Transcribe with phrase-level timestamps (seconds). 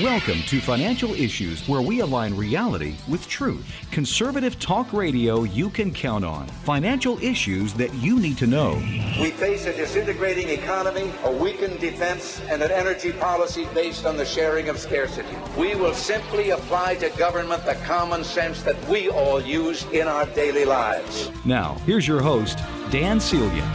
[0.00, 3.70] Welcome to Financial Issues, where we align reality with truth.
[3.90, 6.46] Conservative talk radio you can count on.
[6.64, 8.76] Financial issues that you need to know.
[9.20, 14.24] We face a disintegrating economy, a weakened defense, and an energy policy based on the
[14.24, 15.36] sharing of scarcity.
[15.58, 20.24] We will simply apply to government the common sense that we all use in our
[20.24, 21.30] daily lives.
[21.44, 22.58] Now, here's your host,
[22.90, 23.70] Dan Celia.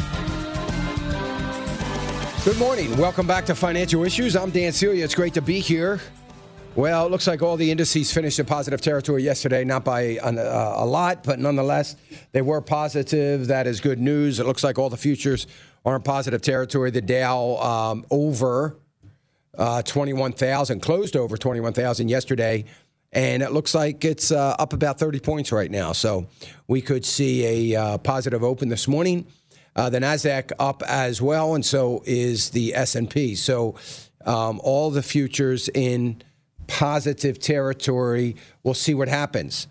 [2.48, 2.96] Good morning.
[2.96, 4.38] Welcome back to Financial Issues.
[4.38, 5.04] I'm Dan Celia.
[5.04, 6.00] It's great to be here.
[6.78, 10.32] Well, it looks like all the indices finished in positive territory yesterday, not by a,
[10.32, 11.98] a, lot, but nonetheless,
[12.32, 13.48] they were positive.
[13.48, 14.40] That is good news.
[14.40, 15.46] It looks like all the futures
[15.84, 16.90] are in positive territory.
[16.90, 18.78] The Dow um, over
[19.58, 22.64] uh, 21,000, closed over 21,000 yesterday,
[23.12, 25.92] and it looks like it's uh, up about 30 points right now.
[25.92, 26.28] So
[26.70, 29.26] we could see a uh, positive open this morning.
[29.78, 33.36] Uh, the Nasdaq up as well, and so is the S and P.
[33.36, 33.76] So
[34.26, 36.22] um, all the futures in
[36.68, 38.36] positive territory.
[38.64, 39.68] We'll see what happens.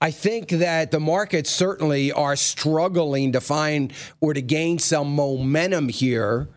[0.00, 5.88] I think that the markets certainly are struggling to find or to gain some momentum
[5.88, 6.48] here.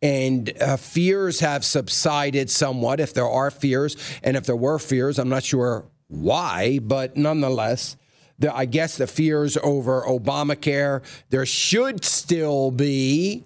[0.00, 3.96] And uh, fears have subsided somewhat, if there are fears.
[4.22, 7.96] And if there were fears, I'm not sure why, but nonetheless,
[8.38, 11.02] the, I guess the fears over Obamacare.
[11.30, 13.44] There should still be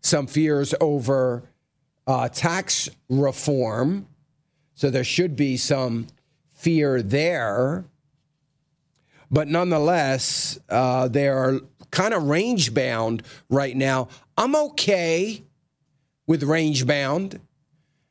[0.00, 1.42] some fears over
[2.06, 4.06] uh, tax reform.
[4.74, 6.06] So there should be some
[6.52, 7.84] fear there.
[9.30, 14.08] But nonetheless, uh, they are kind of range bound right now.
[14.36, 15.42] I'm okay
[16.26, 17.40] with range bound,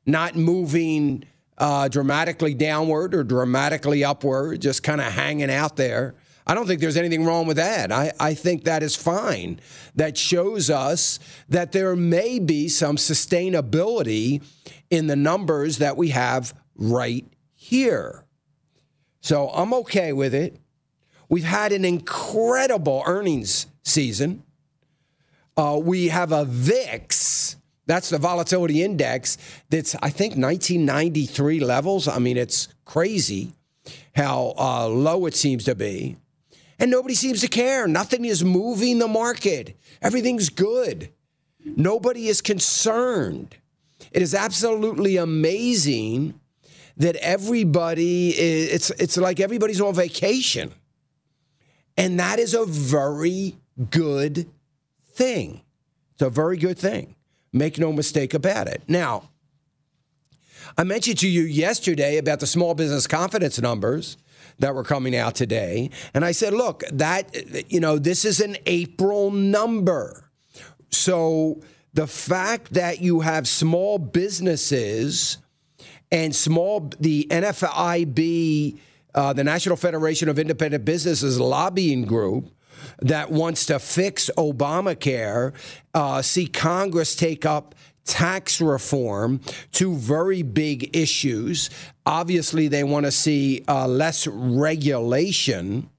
[0.06, 1.26] not moving
[1.60, 6.16] uh, dramatically downward or dramatically upward, just kind of hanging out there.
[6.48, 7.92] I don't think there's anything wrong with that.
[7.92, 9.60] I, I think that is fine.
[9.96, 14.44] That shows us that there may be some sustainability
[14.90, 18.26] in the numbers that we have right here.
[19.22, 20.60] So I'm okay with it.
[21.28, 24.44] We've had an incredible earnings season.
[25.56, 27.58] Uh, we have a VIX
[27.90, 29.38] that's the volatility index
[29.70, 32.08] that's, I think, 1993 levels.
[32.08, 33.54] I mean, it's crazy
[34.16, 36.18] how uh, low it seems to be.
[36.78, 37.88] And nobody seems to care.
[37.88, 39.76] Nothing is moving the market.
[40.02, 41.10] Everything's good.
[41.66, 43.58] Nobody is concerned.
[44.12, 46.40] It is absolutely amazing
[46.98, 50.74] that everybody is, it's it's like everybody's on vacation.
[51.98, 53.58] And that is a very
[53.90, 54.48] good
[55.14, 55.62] thing.
[56.14, 57.16] It's a very good thing.
[57.52, 58.84] Make no mistake about it.
[58.88, 59.30] Now,
[60.78, 64.18] I mentioned to you yesterday about the small business confidence numbers
[64.60, 65.90] that were coming out today.
[66.14, 70.30] And I said, look, that, you know, this is an April number.
[70.92, 71.62] So
[71.94, 75.38] the fact that you have small businesses
[76.12, 78.80] and small, the NFIB,
[79.16, 82.52] uh, the National Federation of Independent Businesses lobbying group,
[83.02, 85.54] that wants to fix Obamacare,
[85.94, 89.40] uh, see Congress take up tax reform,
[89.72, 91.70] two very big issues.
[92.06, 95.90] Obviously, they want to see uh, less regulation.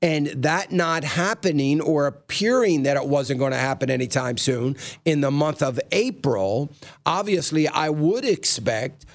[0.00, 5.20] And that not happening or appearing that it wasn't going to happen anytime soon in
[5.20, 6.70] the month of April,
[7.04, 9.06] obviously, I would expect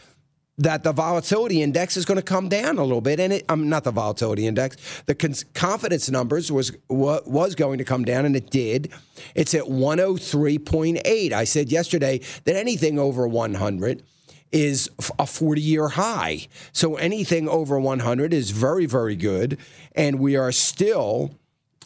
[0.58, 3.70] that the volatility index is going to come down a little bit, and it, um,
[3.70, 5.16] not the volatility index, the
[5.54, 8.92] confidence numbers was was going to come down, and it did.
[9.36, 11.32] It's at 103.8.
[11.32, 14.04] I said yesterday that anything over 100
[14.52, 16.48] is a 40 year high.
[16.72, 19.58] So anything over 100 is very, very good,
[19.96, 21.36] and we are still.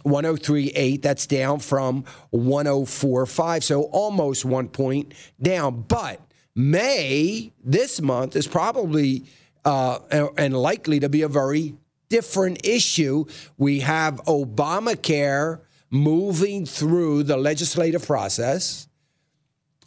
[0.05, 5.81] 103.8, that's down from 104.5, so almost one point down.
[5.81, 6.21] But
[6.57, 9.25] May this month is probably
[9.63, 9.99] uh,
[10.39, 11.75] and likely to be a very
[12.09, 13.25] different issue.
[13.59, 15.59] We have Obamacare
[15.91, 18.87] moving through the legislative process.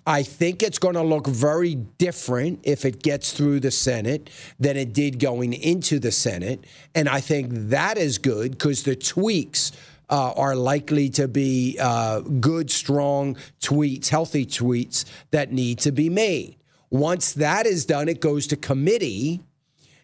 [0.06, 4.31] I think it's going to look very different if it gets through the Senate
[4.61, 6.64] than it did going into the Senate.
[6.94, 9.73] And I think that is good because the tweaks
[10.08, 16.08] uh, are likely to be uh, good, strong tweets, healthy tweets that need to be
[16.08, 16.56] made.
[16.90, 19.40] Once that is done, it goes to committee.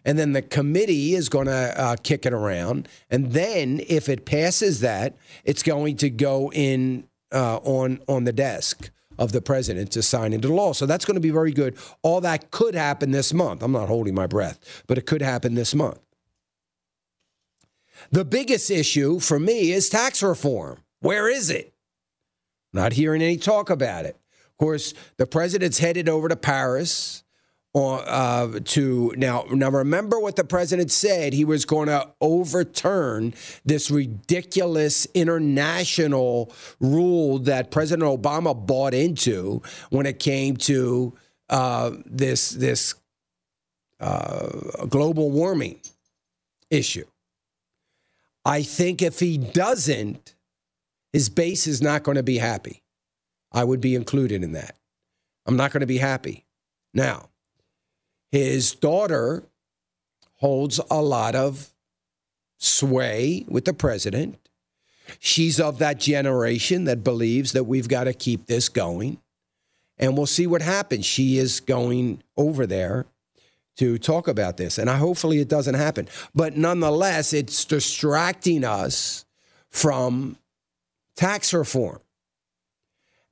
[0.05, 2.87] And then the committee is going to uh, kick it around.
[3.09, 8.31] And then, if it passes that, it's going to go in uh, on on the
[8.31, 8.89] desk
[9.19, 10.73] of the president to sign into law.
[10.73, 11.75] So that's going to be very good.
[12.03, 13.63] All that could happen this month.
[13.63, 15.99] I'm not holding my breath, but it could happen this month.
[18.11, 20.77] The biggest issue for me is tax reform.
[20.99, 21.73] Where is it?
[22.73, 24.17] Not hearing any talk about it.
[24.57, 27.23] Of course, the president's headed over to Paris
[27.75, 29.45] uh, to now.
[29.51, 31.33] Now, remember what the president said.
[31.33, 39.61] He was going to overturn this ridiculous international rule that President Obama bought into
[39.91, 41.13] when it came to
[41.49, 42.95] uh, this this
[43.99, 45.79] uh, global warming
[46.71, 47.05] issue.
[48.43, 50.33] I think if he doesn't,
[51.13, 52.81] his base is not going to be happy.
[53.57, 54.75] I would be included in that.
[55.47, 56.45] I'm not going to be happy.
[56.93, 57.29] Now,
[58.31, 59.45] his daughter
[60.35, 61.73] holds a lot of
[62.59, 64.37] sway with the president.
[65.17, 69.21] She's of that generation that believes that we've got to keep this going.
[69.97, 71.07] And we'll see what happens.
[71.07, 73.07] She is going over there
[73.77, 74.77] to talk about this.
[74.77, 76.07] And I, hopefully it doesn't happen.
[76.35, 79.25] But nonetheless, it's distracting us
[79.71, 80.37] from
[81.15, 82.01] tax reform.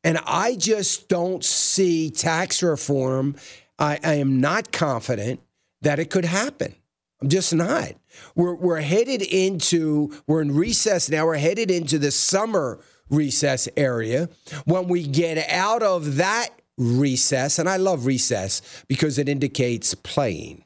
[0.06, 3.36] And I just don't see tax reform.
[3.80, 5.42] I, I am not confident
[5.82, 6.76] that it could happen.
[7.22, 7.94] I'm just not.
[8.36, 12.80] We're, we're headed into, we're in recess now, we're headed into the summer
[13.10, 14.30] recess area.
[14.66, 20.66] When we get out of that recess, and I love recess because it indicates playing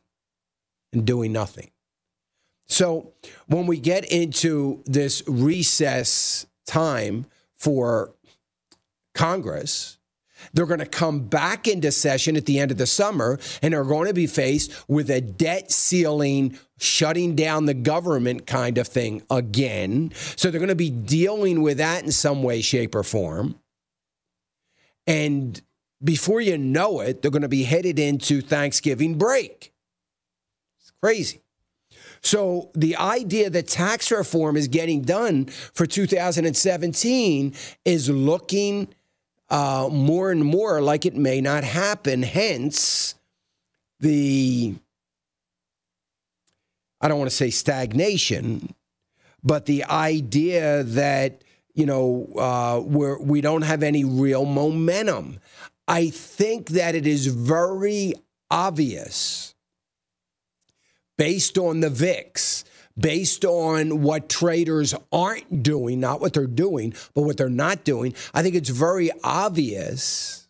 [0.91, 1.71] and doing nothing.
[2.67, 3.13] So
[3.47, 7.25] when we get into this recess time
[7.57, 8.13] for
[9.13, 9.97] Congress,
[10.53, 13.83] they're going to come back into session at the end of the summer and are
[13.83, 19.21] going to be faced with a debt ceiling, shutting down the government kind of thing
[19.29, 20.11] again.
[20.35, 23.59] So they're going to be dealing with that in some way, shape, or form.
[25.05, 25.61] And
[26.03, 29.73] before you know it, they're going to be headed into Thanksgiving break.
[30.79, 31.41] It's crazy.
[32.21, 37.53] So the idea that tax reform is getting done for 2017
[37.85, 38.93] is looking
[39.49, 42.23] uh, more and more like it may not happen.
[42.23, 43.15] Hence,
[43.99, 44.75] the
[47.01, 48.73] I don't want to say stagnation,
[49.43, 51.43] but the idea that
[51.73, 55.39] you know uh, we're, we don't have any real momentum.
[55.87, 58.13] I think that it is very
[58.51, 59.55] obvious
[61.17, 62.63] based on the VIX,
[62.99, 68.13] based on what traders aren't doing, not what they're doing, but what they're not doing.
[68.33, 70.47] I think it's very obvious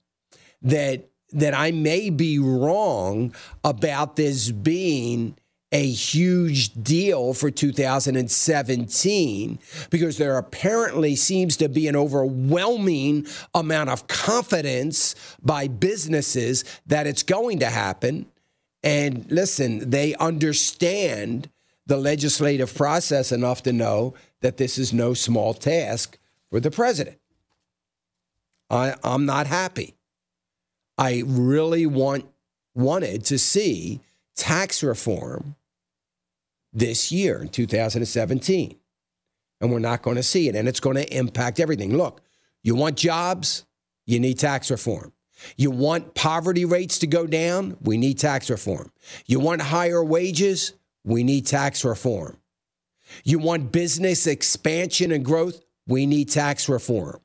[0.62, 5.38] that that I may be wrong about this being
[5.72, 9.60] a huge deal for 2017
[9.92, 15.14] because there apparently seems to be an overwhelming amount of confidence
[15.44, 18.26] by businesses that it's going to happen.
[18.82, 21.48] And listen, they understand
[21.90, 26.20] the legislative process enough to know that this is no small task
[26.52, 27.18] for the president.
[28.70, 29.96] I, am not happy.
[31.00, 32.26] I really want
[32.76, 34.02] wanted to see
[34.36, 35.56] tax reform
[36.72, 38.76] this year in 2017.
[39.60, 40.56] And we're not going to see it.
[40.56, 41.98] And it's going to impact everything.
[41.98, 42.22] Look,
[42.62, 43.66] you want jobs?
[44.06, 45.12] You need tax reform.
[45.58, 47.78] You want poverty rates to go down?
[47.82, 48.92] We need tax reform.
[49.26, 50.74] You want higher wages?
[51.10, 52.38] We need tax reform.
[53.24, 55.60] You want business expansion and growth?
[55.88, 57.20] We need tax reform.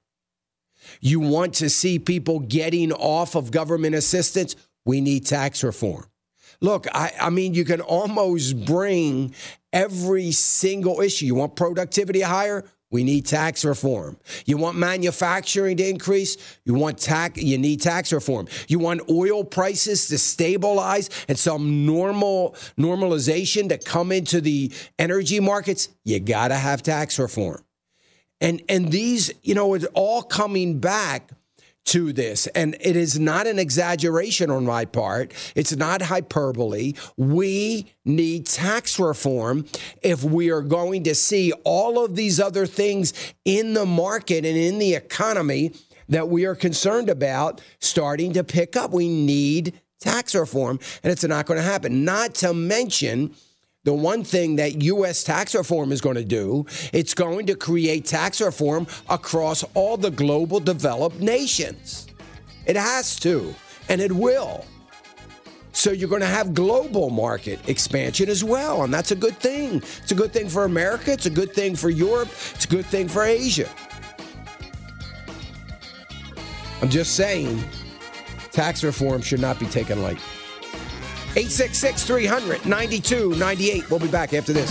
[1.03, 4.57] You want to see people getting off of government assistance?
[4.87, 6.07] We need tax reform.
[6.63, 9.35] Look, I, I mean, you can almost bring
[9.71, 11.27] every single issue.
[11.27, 12.65] You want productivity higher?
[12.95, 14.19] We need tax reform.
[14.47, 16.37] You want manufacturing to increase?
[16.65, 18.47] You want tax you need tax reform.
[18.69, 25.41] You want oil prices to stabilize and some normal normalization to come into the energy
[25.41, 25.89] markets?
[26.05, 27.65] You got to have tax reform.
[28.41, 31.33] And and these, you know, it's all coming back
[31.87, 32.47] to this.
[32.49, 36.95] And it is not an exaggeration on my part, it's not hyperbole.
[37.17, 39.67] We need tax reform
[40.03, 43.13] if we are going to see all of these other things
[43.45, 45.73] in the market and in the economy
[46.09, 48.91] that we are concerned about starting to pick up.
[48.93, 52.05] We need tax reform, and it's not going to happen.
[52.05, 53.35] Not to mention,
[53.85, 55.23] the one thing that U.S.
[55.23, 60.11] tax reform is going to do, it's going to create tax reform across all the
[60.11, 62.07] global developed nations.
[62.67, 63.55] It has to,
[63.91, 64.65] and it will.
[65.73, 69.77] So you're going to have global market expansion as well, and that's a good thing.
[70.03, 72.87] It's a good thing for America, it's a good thing for Europe, it's a good
[72.87, 73.69] thing for Asia.
[76.81, 77.63] I'm just saying,
[78.53, 80.34] tax reform should not be taken lightly.
[81.37, 83.91] 866 300 9298.
[83.91, 84.71] We'll be back after this.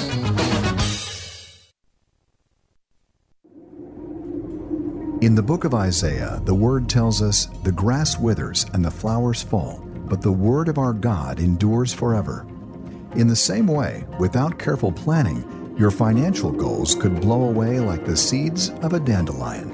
[5.24, 9.41] In the book of Isaiah, the word tells us the grass withers and the flowers
[9.41, 12.46] fall, but the word of our God endures forever.
[13.15, 18.17] In the same way, without careful planning, your financial goals could blow away like the
[18.17, 19.72] seeds of a dandelion.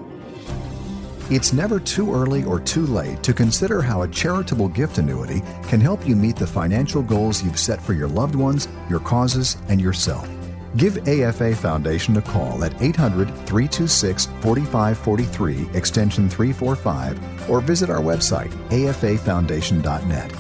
[1.32, 5.80] It's never too early or too late to consider how a charitable gift annuity can
[5.80, 9.80] help you meet the financial goals you've set for your loved ones, your causes, and
[9.80, 10.28] yourself.
[10.76, 18.50] Give AFA Foundation a call at 800 326 4543, extension 345, or visit our website,
[18.70, 20.34] afafoundation.net.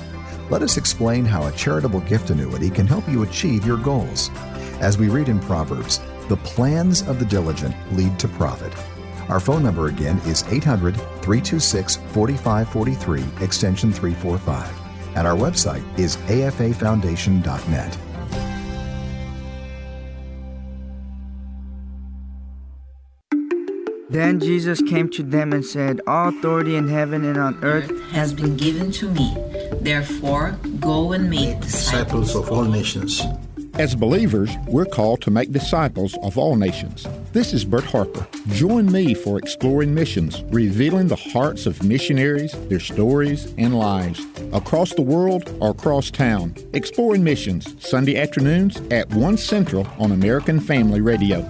[0.50, 4.32] Let us explain how a charitable gift annuity can help you achieve your goals.
[4.82, 8.74] As we read in Proverbs, the plans of the diligent lead to profit.
[9.30, 15.16] Our phone number again is 800 326 4543, extension 345.
[15.16, 17.98] And our website is afafoundation.net.
[24.10, 28.34] Then Jesus came to them and said, All authority in heaven and on earth has
[28.34, 29.38] been given to me.
[29.82, 33.22] Therefore, go and make disciples of all nations.
[33.80, 37.08] As believers, we're called to make disciples of all nations.
[37.32, 38.28] This is Bert Harper.
[38.50, 44.20] Join me for Exploring Missions, revealing the hearts of missionaries, their stories, and lives.
[44.52, 46.56] Across the world or across town.
[46.74, 51.48] Exploring Missions, Sunday afternoons at 1 Central on American Family Radio.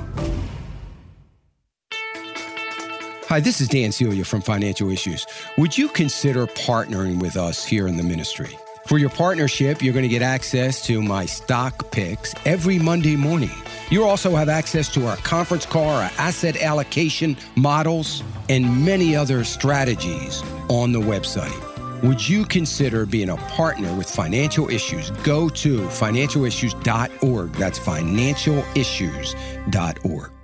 [3.27, 5.25] Hi, this is Dan Celia from Financial Issues.
[5.57, 8.55] Would you consider partnering with us here in the ministry?
[8.89, 13.51] For your partnership, you're going to get access to my stock picks every Monday morning.
[13.91, 19.43] You also have access to our conference call, our asset allocation models, and many other
[19.43, 22.01] strategies on the website.
[22.01, 25.11] Would you consider being a partner with Financial Issues?
[25.21, 27.51] Go to financialissues.org.
[27.51, 30.38] That's financialissues.org.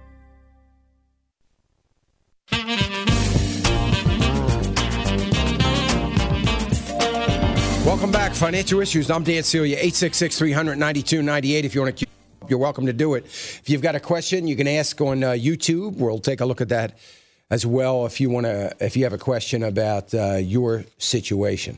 [7.86, 9.12] Welcome back, Financial Issues.
[9.12, 11.66] I'm Dan Celia, 866 300 9298.
[11.66, 12.08] If you want to,
[12.50, 13.26] you're welcome to do it.
[13.26, 15.98] If you've got a question, you can ask on uh, YouTube.
[15.98, 16.98] We'll take a look at that
[17.52, 21.78] as well if you want to, if you have a question about uh, your situation.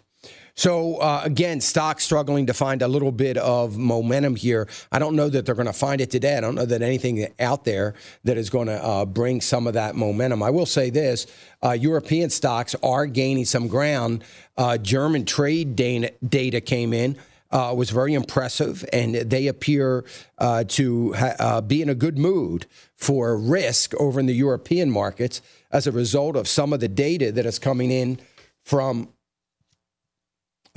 [0.57, 4.67] So uh, again, stocks struggling to find a little bit of momentum here.
[4.91, 6.35] I don't know that they're going to find it today.
[6.35, 9.75] I don't know that anything out there that is going to uh, bring some of
[9.75, 10.41] that momentum.
[10.41, 11.27] I will say this:
[11.63, 14.23] uh, European stocks are gaining some ground.
[14.57, 17.17] Uh, German trade data data came in.
[17.49, 20.03] Uh, was very impressive, and they appear
[20.37, 22.65] uh, to ha- be in a good mood
[22.97, 27.31] for risk over in the European markets as a result of some of the data
[27.31, 28.19] that is coming in
[28.65, 29.07] from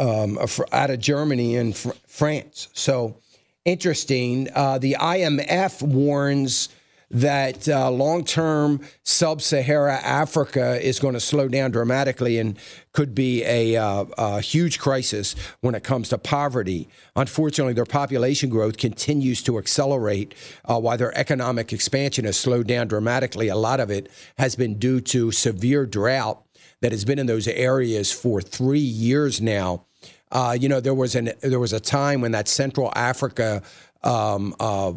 [0.00, 0.38] um,
[0.72, 2.68] out of Germany and fr- France.
[2.72, 3.18] So
[3.64, 4.48] interesting.
[4.54, 6.70] Uh, the IMF warns
[7.12, 12.56] that uh, long term sub Sahara Africa is going to slow down dramatically and
[12.92, 16.88] could be a, uh, a, huge crisis when it comes to poverty.
[17.16, 22.86] Unfortunately, their population growth continues to accelerate uh, while their economic expansion has slowed down
[22.86, 23.48] dramatically.
[23.48, 26.44] A lot of it has been due to severe drought
[26.80, 29.84] that has been in those areas for three years now.
[30.30, 33.62] Uh, you know, there was an there was a time when that Central Africa
[34.02, 34.92] um, uh,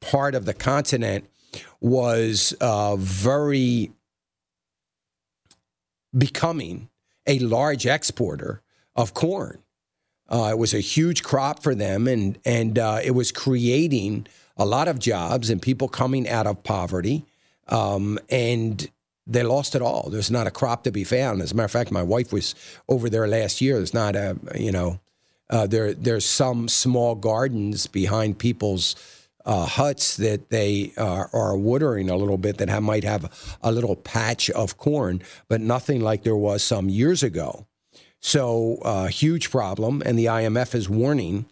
[0.00, 1.28] part of the continent
[1.80, 3.92] was uh, very
[6.16, 6.88] becoming
[7.26, 8.62] a large exporter
[8.94, 9.58] of corn.
[10.28, 14.26] Uh, it was a huge crop for them, and and uh, it was creating
[14.56, 17.24] a lot of jobs and people coming out of poverty.
[17.68, 18.90] Um, and
[19.26, 20.10] they lost it all.
[20.10, 21.40] There's not a crop to be found.
[21.40, 22.54] As a matter of fact, my wife was
[22.88, 23.76] over there last year.
[23.76, 25.00] There's not a, you know,
[25.50, 28.96] uh, there there's some small gardens behind people's
[29.44, 33.70] uh, huts that they uh, are watering a little bit that have, might have a
[33.70, 37.66] little patch of corn, but nothing like there was some years ago.
[38.20, 41.44] So, uh, huge problem, and the IMF is warning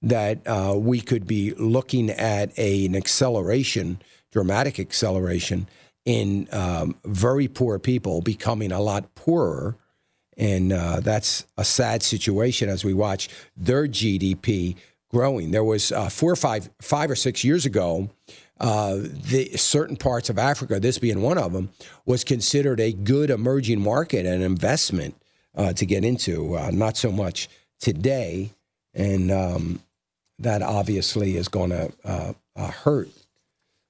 [0.00, 4.00] that uh, we could be looking at a, an acceleration,
[4.32, 5.68] dramatic acceleration
[6.04, 9.76] in um, very poor people becoming a lot poorer.
[10.36, 14.76] And uh, that's a sad situation as we watch their GDP
[15.10, 15.52] growing.
[15.52, 18.10] There was uh, four or five, five or six years ago,
[18.60, 21.70] uh, the certain parts of Africa, this being one of them,
[22.04, 25.16] was considered a good emerging market and investment
[25.56, 26.56] uh, to get into.
[26.56, 27.48] Uh, not so much
[27.80, 28.50] today,
[28.92, 29.80] and um,
[30.38, 33.08] that obviously is going to uh, hurt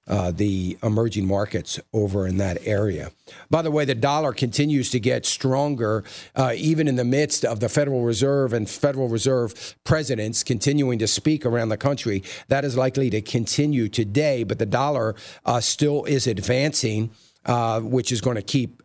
[0.06, 3.10] uh, the emerging markets over in that area.
[3.50, 7.60] By the way, the dollar continues to get stronger, uh, even in the midst of
[7.60, 12.22] the Federal Reserve and Federal Reserve presidents continuing to speak around the country.
[12.48, 17.10] That is likely to continue today, but the dollar uh, still is advancing.
[17.46, 18.82] uh, which is going to keep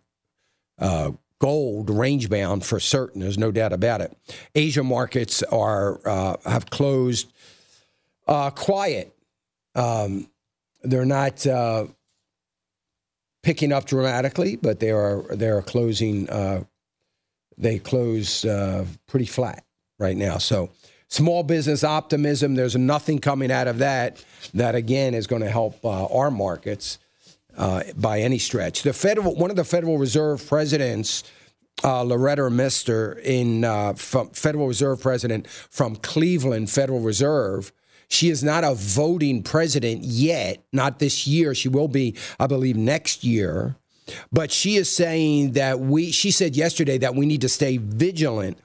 [0.80, 3.22] uh, gold range bound for certain.
[3.22, 4.18] There's no doubt about it.
[4.54, 7.32] Asia markets are uh, have closed
[8.26, 9.16] quiet.
[9.76, 10.30] Um,
[10.83, 11.88] they're not uh,
[13.43, 16.29] picking up dramatically, but they are they are closing.
[16.29, 16.63] Uh,
[17.57, 19.63] they close uh, pretty flat
[19.98, 20.38] right now.
[20.38, 20.69] So
[21.09, 22.55] small business optimism.
[22.55, 27.00] There's nothing coming out of that that again is going to help uh, our markets
[27.57, 28.83] uh, by any stretch.
[28.83, 31.24] The federal one of the Federal Reserve presidents.
[31.81, 37.71] Uh, Loretta Mester, in uh, Federal Reserve president from Cleveland Federal Reserve,
[38.10, 41.54] she is not a voting president yet, not this year.
[41.54, 43.75] She will be, I believe, next year.
[44.32, 48.58] But she is saying that we, she said yesterday that we need to stay vigilant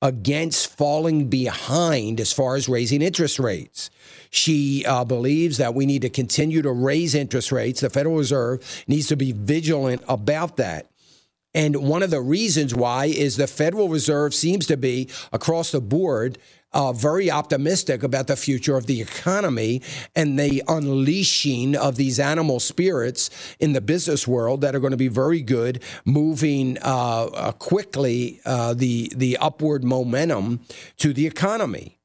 [0.00, 3.90] against falling behind as far as raising interest rates.
[4.30, 7.80] She uh, believes that we need to continue to raise interest rates.
[7.80, 10.88] The Federal Reserve needs to be vigilant about that.
[11.54, 15.80] And one of the reasons why is the Federal Reserve seems to be across the
[15.80, 16.38] board
[16.72, 19.82] uh, very optimistic about the future of the economy
[20.14, 24.96] and the unleashing of these animal spirits in the business world that are going to
[24.96, 30.60] be very good, moving uh, uh, quickly uh, the the upward momentum
[30.96, 31.98] to the economy.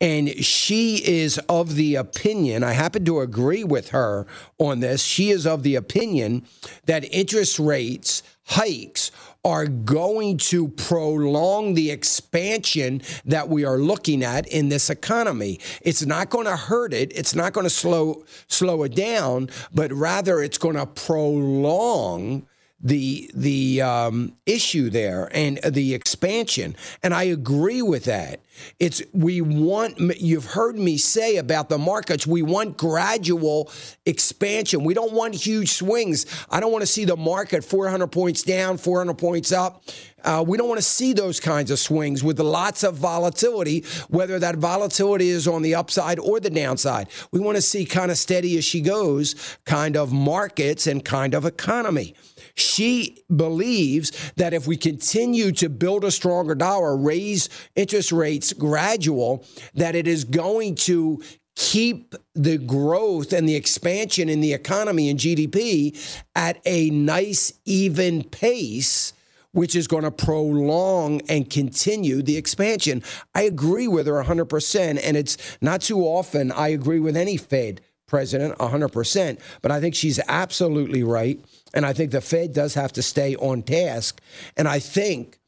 [0.00, 4.26] And she is of the opinion, I happen to agree with her
[4.58, 5.02] on this.
[5.02, 6.44] She is of the opinion
[6.84, 9.10] that interest rates hikes
[9.46, 15.60] are going to prolong the expansion that we are looking at in this economy.
[15.82, 17.16] It's not going to hurt it.
[17.16, 22.44] It's not going to slow slow it down, but rather it's going to prolong
[22.80, 26.76] the the um, issue there and the expansion.
[27.02, 28.40] And I agree with that.
[28.78, 29.98] It's we want.
[30.20, 32.26] You've heard me say about the markets.
[32.26, 33.70] We want gradual
[34.04, 34.84] expansion.
[34.84, 36.26] We don't want huge swings.
[36.50, 39.82] I don't want to see the market 400 points down, 400 points up.
[40.24, 44.40] Uh, we don't want to see those kinds of swings with lots of volatility, whether
[44.40, 47.08] that volatility is on the upside or the downside.
[47.30, 51.32] We want to see kind of steady as she goes kind of markets and kind
[51.32, 52.14] of economy.
[52.56, 59.44] She believes that if we continue to build a stronger dollar, raise interest rates gradual,
[59.74, 61.22] that it is going to
[61.54, 65.96] keep the growth and the expansion in the economy and GDP
[66.34, 69.12] at a nice, even pace
[69.52, 73.02] which is going to prolong and continue the expansion.
[73.34, 75.00] I agree with her 100%.
[75.02, 79.94] And it's not too often I agree with any Fed president 100%, but I think
[79.94, 81.42] she's absolutely right.
[81.76, 84.22] And I think the Fed does have to stay on task.
[84.56, 85.38] And I think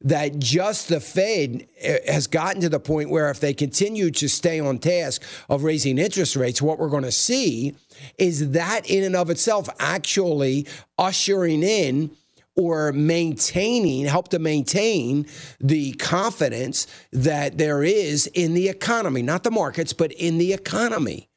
[0.00, 4.26] that just the Fed eh, has gotten to the point where if they continue to
[4.26, 7.74] stay on task of raising interest rates, what we're going to see
[8.16, 10.66] is that in and of itself actually
[10.96, 12.10] ushering in
[12.56, 15.26] or maintaining, help to maintain
[15.60, 21.28] the confidence that there is in the economy, not the markets, but in the economy.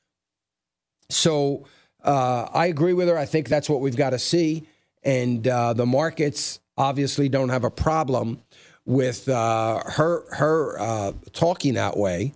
[1.10, 1.66] So,
[2.04, 3.18] uh, I agree with her.
[3.18, 4.68] I think that's what we've got to see.
[5.04, 8.42] And uh, the markets obviously don't have a problem
[8.86, 12.34] with uh, her her uh, talking that way,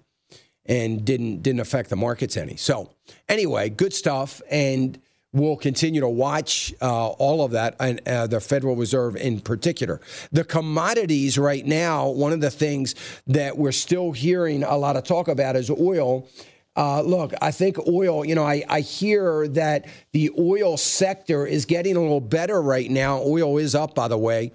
[0.65, 2.57] and didn't didn't affect the markets any.
[2.57, 2.91] So
[3.29, 4.99] anyway, good stuff, and
[5.33, 10.01] we'll continue to watch uh, all of that, and uh, the Federal Reserve in particular.
[10.31, 12.95] The commodities right now, one of the things
[13.27, 16.27] that we're still hearing a lot of talk about is oil
[16.75, 21.65] uh, look, I think oil, you know, I, I hear that the oil sector is
[21.65, 23.21] getting a little better right now.
[23.21, 24.53] Oil is up, by the way.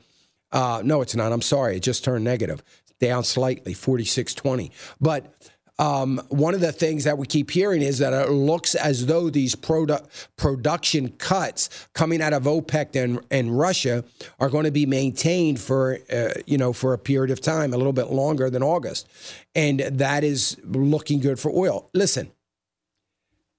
[0.50, 1.33] Uh, no, it's not.
[1.33, 1.76] I'm sorry.
[1.76, 2.62] It just turned negative,
[3.00, 4.70] down slightly, 46.20.
[5.00, 5.31] But
[5.79, 9.29] um, one of the things that we keep hearing is that it looks as though
[9.29, 10.05] these produ-
[10.37, 14.03] production cuts coming out of OPEC and, and Russia
[14.41, 17.77] are going to be maintained for uh, you know for a period of time, a
[17.77, 19.07] little bit longer than August,
[19.55, 21.91] and that is looking good for oil.
[21.93, 22.33] Listen,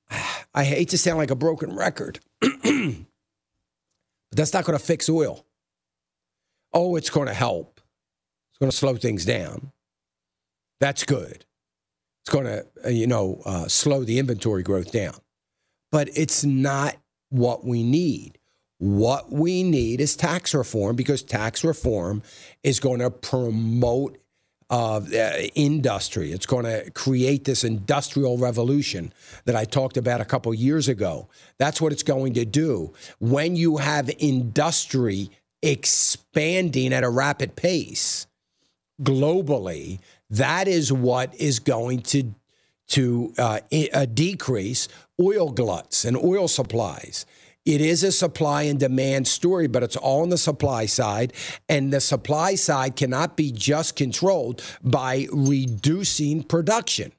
[0.55, 2.51] I hate to sound like a broken record, but
[4.31, 5.45] that's not going to fix oil.
[6.73, 7.79] Oh, it's going to help.
[8.51, 9.71] It's going to slow things down.
[10.79, 11.45] That's good
[12.27, 15.15] it's going to, uh, you know, uh, slow the inventory growth down.
[15.93, 16.97] But it's not
[17.29, 18.37] what we need.
[18.79, 22.21] What we need is tax reform because tax reform
[22.63, 24.17] is going to promote
[24.69, 24.99] uh,
[25.55, 26.33] industry.
[26.33, 29.13] It's going to create this industrial revolution
[29.45, 31.29] that I talked about a couple years ago.
[31.57, 32.91] That's what it's going to do.
[33.19, 35.29] When you have industry
[35.61, 38.27] expanding at a rapid pace
[39.01, 42.33] globally, that is what is going to
[42.89, 43.59] to uh,
[43.93, 44.87] uh, decrease
[45.19, 47.25] oil gluts and oil supplies.
[47.65, 51.33] It is a supply and demand story, but it's all on the supply side.
[51.67, 57.11] And the supply side cannot be just controlled by reducing production.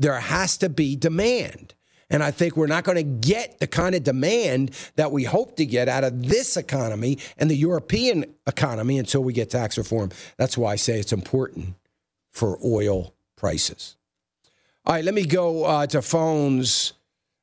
[0.00, 1.74] There has to be demand.
[2.10, 5.56] And I think we're not going to get the kind of demand that we hope
[5.56, 10.10] to get out of this economy and the European economy until we get tax reform.
[10.38, 11.76] That's why I say it's important
[12.36, 13.96] for oil prices.
[14.84, 16.92] All right, let me go uh, to phones.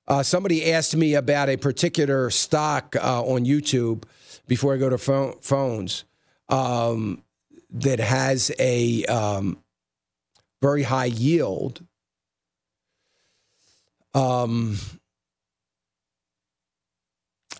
[0.08, 4.04] Uh, somebody asked me about a particular stock uh, on YouTube
[4.48, 6.06] before I go to phone, phones
[6.48, 7.24] um,
[7.72, 9.58] that has a um,
[10.62, 11.84] very high yield.
[14.14, 14.78] Um,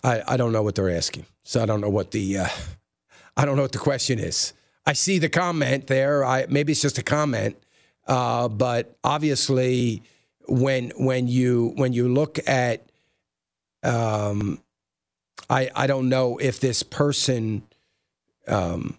[0.04, 2.48] I, I don't know what they're asking, so I don't know what the uh,
[3.36, 4.52] I don't know what the question is.
[4.86, 6.24] I see the comment there.
[6.24, 7.56] I maybe it's just a comment,
[8.06, 10.02] uh, but obviously
[10.46, 12.86] when when you when you look at
[13.82, 14.60] um,
[15.48, 17.62] I I don't know if this person
[18.46, 18.98] um,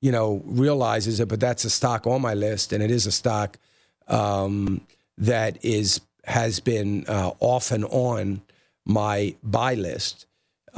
[0.00, 3.12] you know realizes it, but that's a stock on my list, and it is a
[3.12, 3.58] stock
[4.06, 4.80] um,
[5.18, 8.42] that is has been uh, off and on
[8.86, 10.26] my buy list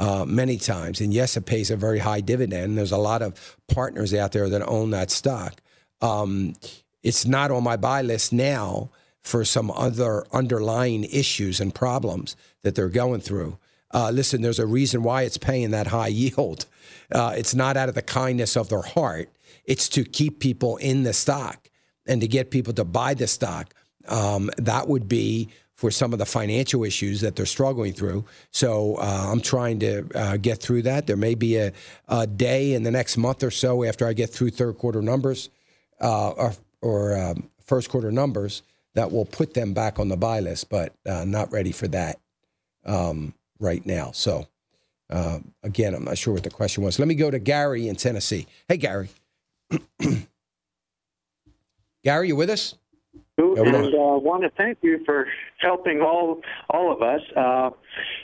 [0.01, 0.99] uh, many times.
[0.99, 2.75] And yes, it pays a very high dividend.
[2.75, 5.61] There's a lot of partners out there that own that stock.
[6.01, 6.55] Um,
[7.03, 8.89] it's not on my buy list now
[9.21, 13.59] for some other underlying issues and problems that they're going through.
[13.93, 16.65] Uh, listen, there's a reason why it's paying that high yield.
[17.11, 19.29] Uh, it's not out of the kindness of their heart.
[19.65, 21.69] It's to keep people in the stock
[22.07, 23.71] and to get people to buy the stock.
[24.07, 25.49] Um, that would be
[25.81, 28.23] for some of the financial issues that they're struggling through.
[28.51, 31.07] So uh, I'm trying to uh, get through that.
[31.07, 31.73] There may be a,
[32.07, 35.49] a, day in the next month or so after I get through third quarter numbers
[35.99, 38.61] uh, or, or um, first quarter numbers
[38.93, 42.19] that will put them back on the buy list, but uh, not ready for that
[42.85, 44.11] um, right now.
[44.11, 44.45] So
[45.09, 46.99] uh, again, I'm not sure what the question was.
[46.99, 48.45] Let me go to Gary in Tennessee.
[48.67, 49.09] Hey, Gary.
[52.03, 52.75] Gary, you with us?
[53.49, 55.27] And uh, want to thank you for
[55.57, 57.21] helping all all of us.
[57.35, 57.69] Uh,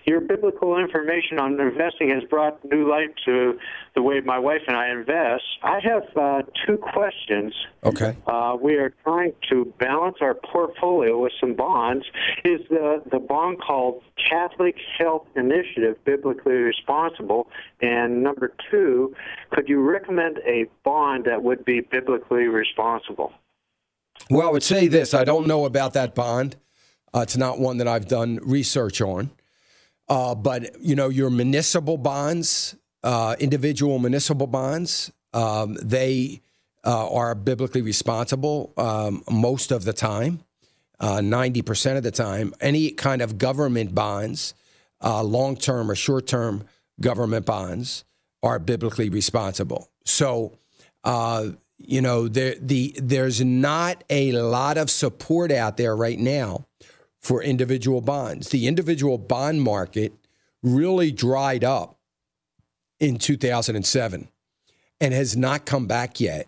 [0.06, 3.60] your biblical information on investing has brought new light to
[3.96, 5.44] the way my wife and I invest.
[5.64, 7.54] I have uh, two questions.
[7.84, 8.16] Okay.
[8.26, 12.06] Uh, we are trying to balance our portfolio with some bonds.
[12.44, 17.50] Is the the bond called Catholic Health Initiative biblically responsible?
[17.82, 19.16] And number two,
[19.52, 23.34] could you recommend a bond that would be biblically responsible?
[24.30, 26.56] Well, I would say this I don't know about that bond.
[27.14, 29.32] Uh, it's not one that I've done research on.
[30.10, 36.42] Uh, but, you know, your municipal bonds, uh, individual municipal bonds, um, they
[36.86, 40.42] uh, are biblically responsible um, most of the time,
[41.02, 42.54] 90% uh, of the time.
[42.62, 44.54] Any kind of government bonds,
[45.02, 46.64] uh, long term or short term
[47.02, 48.06] government bonds,
[48.42, 49.90] are biblically responsible.
[50.06, 50.58] So,
[51.78, 56.66] you know, there the there's not a lot of support out there right now
[57.20, 58.50] for individual bonds.
[58.50, 60.14] The individual bond market
[60.64, 61.98] really dried up
[63.00, 64.28] in 2007
[65.00, 66.48] and has not come back yet.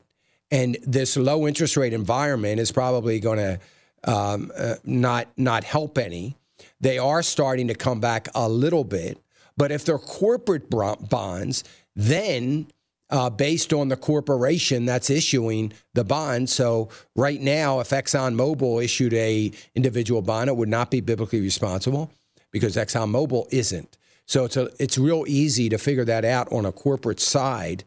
[0.51, 3.59] And this low interest rate environment is probably going to
[4.03, 6.35] um, uh, not not help any.
[6.81, 9.21] They are starting to come back a little bit,
[9.57, 11.63] but if they're corporate bonds,
[11.95, 12.67] then
[13.09, 16.49] uh, based on the corporation that's issuing the bond.
[16.49, 22.11] So right now, if ExxonMobil issued a individual bond, it would not be biblically responsible
[22.51, 23.97] because ExxonMobil isn't.
[24.25, 27.83] So it's a, it's real easy to figure that out on a corporate side.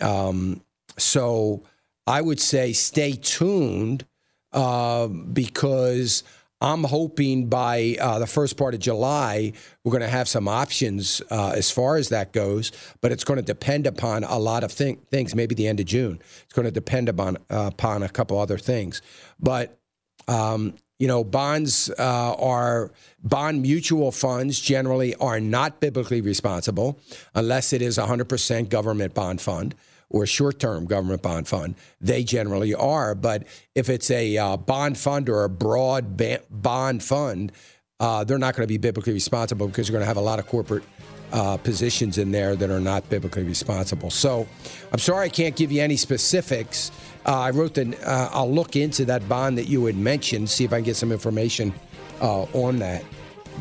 [0.00, 0.62] Um,
[0.98, 1.62] so
[2.06, 4.04] I would say stay tuned
[4.52, 6.24] uh, because
[6.64, 9.52] I'm hoping by uh, the first part of July,
[9.84, 12.72] we're going to have some options uh, as far as that goes,
[13.02, 15.84] but it's going to depend upon a lot of thing, things, maybe the end of
[15.84, 16.18] June.
[16.42, 19.02] It's going to depend upon, uh, upon a couple other things.
[19.38, 19.78] But,
[20.26, 26.98] um, you know, bonds uh, are, bond mutual funds generally are not biblically responsible
[27.34, 29.74] unless it is 100% government bond fund
[30.14, 31.74] or short term government bond fund.
[32.00, 33.16] They generally are.
[33.16, 37.50] But if it's a uh, bond fund or a broad ba- bond fund,
[37.98, 40.38] uh, they're not going to be biblically responsible because you're going to have a lot
[40.38, 40.84] of corporate
[41.32, 44.08] uh, positions in there that are not biblically responsible.
[44.08, 44.46] So
[44.92, 46.92] I'm sorry I can't give you any specifics.
[47.26, 50.62] Uh, I wrote the, uh, I'll look into that bond that you had mentioned, see
[50.62, 51.74] if I can get some information
[52.20, 53.02] uh, on that.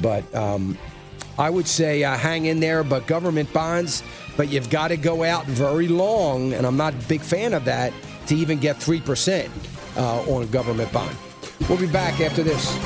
[0.04, 0.78] But um,
[1.40, 4.04] I would say hang in there, but government bonds,
[4.38, 7.66] but you've got to go out very long, and I'm not a big fan of
[7.66, 7.94] that,
[8.28, 9.50] to even get 3%
[9.98, 11.16] uh, on a government bond.
[11.70, 12.78] We'll be back after this.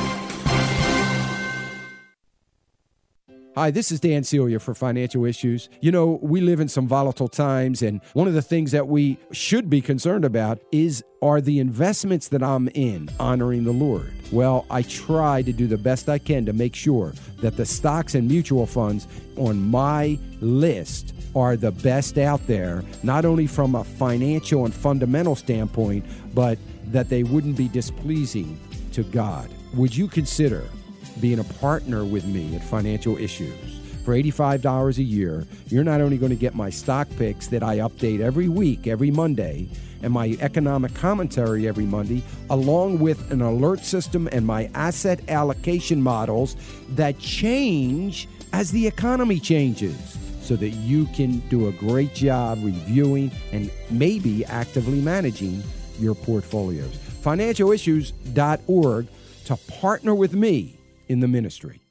[3.58, 5.68] Hi, this is Dan Celia for Financial Issues.
[5.82, 9.18] You know, we live in some volatile times, and one of the things that we
[9.32, 14.14] should be concerned about is are the investments that I'm in honoring the Lord?
[14.32, 18.14] Well, I try to do the best I can to make sure that the stocks
[18.14, 19.08] and mutual funds
[19.38, 25.36] on my list are the best out there, not only from a financial and fundamental
[25.36, 28.60] standpoint, but that they wouldn't be displeasing
[28.93, 29.50] to God.
[29.76, 30.63] Would you consider
[31.21, 33.80] being a partner with me at Financial Issues?
[34.04, 37.78] For $85 a year, you're not only going to get my stock picks that I
[37.80, 39.67] update every week, every Monday,
[40.02, 46.02] and my economic commentary every Monday, along with an alert system and my asset allocation
[46.02, 46.56] models
[46.89, 50.17] that change as the economy changes
[50.48, 55.62] so that you can do a great job reviewing and maybe actively managing
[56.00, 56.96] your portfolios.
[57.22, 59.08] Financialissues.org
[59.46, 60.80] to partner with me
[61.10, 61.82] in the ministry.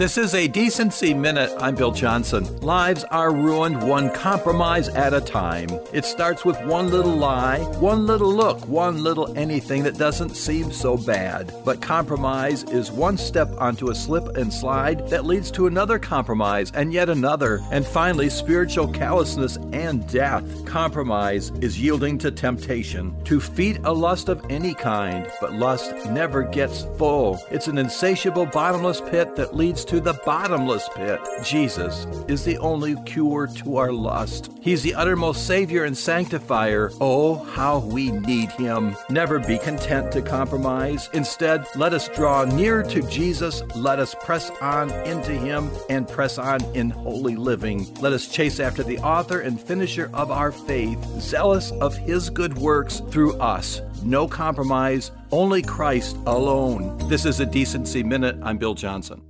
[0.00, 1.52] This is a Decency Minute.
[1.58, 2.58] I'm Bill Johnson.
[2.60, 5.68] Lives are ruined one compromise at a time.
[5.92, 10.72] It starts with one little lie, one little look, one little anything that doesn't seem
[10.72, 11.52] so bad.
[11.66, 16.72] But compromise is one step onto a slip and slide that leads to another compromise
[16.74, 20.64] and yet another, and finally, spiritual callousness and death.
[20.64, 26.42] Compromise is yielding to temptation, to feed a lust of any kind, but lust never
[26.42, 27.38] gets full.
[27.50, 31.20] It's an insatiable bottomless pit that leads to the bottomless pit.
[31.44, 34.50] Jesus is the only cure to our lust.
[34.62, 36.90] He's the uttermost Savior and Sanctifier.
[36.98, 38.96] Oh, how we need Him.
[39.10, 41.10] Never be content to compromise.
[41.12, 43.62] Instead, let us draw near to Jesus.
[43.76, 47.92] Let us press on into Him and press on in holy living.
[48.00, 52.56] Let us chase after the author and finisher of our faith, zealous of His good
[52.56, 53.82] works through us.
[54.02, 56.96] No compromise, only Christ alone.
[57.10, 58.38] This is a Decency Minute.
[58.42, 59.20] I'm Bill Johnson.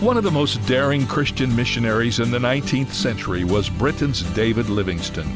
[0.00, 5.34] One of the most daring Christian missionaries in the 19th century was Britain's David Livingstone.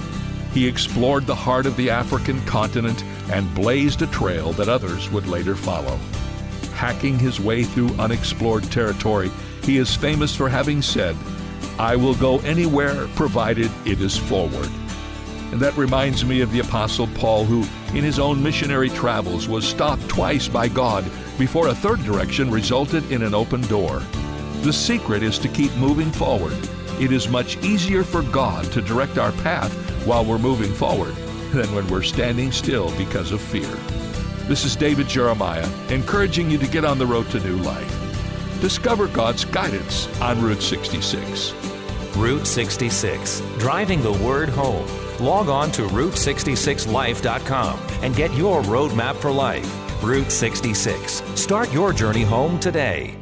[0.54, 5.26] He explored the heart of the African continent and blazed a trail that others would
[5.26, 5.98] later follow.
[6.74, 9.32] Hacking his way through unexplored territory,
[9.64, 11.16] he is famous for having said,
[11.76, 14.70] I will go anywhere provided it is forward.
[15.50, 17.66] And that reminds me of the Apostle Paul, who,
[17.98, 21.04] in his own missionary travels, was stopped twice by God
[21.36, 24.00] before a third direction resulted in an open door.
[24.62, 26.56] The secret is to keep moving forward.
[27.00, 29.72] It is much easier for God to direct our path
[30.06, 31.16] while we're moving forward
[31.52, 33.74] than when we're standing still because of fear.
[34.46, 38.60] This is David Jeremiah, encouraging you to get on the road to new life.
[38.60, 41.52] Discover God's guidance on Route 66.
[42.14, 44.86] Route 66, driving the word home.
[45.18, 50.04] Log on to Route66Life.com and get your roadmap for life.
[50.04, 51.24] Route 66.
[51.34, 53.21] Start your journey home today.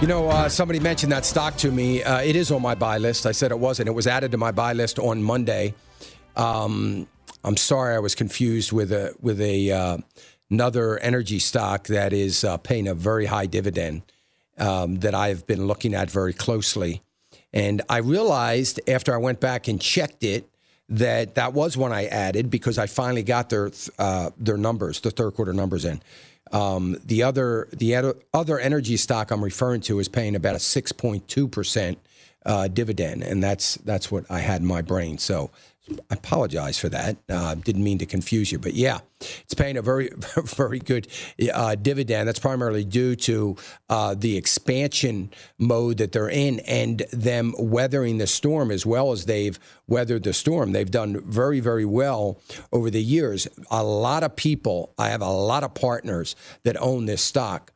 [0.00, 2.04] You know, uh, somebody mentioned that stock to me.
[2.04, 3.26] Uh, it is on my buy list.
[3.26, 3.88] I said it wasn't.
[3.88, 5.74] It was added to my buy list on Monday.
[6.36, 7.08] Um,
[7.42, 9.98] I'm sorry, I was confused with a with a uh,
[10.50, 14.02] another energy stock that is uh, paying a very high dividend
[14.56, 17.02] um, that I've been looking at very closely.
[17.52, 20.48] And I realized after I went back and checked it
[20.90, 25.10] that that was one I added because I finally got their uh, their numbers, the
[25.10, 26.00] third quarter numbers in.
[26.52, 31.50] Um, the other the other energy stock I'm referring to is paying about a 6.2
[31.50, 31.98] percent
[32.46, 35.18] uh, dividend, and that's that's what I had in my brain.
[35.18, 35.50] So
[36.10, 37.16] I apologize for that.
[37.28, 40.10] Uh, didn't mean to confuse you, but yeah, it's paying a very,
[40.44, 41.08] very good
[41.52, 42.28] uh, dividend.
[42.28, 43.56] That's primarily due to
[43.88, 49.26] uh, the expansion mode that they're in and them weathering the storm as well as
[49.26, 50.72] they've weathered the storm.
[50.72, 52.40] They've done very, very well
[52.72, 53.48] over the years.
[53.70, 57.72] A lot of people, I have a lot of partners that own this stock.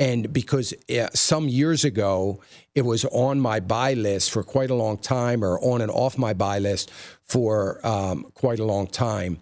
[0.00, 2.40] And because uh, some years ago,
[2.74, 6.16] it was on my buy list for quite a long time or on and off
[6.16, 6.90] my buy list
[7.30, 9.40] for um, quite a long time.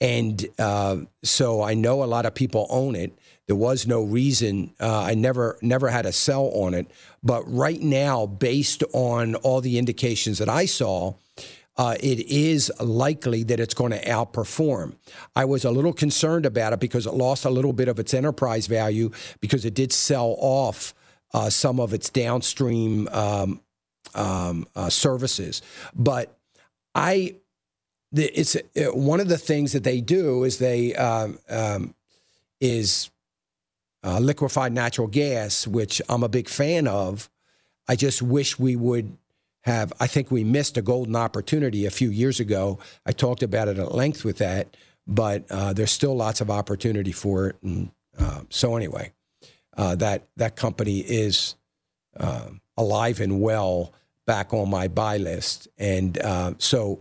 [0.00, 3.16] And uh, so I know a lot of people own it.
[3.46, 4.74] There was no reason.
[4.80, 6.90] Uh, I never never had a sell on it.
[7.22, 11.14] But right now, based on all the indications that I saw,
[11.76, 14.96] uh, it is likely that it's going to outperform.
[15.36, 18.12] I was a little concerned about it because it lost a little bit of its
[18.12, 20.92] enterprise value because it did sell off
[21.32, 23.60] uh, some of its downstream um,
[24.14, 25.62] um, uh, services.
[25.94, 26.37] But
[26.94, 27.36] I,
[28.12, 28.60] it's uh,
[28.92, 31.94] one of the things that they do is they um, um,
[32.60, 33.10] is
[34.04, 37.28] uh, liquefied natural gas, which I'm a big fan of.
[37.88, 39.16] I just wish we would
[39.62, 39.92] have.
[40.00, 42.78] I think we missed a golden opportunity a few years ago.
[43.04, 47.12] I talked about it at length with that, but uh, there's still lots of opportunity
[47.12, 47.56] for it.
[47.62, 49.12] And uh, so anyway,
[49.76, 51.54] uh, that that company is
[52.18, 53.92] uh, alive and well
[54.28, 57.00] back on my buy list, and uh, so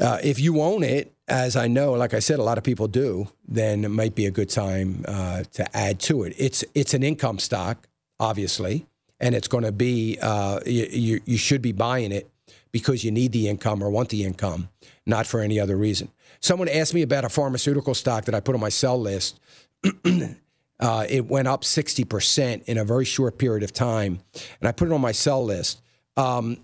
[0.00, 2.88] uh, if you own it, as I know, like I said, a lot of people
[2.88, 6.34] do, then it might be a good time uh, to add to it.
[6.38, 8.86] It's it's an income stock, obviously,
[9.20, 12.30] and it's going to be uh, you, you should be buying it
[12.72, 14.68] because you need the income or want the income,
[15.04, 16.10] not for any other reason.
[16.40, 19.40] Someone asked me about a pharmaceutical stock that I put on my sell list.
[20.80, 24.20] uh, it went up 60% in a very short period of time,
[24.60, 25.80] and I put it on my sell list.
[26.18, 26.58] Um,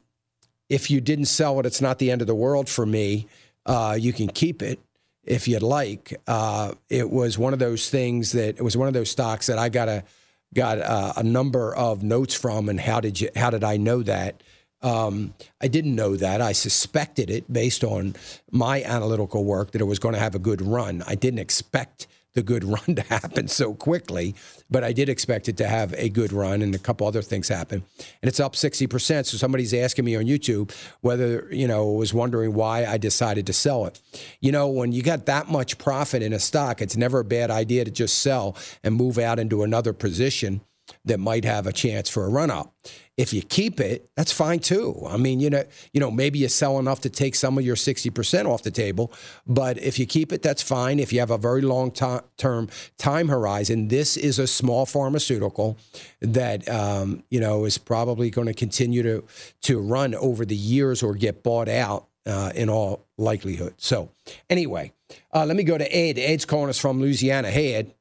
[0.69, 3.29] if you didn't sell it, it's not the end of the world for me.
[3.65, 4.81] Uh, you can keep it
[5.25, 6.21] if you'd like.
[6.27, 9.59] Uh, it was one of those things that it was one of those stocks that
[9.59, 10.05] I got a
[10.53, 12.69] got a, a number of notes from.
[12.69, 13.31] And how did you?
[13.37, 14.43] How did I know that?
[14.83, 16.43] Um, I didn't know that.
[16.43, 18.17] I suspected it based on
[18.51, 21.03] my analytical work that it was going to have a good run.
[21.07, 24.35] I didn't expect the good run to happen so quickly,
[24.71, 27.49] but I did expect it to have a good run and a couple other things
[27.49, 27.83] happen.
[28.23, 29.27] And it's up 60%.
[29.27, 33.53] So somebody's asking me on YouTube whether, you know, was wondering why I decided to
[33.53, 34.01] sell it.
[34.41, 37.51] You know, when you got that much profit in a stock, it's never a bad
[37.51, 40.61] idea to just sell and move out into another position
[41.05, 42.75] that might have a chance for a run up.
[43.17, 45.01] If you keep it, that's fine too.
[45.09, 47.77] I mean, you know, you know, maybe you sell enough to take some of your
[47.77, 49.13] 60% off the table,
[49.47, 50.99] but if you keep it, that's fine.
[50.99, 55.79] If you have a very long term time horizon, this is a small pharmaceutical
[56.21, 59.25] that um, you know is probably going to continue to
[59.63, 63.75] to run over the years or get bought out uh, in all likelihood.
[63.77, 64.11] So,
[64.51, 64.93] anyway,
[65.33, 66.19] uh, let me go to Ed.
[66.19, 67.51] Ed's calling us from Louisiana.
[67.51, 67.95] Hey, Ed.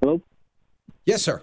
[0.00, 0.22] Hello.
[1.04, 1.42] Yes, sir.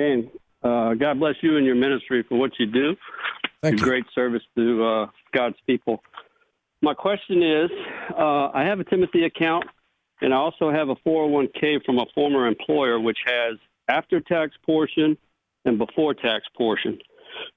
[0.00, 0.30] Dan,
[0.62, 2.96] uh, God bless you and your ministry for what you do.
[3.62, 3.84] Thank you.
[3.84, 6.02] Great service to uh, God's people.
[6.80, 7.70] My question is
[8.18, 9.64] uh, I have a Timothy account,
[10.22, 13.58] and I also have a 401k from a former employer, which has
[13.88, 15.18] after tax portion
[15.66, 16.98] and before tax portion.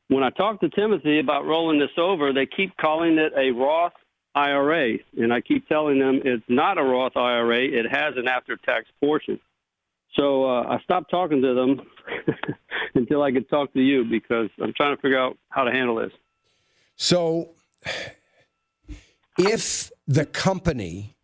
[0.10, 3.93] When I talk to Timothy about rolling this over, they keep calling it a Roth
[4.36, 8.58] IRA, and I keep telling them it's not a Roth IRA, it has an after
[8.58, 9.39] tax portion.
[10.15, 11.82] So uh, I stopped talking to them
[12.95, 15.95] until I could talk to you because I'm trying to figure out how to handle
[15.95, 16.12] this.
[16.95, 17.49] So,
[19.39, 21.15] if the company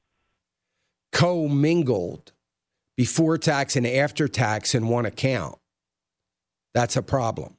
[1.12, 2.32] commingled
[2.97, 5.60] before tax and after tax in one account,
[6.73, 7.56] that's a problem.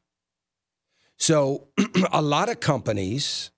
[1.17, 1.69] So,
[2.13, 3.53] a lot of companies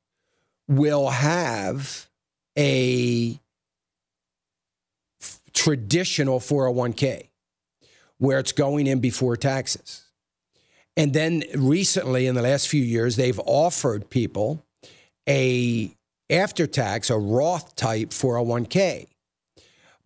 [0.69, 2.11] will have
[2.59, 3.41] a
[5.55, 7.29] traditional 401k
[8.23, 10.05] where it's going in before taxes.
[10.97, 14.65] And then recently, in the last few years, they've offered people
[15.29, 15.93] a
[16.31, 19.09] after tax, a Roth type 401k.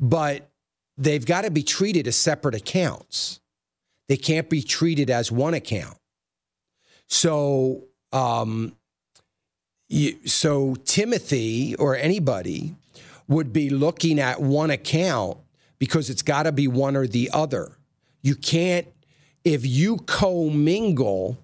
[0.01, 0.49] But
[0.97, 3.41] they've got to be treated as separate accounts.
[4.09, 5.99] They can't be treated as one account.
[7.09, 8.77] So, um,
[9.91, 12.77] you, so Timothy or anybody
[13.29, 15.37] would be looking at one account
[15.79, 17.76] because it's got to be one or the other.
[18.27, 18.89] You can't,
[19.45, 21.39] if you commingle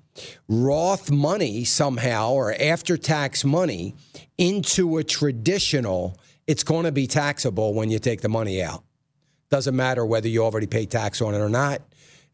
[0.49, 3.95] Roth money somehow or after tax money
[4.37, 6.19] into a traditional,
[6.49, 8.83] it's going to be taxable when you take the money out.
[9.49, 11.83] Doesn't matter whether you already pay tax on it or not.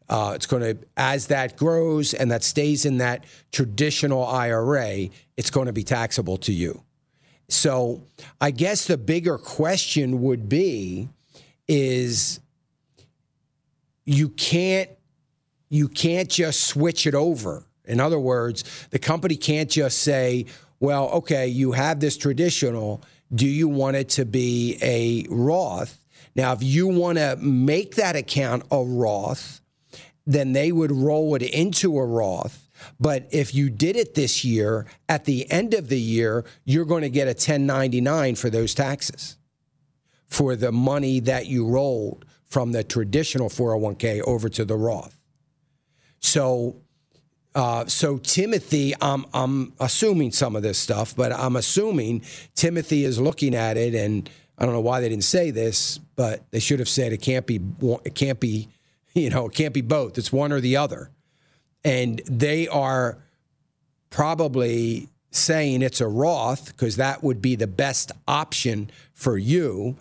[0.09, 5.51] Uh, it's going to, as that grows and that stays in that traditional IRA, it's
[5.51, 6.81] going to be taxable to you.
[7.49, 8.01] So
[8.41, 11.07] I guess the bigger question would be
[11.67, 12.39] is
[14.09, 14.89] you can't
[15.69, 17.63] you can't just switch it over.
[17.85, 20.47] In other words, the company can't just say,
[20.79, 23.03] well, okay, you have this traditional.
[23.33, 26.03] Do you want it to be a Roth?
[26.35, 29.61] Now, if you want to make that account a Roth,
[30.25, 32.67] then they would roll it into a Roth.
[32.99, 37.03] But if you did it this year, at the end of the year, you're going
[37.03, 39.37] to get a 1099 for those taxes
[40.27, 45.15] for the money that you rolled from the traditional 401k over to the Roth.
[46.19, 46.75] So,
[47.55, 52.23] uh, so Timothy, I'm, I'm assuming some of this stuff, but I'm assuming
[52.55, 56.43] Timothy is looking at it, and I don't know why they didn't say this, but
[56.51, 57.61] they should have said it can't be,
[58.03, 58.67] it can't be,
[59.13, 60.17] you know, it can't be both.
[60.17, 61.11] It's one or the other,
[61.83, 63.19] and they are
[64.09, 69.95] probably saying it's a Roth because that would be the best option for you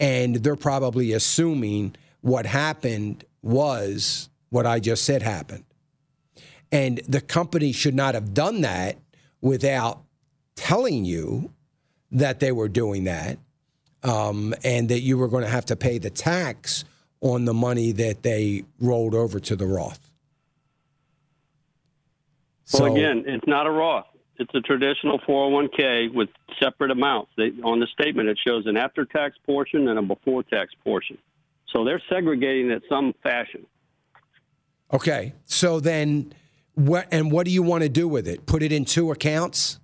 [0.00, 5.64] and they're probably assuming what happened was what I just said happened.
[6.72, 8.98] And the company should not have done that
[9.40, 10.02] without
[10.56, 11.52] telling you
[12.10, 13.38] that they were doing that
[14.02, 16.84] um, and that you were going to have to pay the tax
[17.20, 20.10] on the money that they rolled over to the Roth.
[22.72, 24.06] Well, again, it's not a Roth.
[24.38, 26.28] It's a traditional 401k with
[26.60, 27.30] separate amounts.
[27.36, 31.18] They, on the statement, it shows an after-tax portion and a before-tax portion.
[31.72, 33.66] So they're segregating it some fashion.
[34.92, 36.32] Okay, so then
[36.74, 37.08] what?
[37.10, 38.46] And what do you want to do with it?
[38.46, 39.80] Put it in two accounts?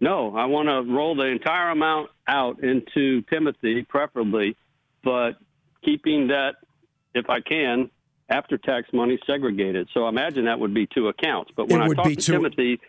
[0.00, 4.56] No, I want to roll the entire amount out into Timothy, preferably,
[5.04, 5.32] but
[5.84, 6.56] keeping that,
[7.14, 7.90] if I can,
[8.30, 9.88] after tax money segregated.
[9.92, 11.50] So I imagine that would be two accounts.
[11.54, 12.80] But when I talk be to two- Timothy,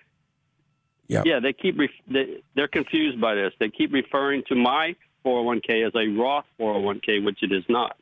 [1.11, 1.23] Yeah.
[1.25, 3.51] yeah, they keep ref- they, they're confused by this.
[3.59, 4.95] They keep referring to my
[5.25, 7.97] 401k as a Roth 401k, which it is not.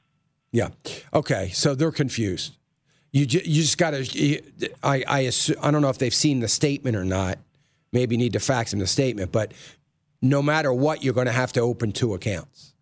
[0.52, 0.70] Yeah.
[1.12, 1.50] Okay.
[1.50, 2.54] So they're confused.
[3.12, 4.42] You ju- you just got to.
[4.84, 7.40] I I assume, I don't know if they've seen the statement or not.
[7.92, 9.32] Maybe need to fax them the statement.
[9.32, 9.54] But
[10.22, 12.76] no matter what, you're going to have to open two accounts.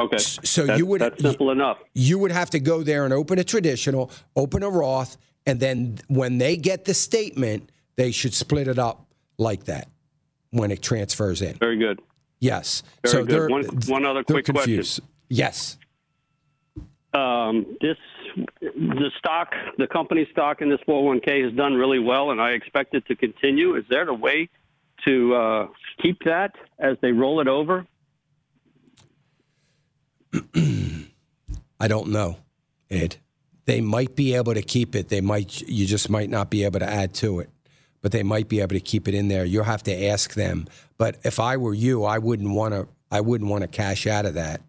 [0.00, 0.16] Okay.
[0.16, 1.76] So That- you would that's simple enough.
[1.92, 5.98] You would have to go there and open a traditional, open a Roth, and then
[6.08, 7.68] when they get the statement,
[7.98, 9.04] they should split it up
[9.36, 9.88] like that
[10.50, 11.54] when it transfers in.
[11.58, 12.00] Very good.
[12.38, 12.84] Yes.
[13.02, 13.28] Very so good.
[13.28, 15.04] they're One- one other quick question.
[15.28, 15.76] Yes.
[17.12, 17.96] Um, this
[18.60, 22.94] the stock, the company stock in this 401k has done really well, and I expect
[22.94, 23.74] it to continue.
[23.74, 24.48] Is there a way
[25.06, 25.66] to uh,
[26.00, 27.84] keep that as they roll it over?
[31.80, 32.36] I don't know,
[32.90, 33.16] Ed.
[33.64, 35.08] They might be able to keep it.
[35.08, 35.62] They might.
[35.62, 37.50] You just might not be able to add to it,
[38.00, 39.44] but they might be able to keep it in there.
[39.44, 40.66] You'll have to ask them.
[40.96, 42.88] But if I were you, I wouldn't want to.
[43.10, 44.60] I wouldn't want to cash out of that.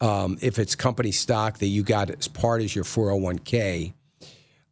[0.00, 3.92] Um, if it's company stock that you got as part as your 401k,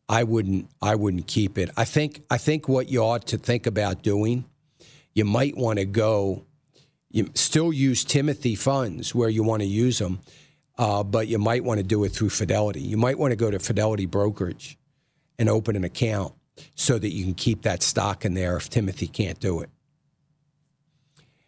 [0.08, 0.68] I wouldn't.
[0.82, 1.70] I wouldn't keep it.
[1.76, 2.22] I think.
[2.30, 4.44] I think what you ought to think about doing,
[5.14, 6.44] you might want to go.
[7.10, 10.20] You still use Timothy funds where you want to use them,
[10.76, 12.80] uh, but you might want to do it through Fidelity.
[12.80, 14.76] You might want to go to Fidelity Brokerage
[15.38, 16.34] and open an account
[16.74, 19.70] so that you can keep that stock in there if Timothy can't do it.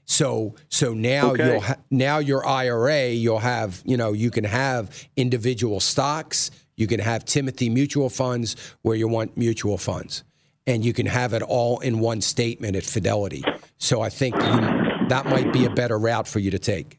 [0.04, 1.52] So so now Okay.
[1.52, 6.86] you'll ha- now your IRA you'll have you know you can have individual stocks you
[6.88, 10.24] can have Timothy mutual funds where you want mutual funds
[10.66, 13.44] and you can have it all in one statement at Fidelity.
[13.78, 16.98] So I think you, that might be a better route for you to take.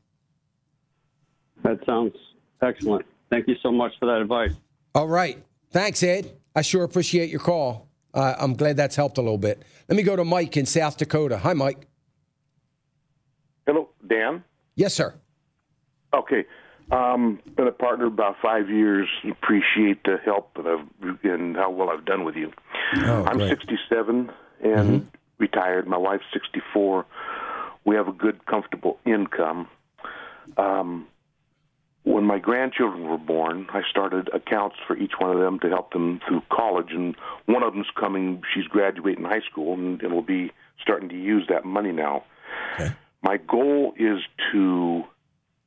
[1.63, 2.13] That sounds
[2.61, 3.05] excellent.
[3.29, 4.51] Thank you so much for that advice.
[4.93, 5.37] All right.
[5.71, 6.31] Thanks, Ed.
[6.55, 7.87] I sure appreciate your call.
[8.13, 9.63] Uh, I'm glad that's helped a little bit.
[9.87, 11.37] Let me go to Mike in South Dakota.
[11.37, 11.87] Hi, Mike.
[13.65, 14.43] Hello, Dan.
[14.75, 15.13] Yes, sir.
[16.13, 16.45] Okay.
[16.91, 19.07] Um, been a partner about five years.
[19.29, 22.51] Appreciate the help and, I've, and how well I've done with you.
[22.97, 23.49] Oh, I'm great.
[23.49, 24.29] 67
[24.61, 25.87] and retired.
[25.87, 27.05] My wife's 64.
[27.85, 29.67] We have a good, comfortable income.
[30.57, 31.07] Um,
[32.03, 35.93] when my grandchildren were born, I started accounts for each one of them to help
[35.93, 38.41] them through college, and one of them's coming.
[38.53, 42.23] She's graduating high school, and, and will be starting to use that money now.
[43.21, 44.19] My goal is
[44.51, 45.03] to,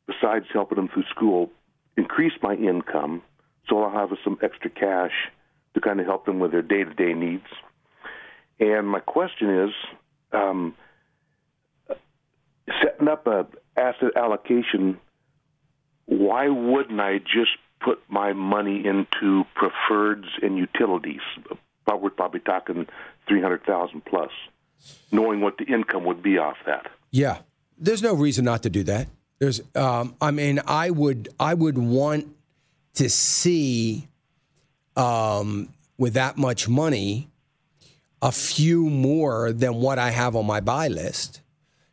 [0.06, 1.50] besides helping them through school,
[1.96, 3.22] increase my income
[3.68, 5.12] so I'll have some extra cash
[5.74, 7.46] to kind of help them with their day-to-day needs.
[8.60, 9.70] And my question is,
[10.32, 10.74] um,
[12.82, 14.98] setting up a asset allocation.
[16.06, 21.20] Why wouldn't I just put my money into preferreds and utilities?
[21.86, 22.86] We're probably talking
[23.28, 24.30] three hundred thousand plus,
[25.12, 26.90] knowing what the income would be off that.
[27.10, 27.38] Yeah,
[27.78, 29.08] there's no reason not to do that.
[29.38, 32.34] There's, um, I mean, I would, I would want
[32.94, 34.08] to see,
[34.96, 37.28] um, with that much money,
[38.22, 41.40] a few more than what I have on my buy list.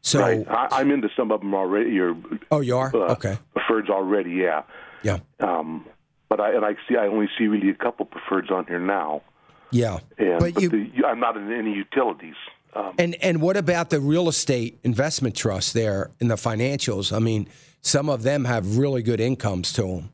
[0.02, 0.45] So, right.
[0.47, 1.99] I, I'm into some of them already.
[1.99, 2.16] Or,
[2.49, 3.38] oh, you are uh, okay.
[3.56, 4.64] Preferreds already, yeah.
[5.04, 5.20] Yeah.
[5.39, 5.86] Um,
[6.32, 9.22] but I and I see I only see really a couple preferreds on here now,
[9.70, 12.36] Yeah, and but but you, the, I'm not in any utilities.
[12.74, 17.12] Um, And and what about the real estate investment trust there in the financials?
[17.14, 17.49] I mean,
[17.82, 20.14] some of them have really good incomes to them,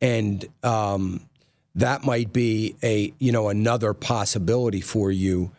[0.00, 1.28] and um,
[1.74, 5.50] that might be a you know another possibility for you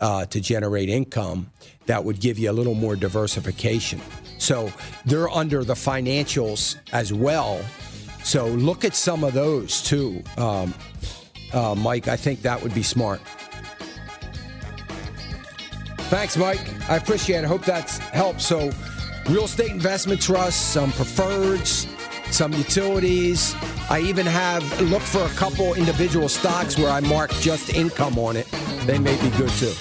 [0.00, 1.50] uh, to generate income
[1.86, 4.00] that would give you a little more diversification.
[4.38, 4.72] So
[5.04, 7.60] they're under the financials as well.
[8.24, 10.74] So look at some of those too, um,
[11.52, 12.08] uh, Mike.
[12.08, 13.20] I think that would be smart.
[16.12, 16.60] Thanks, Mike.
[16.90, 17.44] I appreciate it.
[17.44, 18.42] I hope that's helped.
[18.42, 18.70] So,
[19.30, 21.88] real estate investment trusts, some preferreds,
[22.30, 23.54] some utilities.
[23.88, 28.36] I even have looked for a couple individual stocks where I mark just income on
[28.36, 28.46] it.
[28.84, 29.72] They may be good too.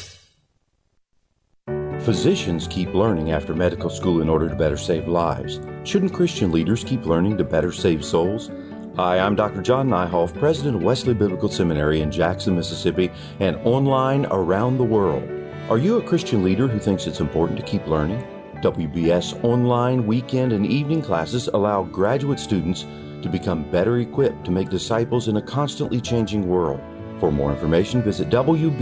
[2.03, 5.59] Physicians keep learning after medical school in order to better save lives.
[5.83, 8.49] Shouldn't Christian leaders keep learning to better save souls?
[8.95, 9.61] Hi, I'm Dr.
[9.61, 15.29] John Neihof, president of Wesley Biblical Seminary in Jackson, Mississippi, and online around the world.
[15.69, 18.25] Are you a Christian leader who thinks it's important to keep learning?
[18.61, 22.87] WBS online weekend and evening classes allow graduate students
[23.21, 26.81] to become better equipped to make disciples in a constantly changing world.
[27.19, 28.81] For more information, visit WBS.edu.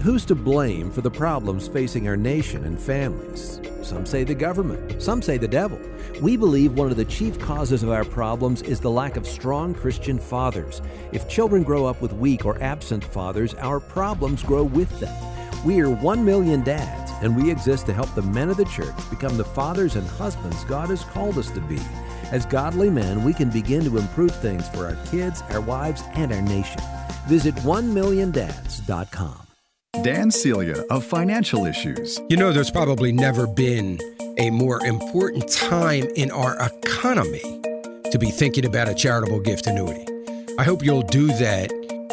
[0.00, 3.60] Who's to blame for the problems facing our nation and families?
[3.82, 5.80] Some say the government, some say the devil.
[6.20, 9.74] We believe one of the chief causes of our problems is the lack of strong
[9.74, 10.82] Christian fathers.
[11.12, 15.14] If children grow up with weak or absent fathers, our problems grow with them.
[15.64, 18.96] We are 1 million dads, and we exist to help the men of the church
[19.08, 21.78] become the fathers and husbands God has called us to be.
[22.32, 26.32] As godly men, we can begin to improve things for our kids, our wives, and
[26.32, 26.80] our nation.
[27.28, 29.51] Visit 1milliondads.com.
[30.00, 32.18] Dan Celia of Financial Issues.
[32.30, 34.00] You know, there's probably never been
[34.38, 37.60] a more important time in our economy
[38.10, 40.06] to be thinking about a charitable gift annuity.
[40.58, 41.70] I hope you'll do that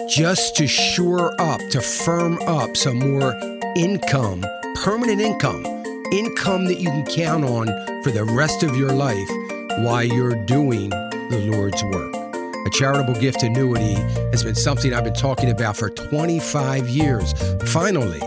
[0.10, 3.34] just to shore up, to firm up some more
[3.78, 4.46] income,
[4.84, 5.66] permanent income,
[6.12, 7.68] income that you can count on
[8.04, 9.30] for the rest of your life
[9.80, 12.19] while you're doing the Lord's work.
[12.66, 13.94] A charitable gift annuity
[14.32, 17.34] has been something I've been talking about for 25 years.
[17.72, 18.22] Finally,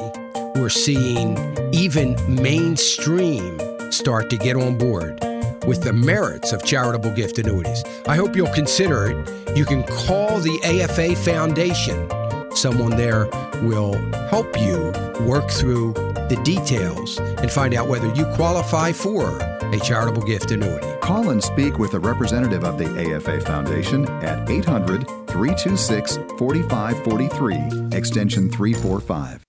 [0.54, 1.36] we're seeing
[1.72, 3.60] even mainstream
[3.90, 5.18] start to get on board
[5.66, 7.84] with the merits of charitable gift annuities.
[8.08, 9.56] I hope you'll consider it.
[9.56, 12.08] You can call the AFA Foundation.
[12.54, 13.26] Someone there
[13.62, 13.94] will
[14.28, 14.92] help you
[15.26, 20.86] work through the details and find out whether you qualify for a charitable gift annuity.
[21.00, 28.50] Call and speak with a representative of the AFA Foundation at 800 326 4543, extension
[28.50, 29.42] 345.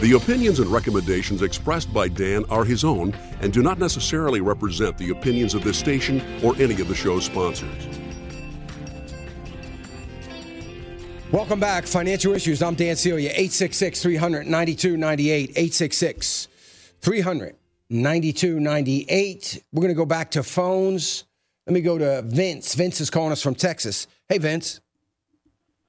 [0.00, 4.98] The opinions and recommendations expressed by Dan are his own and do not necessarily represent
[4.98, 8.03] the opinions of this station or any of the show's sponsors.
[11.34, 11.88] Welcome back.
[11.88, 12.62] Financial Issues.
[12.62, 13.30] I'm Dan Celia.
[13.30, 15.50] 866 300 9298.
[15.50, 16.46] 866
[17.00, 17.56] 300
[17.90, 19.64] 9298.
[19.72, 21.24] We're going to go back to phones.
[21.66, 22.76] Let me go to Vince.
[22.76, 24.06] Vince is calling us from Texas.
[24.28, 24.80] Hey, Vince.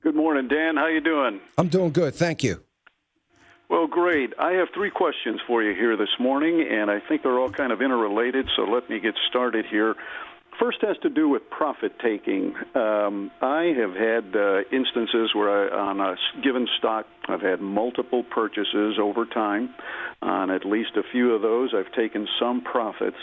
[0.02, 0.78] Good morning, Dan.
[0.78, 1.40] How you doing?
[1.60, 2.16] I'm doing good.
[2.16, 2.64] Thank you.
[3.70, 4.34] Well, great.
[4.40, 7.72] I have three questions for you here this morning, and I think they're all kind
[7.72, 9.94] of interrelated, so let me get started here.
[10.60, 12.56] First has to do with profit taking.
[12.76, 18.24] Um, I have had uh, instances where, I, on a given stock, I've had multiple
[18.24, 19.74] purchases over time.
[20.22, 23.18] On at least a few of those, I've taken some profits.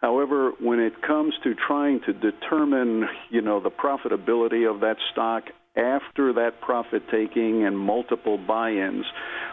[0.00, 5.44] However, when it comes to trying to determine, you know, the profitability of that stock
[5.78, 9.06] after that profit taking and multiple buy-ins,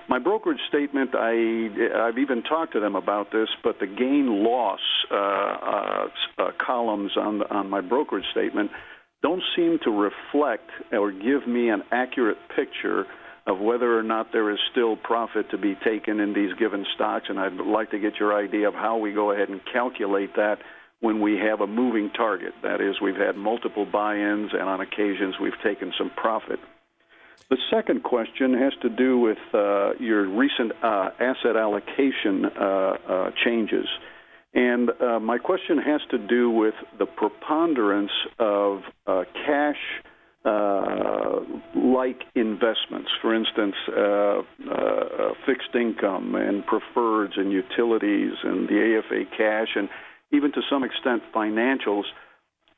[0.10, 4.80] my brokerage statement, I, I've even talked to them about this, but the gain loss
[5.12, 6.08] uh, uh,
[6.38, 8.72] uh, columns on, on my brokerage statement
[9.22, 13.06] don't seem to reflect or give me an accurate picture
[13.48, 17.26] of whether or not there is still profit to be taken in these given stocks.
[17.30, 20.58] And I'd like to get your idea of how we go ahead and calculate that
[21.00, 22.54] when we have a moving target.
[22.64, 26.60] That is, we've had multiple buy ins, and on occasions we've taken some profit.
[27.50, 33.32] The second question has to do with uh, your recent uh, asset allocation uh, uh
[33.44, 33.86] changes.
[34.56, 39.78] And uh, my question has to do with the preponderance of uh, cash
[41.76, 43.76] like investments, for instance,
[45.46, 49.90] fixed income and preferreds and utilities and the AFA cash, and
[50.32, 52.04] even to some extent financials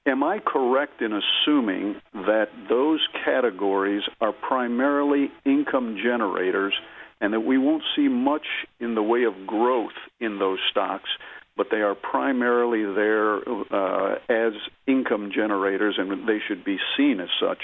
[0.08, 6.74] Am I correct in assuming that those categories are primarily income generators
[7.20, 8.45] and that we won't see much
[8.80, 11.10] in the way of growth in those stocks,
[11.58, 14.54] but they are primarily there uh, as
[14.88, 17.64] income generators and they should be seen as such?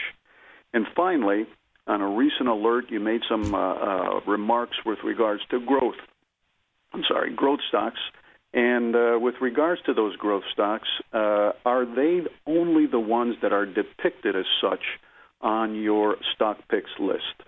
[0.74, 1.46] And finally,
[1.88, 5.96] on a recent alert, you made some uh, uh, remarks with regards to growth.
[6.92, 8.00] I'm sorry, growth stocks
[8.54, 13.52] and uh, with regards to those growth stocks, uh, are they only the ones that
[13.52, 14.84] are depicted as such
[15.42, 17.44] on your stock picks list?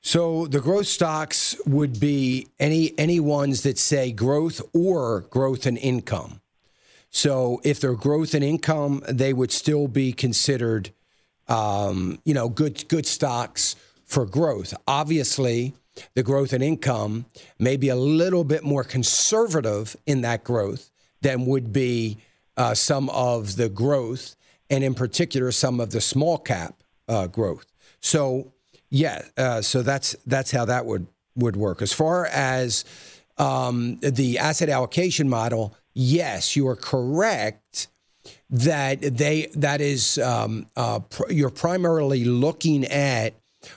[0.00, 5.76] So the growth stocks would be any any ones that say growth or growth in
[5.76, 6.40] income.
[7.10, 10.90] So if they're growth in income, they would still be considered,
[11.48, 14.72] um, you know, good good stocks for growth.
[14.86, 15.74] Obviously,
[16.14, 17.26] the growth in income
[17.58, 20.90] may be a little bit more conservative in that growth
[21.22, 22.18] than would be
[22.56, 24.36] uh, some of the growth,
[24.70, 27.66] and in particular, some of the small cap uh, growth.
[28.00, 28.52] So,
[28.90, 31.82] yeah, uh, so that's that's how that would would work.
[31.82, 32.84] As far as
[33.38, 37.88] um, the asset allocation model, yes, you are correct
[38.50, 43.34] that they that is um, uh, pr- you're primarily looking at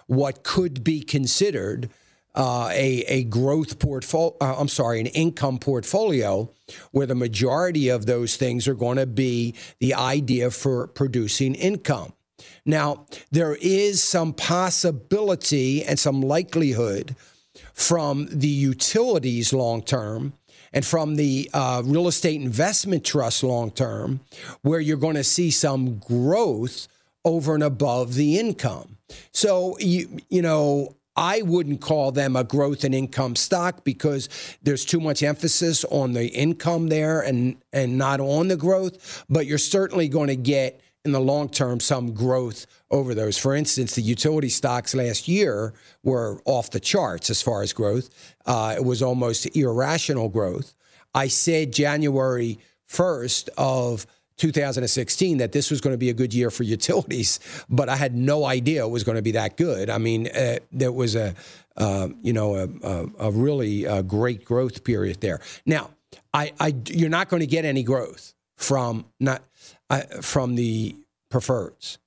[0.08, 1.90] what could be considered
[2.36, 4.36] uh, a a growth portfolio.
[4.40, 6.52] Uh, I'm sorry, an income portfolio,
[6.92, 12.14] where the majority of those things are going to be the idea for producing income.
[12.66, 17.16] Now, there is some possibility and some likelihood
[17.74, 20.34] from the utilities long term
[20.74, 24.22] and from the uh, real estate investment trust long term,
[24.62, 26.88] where you're going to see some growth
[27.26, 28.98] over and above the income.
[29.34, 30.96] So you you know.
[31.16, 34.30] I wouldn't call them a growth and income stock because
[34.64, 39.26] there's too much emphasis on the income there and and not on the growth.
[39.30, 43.38] But you're certainly going to get in the long term some growth over those.
[43.38, 48.10] For instance, the utility stocks last year were off the charts as far as growth.
[48.46, 50.74] Uh, it was almost irrational growth.
[51.14, 52.60] I said January
[52.90, 54.06] 1st of
[54.42, 57.40] 2016 that this was going to be a good year for utilities,
[57.70, 59.90] but I had no idea it was going to be that good.
[59.90, 61.36] I mean, uh, there was a
[61.78, 65.40] uh, you know a, a, a really uh, great growth period there.
[65.66, 65.92] Now,
[66.34, 69.44] I, I you're not going to get any growth from not
[69.90, 70.96] uh, from the
[71.32, 72.00] preferreds.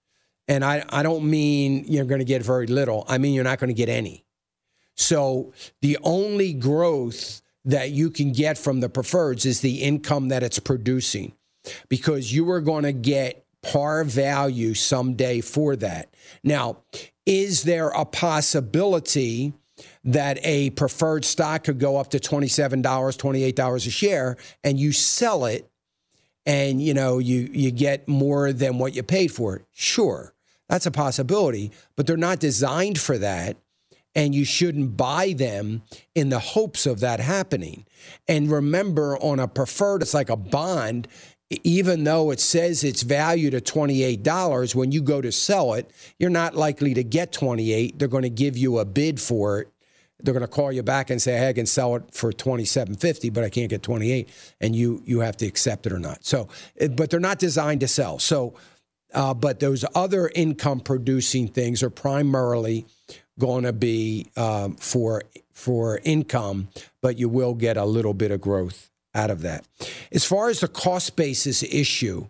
[0.47, 3.05] And I, I don't mean you're going to get very little.
[3.09, 4.27] I mean, you're not going to get any.
[4.95, 10.43] So the only growth that you can get from the preferreds is the income that
[10.43, 11.33] it's producing
[11.89, 16.15] because you are going to get par value someday for that.
[16.43, 16.79] Now,
[17.27, 19.55] is there a possibility
[20.05, 25.47] that a preferred stock could go up to $27, $28 a share and you sell
[25.47, 25.69] it
[26.47, 29.65] and you know you you get more than what you paid for it?
[29.73, 30.35] Sure.
[30.69, 33.57] That's a possibility, but they're not designed for that.
[34.17, 35.83] And you shouldn't buy them
[36.15, 37.85] in the hopes of that happening.
[38.29, 41.09] And remember, on a preferred, it's like a bond.
[41.51, 46.31] Even though it says it's valued at $28, when you go to sell it, you're
[46.31, 47.99] not likely to get 28.
[47.99, 49.69] They're going to give you a bid for it.
[50.21, 53.33] They're going to call you back and say, "Hey, I can sell it for 27.50,
[53.33, 54.29] but I can't get 28."
[54.61, 56.25] And you you have to accept it or not.
[56.25, 56.49] So,
[56.93, 58.19] but they're not designed to sell.
[58.19, 58.55] So
[59.15, 62.85] uh, but those other income producing things are primarily
[63.39, 65.23] going to be um, for
[65.53, 66.69] for income,
[67.01, 69.67] but you will get a little bit of growth out of that.
[70.13, 72.29] As far as the cost basis issue,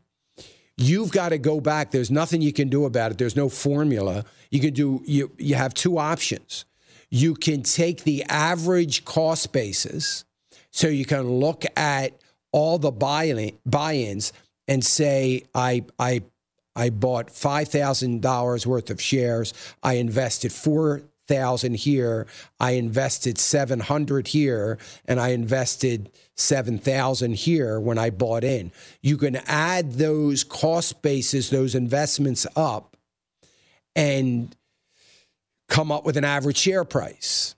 [0.77, 1.91] you've got to go back.
[1.91, 3.19] There's nothing you can do about it.
[3.19, 4.25] There's no formula.
[4.51, 6.65] You can do you you have two options.
[7.11, 10.25] You can take the average cost basis,
[10.71, 12.13] so you can look at
[12.53, 14.33] all the buy-ins
[14.69, 16.23] and say I I
[16.77, 19.55] I bought $5,000 worth of shares.
[19.83, 20.53] I invested
[21.29, 22.27] 4,000 here.
[22.61, 28.73] I invested 700 here and I invested 7,000 here when I bought in.
[29.03, 32.97] You can add those cost bases, those investments up
[33.97, 34.55] and
[35.69, 37.55] come up with an average share price.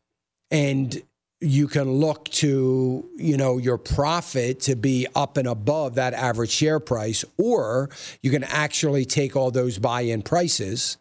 [0.51, 1.03] And
[1.41, 6.49] you can look to you know your profit to be up and above that average
[6.49, 7.91] share price or
[8.23, 10.97] you can actually take all those buy-in prices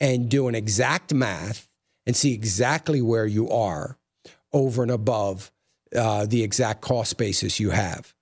[0.00, 1.67] and do an exact math
[2.08, 3.96] and see exactly where you are
[4.52, 5.52] over and above
[5.94, 8.12] uh, the exact cost basis you have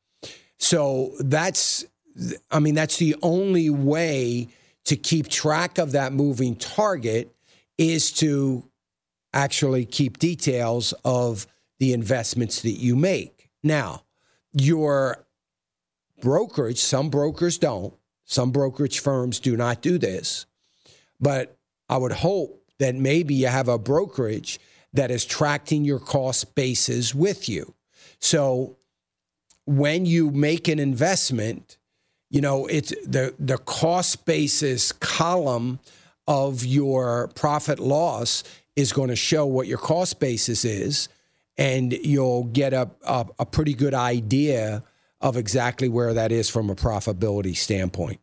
[0.59, 1.87] so that's
[2.51, 4.47] i mean that's the only way
[4.85, 7.35] to keep track of that moving target
[7.79, 8.69] is to
[9.37, 11.47] actually keep details of
[11.79, 13.51] the investments that you make.
[13.63, 14.05] Now,
[14.53, 15.27] your
[16.23, 20.47] brokerage, some brokers don't, some brokerage firms do not do this,
[21.21, 21.59] but
[21.89, 24.59] I would hope that maybe you have a brokerage
[24.93, 27.75] that is tracking your cost bases with you.
[28.19, 28.77] So
[29.67, 31.77] when you make an investment,
[32.31, 35.79] you know, it's the the cost basis column
[36.27, 38.43] of your profit loss
[38.75, 41.09] is going to show what your cost basis is,
[41.57, 44.83] and you'll get a, a, a pretty good idea
[45.21, 48.21] of exactly where that is from a profitability standpoint.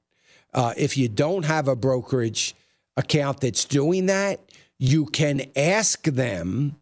[0.54, 2.56] Uh, if you don't have a brokerage
[2.98, 4.39] account that's doing that,
[4.80, 6.76] you can ask them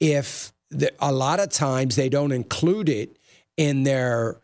[0.00, 3.18] if the, a lot of times they don't include it
[3.56, 4.40] in their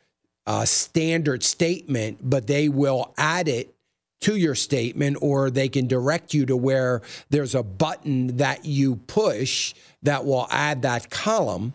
[0.47, 3.75] uh, standard statement, but they will add it
[4.21, 7.01] to your statement, or they can direct you to where
[7.31, 11.73] there's a button that you push that will add that column.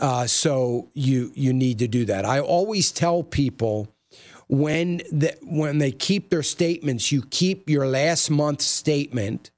[0.00, 2.24] Uh, so you you need to do that.
[2.24, 3.88] I always tell people
[4.48, 9.50] when the, when they keep their statements, you keep your last month's statement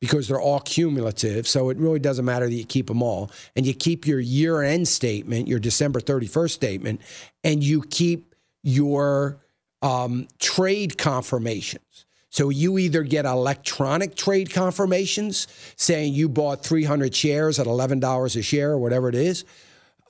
[0.00, 1.46] because they're all cumulative.
[1.46, 3.30] So it really doesn't matter that you keep them all.
[3.54, 7.00] And you keep your year end statement, your December 31st statement,
[7.44, 9.38] and you keep your
[9.82, 12.06] um, trade confirmations.
[12.30, 15.46] So you either get electronic trade confirmations
[15.76, 19.44] saying you bought 300 shares at $11 a share or whatever it is.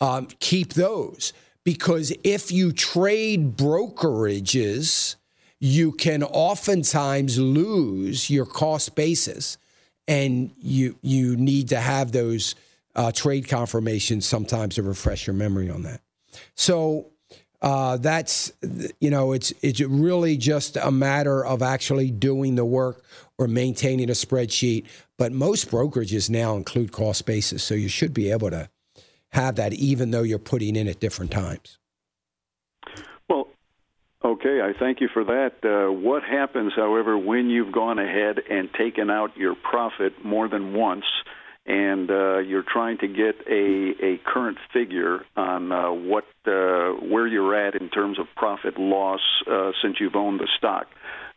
[0.00, 1.32] Um, keep those
[1.66, 5.16] because if you trade brokerages,
[5.58, 9.58] you can oftentimes lose your cost basis
[10.06, 12.54] and you you need to have those
[12.94, 16.00] uh, trade confirmations sometimes to refresh your memory on that.
[16.54, 17.08] So
[17.60, 18.52] uh, that's
[19.00, 23.02] you know it's it's really just a matter of actually doing the work
[23.38, 24.86] or maintaining a spreadsheet.
[25.18, 28.68] But most brokerages now include cost basis, so you should be able to
[29.36, 31.78] have that even though you're putting in at different times.
[33.28, 33.48] Well,
[34.24, 35.52] okay, I thank you for that.
[35.62, 40.74] Uh, what happens, however, when you've gone ahead and taken out your profit more than
[40.74, 41.04] once?
[41.68, 47.26] and uh, you're trying to get a, a current figure on uh, what uh, where
[47.26, 49.20] you're at in terms of profit loss
[49.50, 50.86] uh, since you've owned the stock.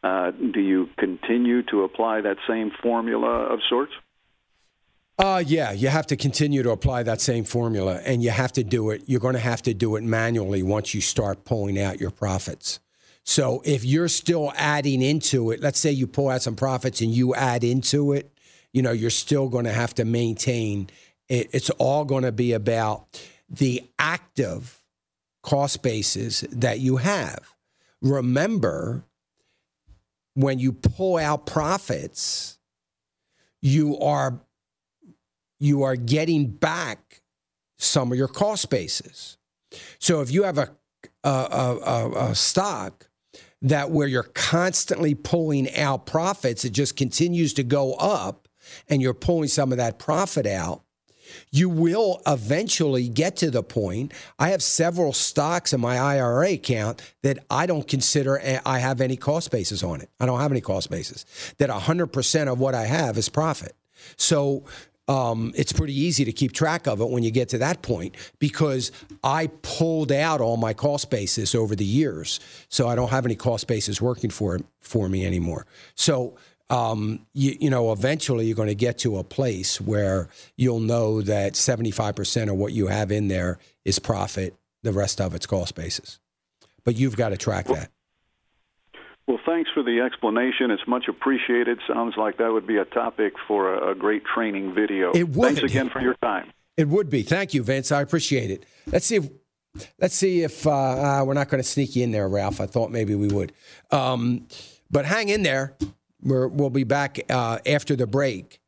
[0.04, 3.92] Uh, do you continue to apply that same formula of sorts?
[5.20, 8.64] Uh, yeah, you have to continue to apply that same formula, and you have to
[8.64, 9.04] do it.
[9.06, 12.80] You're going to have to do it manually once you start pulling out your profits.
[13.26, 17.12] So if you're still adding into it, let's say you pull out some profits and
[17.12, 18.32] you add into it,
[18.72, 20.90] you know, you're still going to have to maintain.
[21.28, 24.82] It, it's all going to be about the active
[25.44, 27.56] cost bases that you have.
[28.02, 29.04] Remember,
[30.36, 32.58] when you pull out profits,
[33.62, 34.40] you are
[35.60, 37.22] you are getting back
[37.78, 39.38] some of your cost basis.
[40.00, 40.70] So if you have a
[41.24, 43.10] a, a, a stock
[43.62, 48.48] that where you're constantly pulling out profits, it just continues to go up
[48.88, 50.84] and you're pulling some of that profit out,
[51.52, 54.14] you will eventually get to the point.
[54.40, 59.16] I have several stocks in my IRA account that I don't consider I have any
[59.16, 60.10] cost basis on it.
[60.20, 61.26] I don't have any cost basis.
[61.58, 63.76] That 100% of what I have is profit.
[64.16, 64.64] So
[65.10, 68.16] um, it's pretty easy to keep track of it when you get to that point
[68.38, 68.92] because
[69.24, 72.40] I pulled out all my cost basis over the years,
[72.70, 75.66] so I don't have any cost basis working for for me anymore.
[75.96, 76.38] So
[76.70, 81.24] um, you, you know, eventually you're going to get to a place where you'll know
[81.24, 85.74] that 75% of what you have in there is profit, the rest of it's cost
[85.74, 86.20] basis.
[86.84, 87.90] But you've got to track that.
[89.30, 90.72] Well, thanks for the explanation.
[90.72, 91.78] It's much appreciated.
[91.88, 95.12] Sounds like that would be a topic for a, a great training video.
[95.12, 95.56] It would.
[95.56, 96.52] Thanks again for your time.
[96.78, 97.22] It would be.
[97.22, 97.92] Thank you, Vince.
[97.92, 98.66] I appreciate it.
[98.88, 99.30] Let's see if
[100.02, 102.60] let's see if uh, uh, we're not going to sneak you in there, Ralph.
[102.60, 103.54] I thought maybe we would,
[103.92, 104.48] um,
[104.90, 105.78] but hang in there
[106.22, 108.59] we will be back uh, after the break.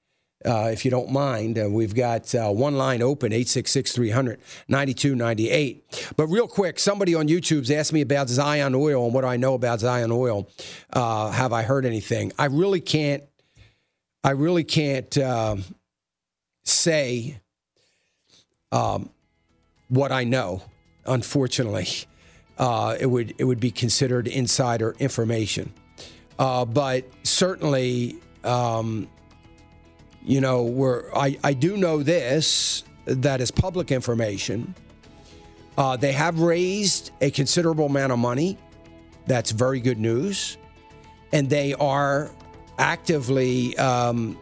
[0.46, 6.14] Uh, if you don't mind, uh, we've got uh, one line open, 866 300 9298.
[6.16, 9.38] But real quick, somebody on YouTube's asked me about Zion Oil and what do I
[9.38, 10.50] know about Zion Oil.
[10.92, 12.32] Uh, have I heard anything?
[12.40, 13.24] I really can't,
[14.24, 15.64] I really can't um,
[16.64, 17.40] say
[18.72, 19.10] um,
[19.90, 20.64] what I know,
[21.06, 21.88] unfortunately.
[22.58, 25.74] Uh, it, would, it would be considered insider information.
[26.38, 29.08] Uh, but certainly, um,
[30.24, 34.76] you know, we're, I, I do know this that is public information.
[35.78, 38.58] Uh, they have raised a considerable amount of money.
[39.26, 40.58] That's very good news.
[41.32, 42.30] And they are
[42.78, 44.38] actively um,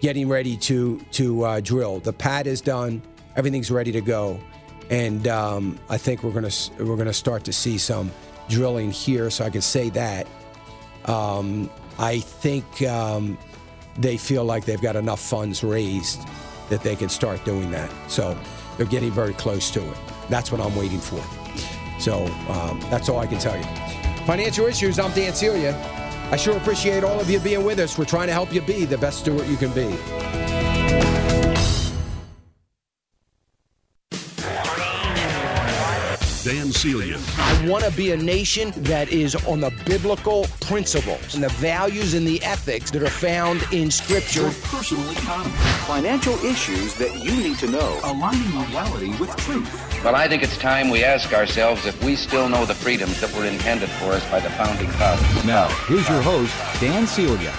[0.00, 2.00] getting ready to, to uh, drill.
[2.00, 3.02] The pad is done,
[3.36, 4.38] everything's ready to go.
[4.90, 8.12] And um, I think we're to we're to start to see some
[8.48, 10.28] drilling here, so I can say that.
[11.06, 11.68] Um,
[11.98, 13.36] I think um,
[13.98, 16.26] they feel like they've got enough funds raised
[16.68, 17.90] that they can start doing that.
[18.08, 18.36] So
[18.76, 19.96] they're getting very close to it.
[20.28, 21.22] That's what I'm waiting for.
[22.00, 23.64] So um, that's all I can tell you.
[24.26, 24.98] Financial issues.
[24.98, 25.74] I'm Dan Celia.
[26.30, 27.96] I sure appreciate all of you being with us.
[27.96, 29.96] We're trying to help you be the best steward you can be.
[36.46, 37.18] Dan Celia.
[37.38, 42.14] I want to be a nation that is on the biblical principles and the values
[42.14, 44.42] and the ethics that are found in Scripture.
[44.42, 45.50] Your personal economy.
[45.88, 47.98] Financial issues that you need to know.
[48.04, 50.04] Aligning reality with truth.
[50.04, 53.34] Well, I think it's time we ask ourselves if we still know the freedoms that
[53.34, 55.44] were intended for us by the founding fathers.
[55.44, 57.52] Now, here's your host, Dan Celia.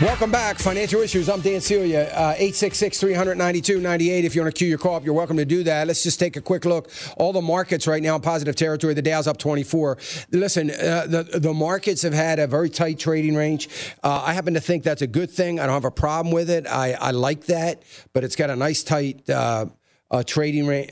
[0.00, 1.28] Welcome back, Financial Issues.
[1.28, 4.24] I'm Dan Celia, uh, 866 392 98.
[4.24, 5.86] If you want to queue your call up, you're welcome to do that.
[5.86, 6.90] Let's just take a quick look.
[7.18, 8.94] All the markets right now in positive territory.
[8.94, 9.98] The Dow's up 24.
[10.30, 13.68] Listen, uh, the, the markets have had a very tight trading range.
[14.02, 15.60] Uh, I happen to think that's a good thing.
[15.60, 16.66] I don't have a problem with it.
[16.66, 17.82] I, I like that,
[18.14, 19.66] but it's got a nice tight uh,
[20.10, 20.88] uh, trading range.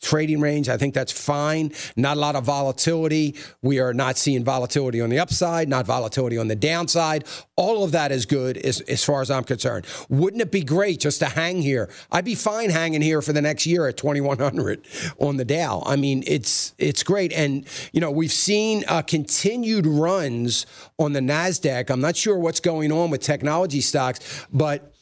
[0.00, 0.68] Trading range.
[0.68, 1.72] I think that's fine.
[1.96, 3.34] Not a lot of volatility.
[3.62, 7.24] We are not seeing volatility on the upside, not volatility on the downside.
[7.56, 9.86] All of that is good as, as far as I'm concerned.
[10.08, 11.90] Wouldn't it be great just to hang here?
[12.12, 14.86] I'd be fine hanging here for the next year at 2100
[15.18, 15.82] on the Dow.
[15.84, 17.32] I mean, it's it's great.
[17.32, 20.64] And, you know, we've seen uh, continued runs
[20.98, 21.90] on the NASDAQ.
[21.90, 24.94] I'm not sure what's going on with technology stocks, but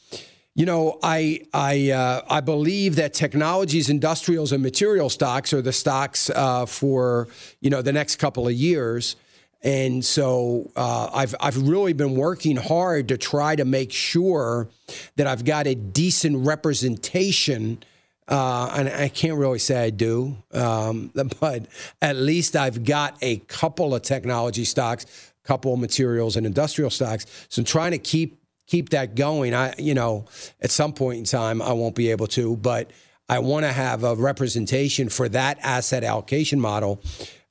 [0.57, 5.73] you know, I I uh, I believe that technologies, industrials, and material stocks are the
[5.73, 7.29] stocks uh, for
[7.61, 9.17] you know the next couple of years.
[9.63, 14.69] And so uh, I've I've really been working hard to try to make sure
[15.17, 17.83] that I've got a decent representation.
[18.27, 21.67] Uh, and I can't really say I do, um, but
[22.01, 25.05] at least I've got a couple of technology stocks,
[25.45, 27.27] a couple of materials and industrial stocks.
[27.51, 28.36] So I'm trying to keep
[28.67, 29.55] keep that going.
[29.55, 30.27] I, you know,
[30.61, 32.91] at some point in time, I won't be able to, but
[33.29, 37.03] I want to have a representation for that asset allocation model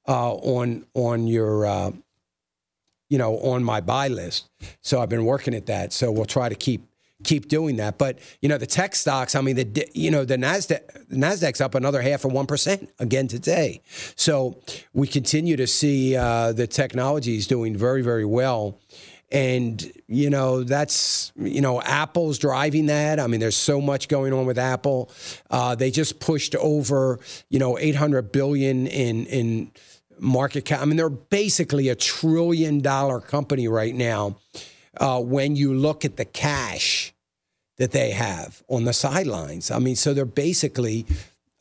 [0.07, 1.91] uh, on on your, uh,
[3.09, 4.49] you know, on my buy list.
[4.81, 5.93] So I've been working at that.
[5.93, 6.87] So we'll try to keep
[7.23, 7.97] keep doing that.
[7.97, 9.35] But you know, the tech stocks.
[9.35, 13.27] I mean, the you know the Nasdaq Nasdaq's up another half of one percent again
[13.27, 13.81] today.
[14.15, 14.61] So
[14.93, 18.79] we continue to see uh, the technologies doing very very well.
[19.31, 23.19] And, you know, that's, you know, Apple's driving that.
[23.19, 25.09] I mean, there's so much going on with Apple.
[25.49, 27.19] Uh, they just pushed over,
[27.49, 29.71] you know, 800 billion in, in
[30.19, 30.81] market cap.
[30.81, 34.37] I mean, they're basically a trillion dollar company right now
[34.97, 37.13] uh, when you look at the cash
[37.77, 39.71] that they have on the sidelines.
[39.71, 41.05] I mean, so they're basically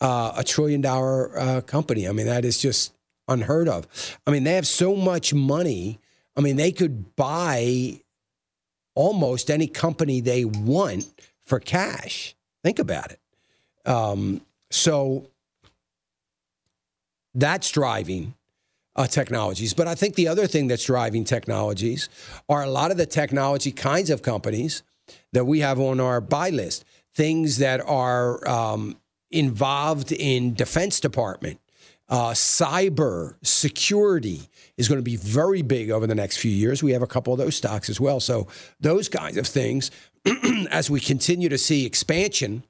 [0.00, 2.08] uh, a trillion dollar uh, company.
[2.08, 2.92] I mean, that is just
[3.26, 4.18] unheard of.
[4.26, 5.98] I mean, they have so much money
[6.36, 8.00] I mean, they could buy
[8.94, 11.08] almost any company they want
[11.44, 12.34] for cash.
[12.62, 13.20] Think about it.
[13.88, 15.28] Um, so
[17.34, 18.34] that's driving
[18.96, 19.74] uh, technologies.
[19.74, 22.08] But I think the other thing that's driving technologies
[22.48, 24.82] are a lot of the technology kinds of companies
[25.32, 28.96] that we have on our buy list, things that are um,
[29.30, 31.60] involved in Defense Department,
[32.08, 36.82] uh, cyber security is going to be very big over the next few years.
[36.82, 38.20] We have a couple of those stocks as well.
[38.20, 38.48] So,
[38.80, 39.90] those kinds of things,
[40.70, 42.64] as we continue to see expansion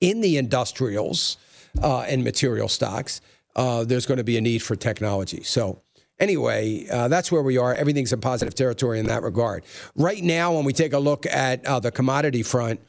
[0.00, 1.36] in the industrials
[1.82, 3.20] uh, and material stocks,
[3.56, 5.42] uh, there's going to be a need for technology.
[5.42, 5.82] So,
[6.18, 7.74] anyway, uh, that's where we are.
[7.74, 9.64] Everything's in positive territory in that regard.
[9.96, 12.80] Right now, when we take a look at uh, the commodity front,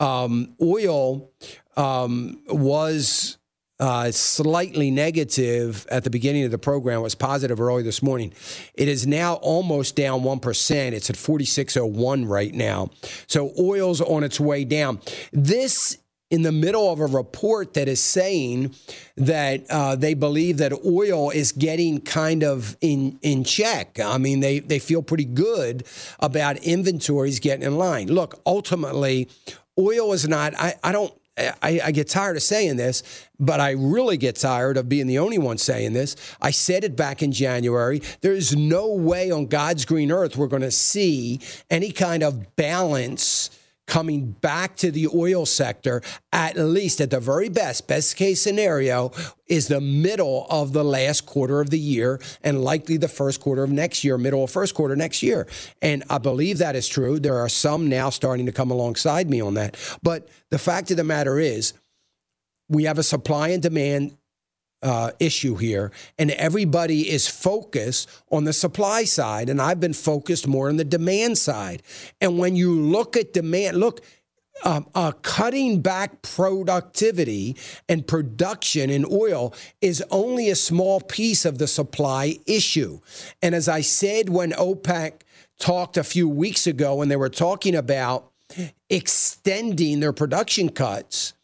[0.00, 1.32] um, oil
[1.76, 3.37] um, was
[3.80, 8.32] uh, slightly negative at the beginning of the program, was positive early this morning.
[8.74, 10.92] It is now almost down 1%.
[10.92, 12.90] It's at 46.01 right now.
[13.26, 15.00] So oil's on its way down.
[15.32, 15.98] This
[16.30, 18.74] in the middle of a report that is saying
[19.16, 23.98] that uh, they believe that oil is getting kind of in in check.
[23.98, 25.84] I mean, they they feel pretty good
[26.20, 28.08] about inventories getting in line.
[28.08, 29.28] Look, ultimately,
[29.78, 30.54] oil is not.
[30.58, 31.14] I, I don't
[31.62, 33.02] I, I, get tired of saying this,
[33.38, 36.16] but I really get tired of being the only one saying this.
[36.40, 38.02] I said it back in January.
[38.20, 43.50] There's no way on God's green earth we're going to see any kind of balance
[43.88, 49.10] coming back to the oil sector, at least at the very best, best case scenario,
[49.48, 53.64] is the middle of the last quarter of the year and likely the first quarter
[53.64, 55.48] of next year, middle of first quarter next year.
[55.82, 57.18] And I believe that is true.
[57.18, 59.76] There are some now starting to come alongside me on that.
[60.02, 61.72] But the fact of the matter is,
[62.68, 64.17] we have a supply and demand
[64.82, 70.46] uh, issue here, and everybody is focused on the supply side, and I've been focused
[70.46, 71.82] more on the demand side.
[72.20, 74.00] And when you look at demand, look,
[74.64, 77.56] um, uh, cutting back productivity
[77.88, 83.00] and production in oil is only a small piece of the supply issue.
[83.40, 85.20] And as I said when OPEC
[85.58, 88.32] talked a few weeks ago, when they were talking about
[88.90, 91.34] extending their production cuts,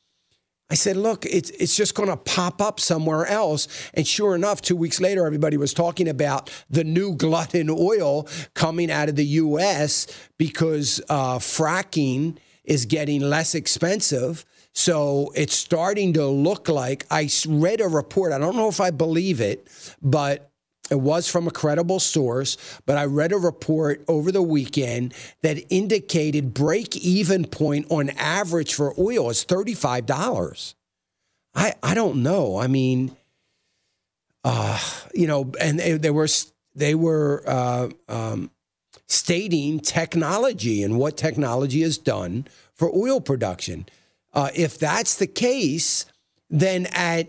[0.74, 3.68] I said, look, it's, it's just going to pop up somewhere else.
[3.94, 8.26] And sure enough, two weeks later, everybody was talking about the new glut in oil
[8.54, 10.08] coming out of the U.S.
[10.36, 14.44] because uh, fracking is getting less expensive.
[14.72, 18.32] So it's starting to look like I read a report.
[18.32, 19.68] I don't know if I believe it,
[20.02, 20.50] but
[20.90, 25.64] it was from a credible source, but I read a report over the weekend that
[25.70, 30.74] indicated break even point on average for oil is $35.
[31.54, 32.58] I, I don't know.
[32.58, 33.16] I mean,
[34.44, 34.78] uh,
[35.14, 36.28] you know, and they, they were
[36.74, 38.50] they were uh, um,
[39.06, 43.86] stating technology and what technology has done for oil production.
[44.34, 46.04] Uh, if that's the case,
[46.50, 47.28] then at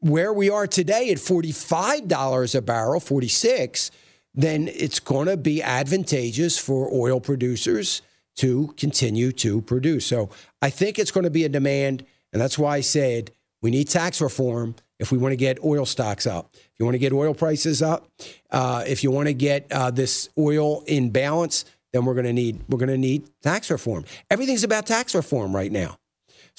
[0.00, 3.90] where we are today at $45 a barrel, 46,
[4.34, 8.02] then it's going to be advantageous for oil producers
[8.36, 10.06] to continue to produce.
[10.06, 10.30] So
[10.62, 12.04] I think it's going to be a demand.
[12.32, 15.84] And that's why I said we need tax reform if we want to get oil
[15.84, 16.50] stocks up.
[16.54, 18.08] If you want to get oil prices up,
[18.50, 22.32] uh, if you want to get uh, this oil in balance, then we're going to
[22.32, 24.04] need we're going to need tax reform.
[24.30, 25.96] Everything's about tax reform right now.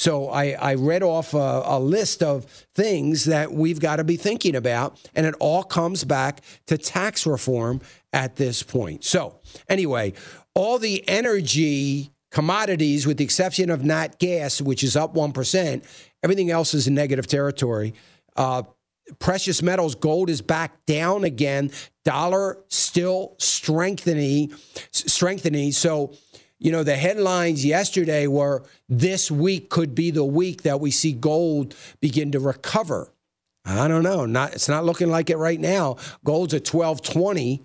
[0.01, 4.15] So I, I read off a, a list of things that we've got to be
[4.15, 7.81] thinking about, and it all comes back to tax reform
[8.11, 9.03] at this point.
[9.03, 9.39] So,
[9.69, 10.13] anyway,
[10.55, 15.83] all the energy commodities, with the exception of nat gas, which is up 1%,
[16.23, 17.93] everything else is in negative territory.
[18.35, 18.63] Uh,
[19.19, 21.69] precious metals, gold is back down again.
[22.05, 24.51] Dollar still strengthening,
[24.91, 25.73] strengthening.
[25.73, 26.15] So
[26.61, 31.11] you know, the headlines yesterday were this week could be the week that we see
[31.11, 33.11] gold begin to recover.
[33.65, 34.27] I don't know.
[34.27, 35.97] Not it's not looking like it right now.
[36.23, 37.63] Gold's at 1220.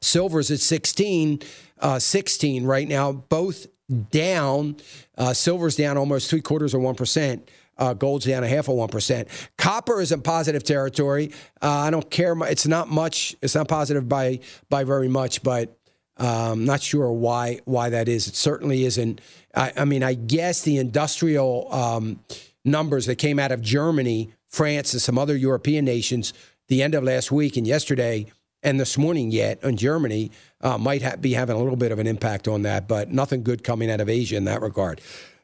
[0.00, 1.40] Silver's at 16,
[1.78, 3.68] uh, 16 right now, both
[4.10, 4.76] down.
[5.16, 7.42] Uh, silver's down almost three quarters of 1%.
[7.78, 9.28] Uh, gold's down a half of 1%.
[9.56, 11.32] Copper is in positive territory.
[11.62, 12.36] Uh, I don't care.
[12.42, 13.34] It's not much.
[13.40, 15.78] It's not positive by, by very much, but
[16.16, 18.28] um, not sure why why that is.
[18.28, 19.20] It certainly isn't.
[19.54, 22.20] I, I mean, I guess the industrial um,
[22.64, 26.32] numbers that came out of Germany, France, and some other European nations
[26.68, 28.26] the end of last week and yesterday
[28.62, 30.30] and this morning yet on Germany
[30.62, 33.42] uh, might ha- be having a little bit of an impact on that, but nothing
[33.42, 35.00] good coming out of Asia in that regard.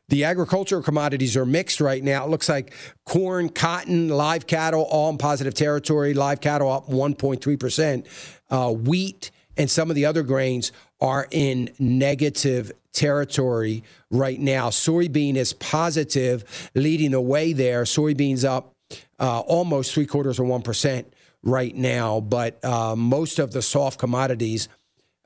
[0.08, 2.24] The agricultural commodities are mixed right now.
[2.24, 2.72] It looks like
[3.04, 6.14] corn, cotton, live cattle all in positive territory.
[6.14, 8.06] Live cattle up 1.3%.
[8.50, 9.30] Uh, wheat
[9.60, 14.70] and some of the other grains are in negative territory right now.
[14.70, 17.82] Soybean is positive, leading the way there.
[17.82, 18.72] Soybeans up
[19.18, 21.04] uh, almost three quarters of 1%
[21.42, 24.70] right now, but uh, most of the soft commodities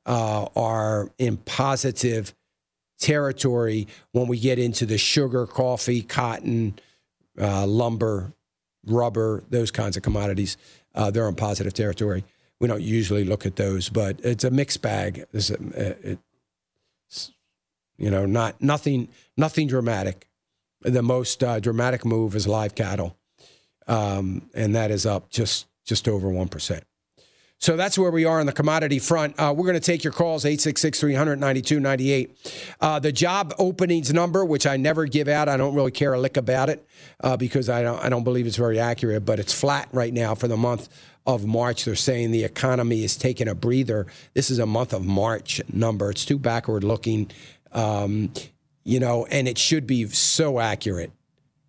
[0.05, 2.35] uh, are in positive
[2.99, 6.77] territory when we get into the sugar, coffee, cotton,
[7.41, 8.33] uh, lumber,
[8.85, 10.57] rubber, those kinds of commodities.
[10.93, 12.25] Uh, they're in positive territory
[12.65, 15.27] we don't usually look at those, but it's a mixed bag.
[15.35, 17.31] It's, it's
[17.99, 20.27] you know, not nothing nothing dramatic.
[20.81, 23.19] The most uh, dramatic move is live cattle,
[23.87, 26.85] um, and that is up just just over one percent.
[27.59, 29.39] So that's where we are on the commodity front.
[29.39, 32.77] Uh, we're going to take your calls, 866 300 9298.
[32.81, 36.21] Uh, the job openings number, which I never give out, I don't really care a
[36.21, 36.87] lick about it
[37.23, 40.35] uh, because I don't, I don't believe it's very accurate, but it's flat right now
[40.35, 40.89] for the month
[41.27, 41.85] of March.
[41.85, 44.07] They're saying the economy is taking a breather.
[44.35, 46.11] This is a month of March number.
[46.11, 47.31] It's too backward looking,
[47.73, 48.33] um,
[48.85, 51.13] you know, and it should be so accurate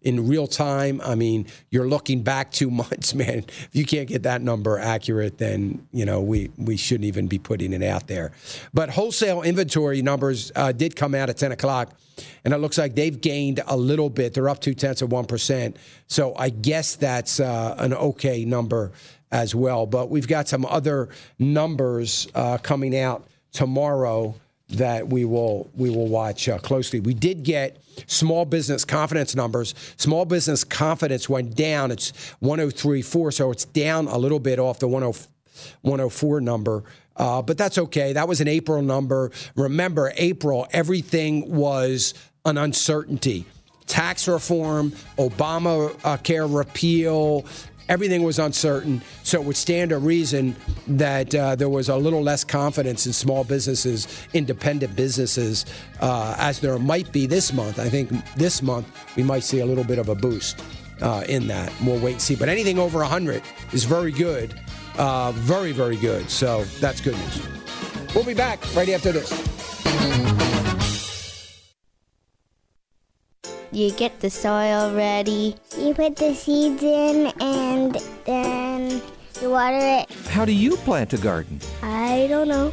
[0.06, 1.02] in real time.
[1.04, 3.40] I mean, you're looking back two months, man.
[3.48, 7.40] If you can't get that number accurate, then you know we we shouldn't even be
[7.40, 8.32] putting it out there.
[8.74, 11.98] But wholesale inventory numbers uh, did come out at 10 o'clock,
[12.46, 14.34] and it looks like they've gained a little bit.
[14.34, 15.78] They're up two tenths of one percent.
[16.08, 18.92] So I guess that's uh, an okay number
[19.36, 19.86] as well.
[19.86, 24.36] But we've got some other numbers uh, coming out tomorrow
[24.70, 27.02] that we will we will watch uh, closely.
[27.02, 27.78] We did get
[28.08, 29.76] small business confidence numbers.
[29.98, 31.92] Small business confidence went down.
[31.92, 36.84] It's 103.4, so it's down a little bit off the 104 number.
[37.18, 38.14] Uh, but that's okay.
[38.14, 39.32] That was an April number.
[39.56, 42.14] Remember, April, everything was
[42.46, 43.46] an uncertainty.
[43.86, 47.46] Tax reform, Obamacare repeal,
[47.90, 49.02] everything was uncertain.
[49.24, 50.56] So it would stand to reason
[50.88, 55.66] that uh, there was a little less confidence in small businesses, independent businesses,
[56.02, 57.80] uh, as there might be this month.
[57.80, 60.64] I think this month we might see a little bit of a boost
[61.02, 61.72] uh, in that.
[61.84, 62.36] We'll wait and see.
[62.36, 63.42] But anything over 100
[63.74, 64.60] is very good.
[64.98, 66.30] Uh, very, very good.
[66.30, 67.48] So that's good news.
[68.14, 70.35] We'll be back right after this.
[73.72, 75.56] You get the soil ready.
[75.78, 77.96] You put the seeds in and
[78.26, 79.02] then
[79.42, 80.10] you water it.
[80.28, 81.60] How do you plant a garden?
[81.82, 82.72] I don't know.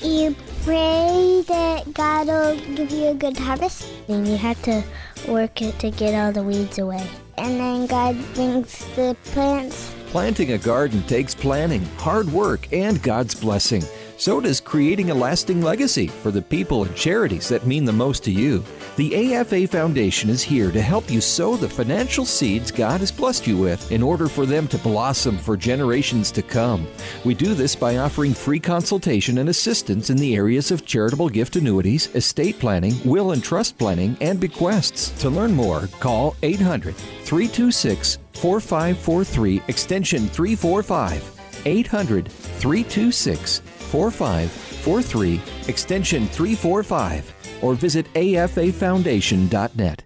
[0.00, 3.86] You pray that God will give you a good harvest.
[4.06, 4.82] Then you have to
[5.26, 7.06] work it to get all the weeds away.
[7.36, 9.92] And then God brings the plants.
[10.06, 13.82] Planting a garden takes planning, hard work, and God's blessing.
[14.18, 18.24] So does creating a lasting legacy for the people and charities that mean the most
[18.24, 18.64] to you.
[18.96, 23.46] The AFA Foundation is here to help you sow the financial seeds God has blessed
[23.46, 26.88] you with in order for them to blossom for generations to come.
[27.24, 31.54] We do this by offering free consultation and assistance in the areas of charitable gift
[31.54, 35.10] annuities, estate planning, will and trust planning, and bequests.
[35.20, 41.38] To learn more, call 800 326 4543 extension 345.
[41.66, 50.04] 800 326 4543 extension 345 or visit afafoundation.net.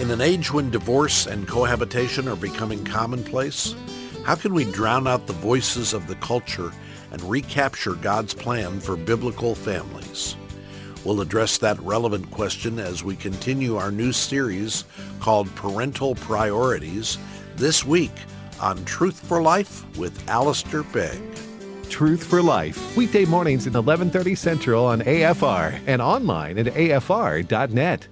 [0.00, 3.74] In an age when divorce and cohabitation are becoming commonplace,
[4.24, 6.70] how can we drown out the voices of the culture
[7.10, 10.36] and recapture God's plan for biblical families?
[11.04, 14.84] We'll address that relevant question as we continue our new series
[15.20, 17.18] called Parental Priorities
[17.56, 18.12] this week
[18.60, 21.22] on Truth for Life with Alistair Begg.
[21.88, 28.08] Truth for Life, weekday mornings at 11:30 Central on AFR and online at afr.net.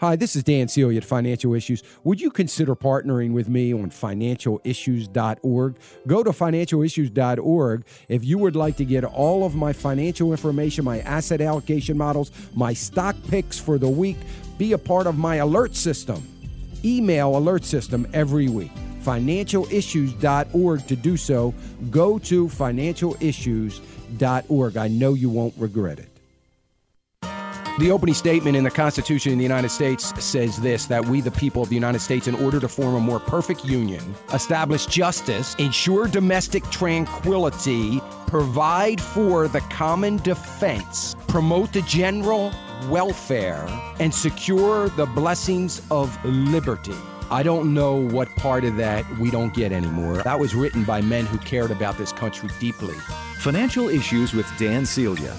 [0.00, 1.82] Hi, this is Dan Celia at Financial Issues.
[2.04, 5.76] Would you consider partnering with me on financialissues.org?
[6.06, 11.00] Go to financialissues.org if you would like to get all of my financial information, my
[11.00, 14.16] asset allocation models, my stock picks for the week.
[14.56, 16.26] Be a part of my alert system,
[16.82, 18.72] email alert system every week.
[19.02, 21.54] Financialissues.org to do so.
[21.90, 24.76] Go to financialissues.org.
[24.76, 26.10] I know you won't regret it.
[27.78, 31.30] The opening statement in the Constitution of the United States says this that we, the
[31.30, 35.54] people of the United States, in order to form a more perfect union, establish justice,
[35.54, 42.52] ensure domestic tranquility, provide for the common defense, promote the general
[42.90, 43.66] welfare,
[43.98, 46.92] and secure the blessings of liberty.
[47.32, 50.16] I don't know what part of that we don't get anymore.
[50.24, 52.94] That was written by men who cared about this country deeply.
[53.38, 55.36] Financial Issues with Dan Celia.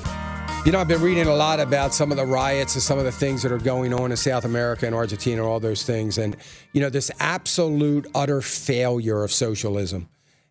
[0.66, 3.04] You know, I've been reading a lot about some of the riots and some of
[3.04, 6.18] the things that are going on in South America and Argentina, all those things.
[6.18, 6.38] And,
[6.72, 10.08] you know, this absolute, utter failure of socialism.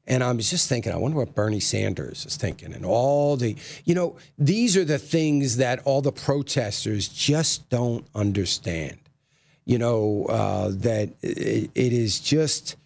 [0.06, 2.74] And I was just thinking, I wonder what Bernie Sanders is thinking.
[2.74, 8.06] And all the, you know, these are the things that all the protesters just don't
[8.14, 8.98] understand.
[9.64, 12.76] You know, uh, that it, it is just,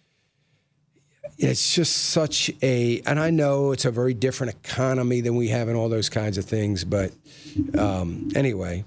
[1.37, 5.67] it's just such a, and I know it's a very different economy than we have
[5.67, 6.83] and all those kinds of things.
[6.83, 7.11] But
[7.77, 8.83] um, anyway,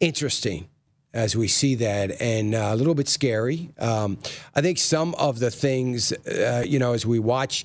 [0.00, 0.68] interesting
[1.14, 3.70] as we see that and uh, a little bit scary.
[3.78, 4.18] Um,
[4.54, 7.64] I think some of the things, uh, you know, as we watch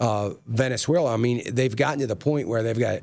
[0.00, 3.02] uh, Venezuela, I mean, they've gotten to the point where they've got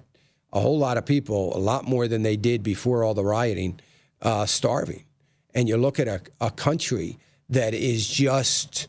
[0.52, 3.80] a whole lot of people, a lot more than they did before all the rioting,
[4.22, 5.06] uh, starving.
[5.54, 7.18] And you look at a, a country
[7.49, 8.88] that is just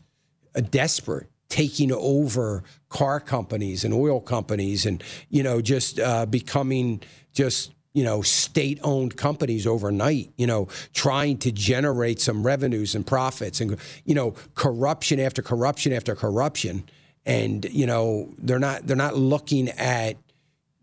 [0.69, 6.99] desperate taking over car companies and oil companies and you know just uh, becoming
[7.31, 13.61] just you know state-owned companies overnight you know trying to generate some revenues and profits
[13.61, 16.83] and you know corruption after corruption after corruption.
[17.25, 20.17] And you know they're not they're not looking at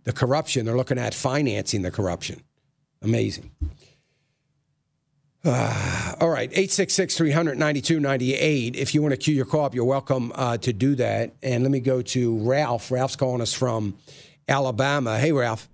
[0.04, 2.42] the corruption they're looking at financing the corruption.
[3.02, 3.50] Amazing
[5.44, 8.76] uh, all right, 866 300 9298.
[8.76, 11.34] If you want to queue your call up, you're welcome uh, to do that.
[11.42, 12.90] And let me go to Ralph.
[12.90, 13.96] Ralph's calling us from
[14.48, 15.18] Alabama.
[15.18, 15.68] Hey, Ralph.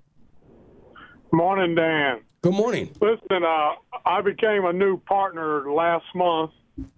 [1.33, 2.21] Morning, Dan.
[2.43, 2.91] Good morning.
[3.01, 3.73] Listen, uh,
[4.05, 6.53] I became a new partner last month,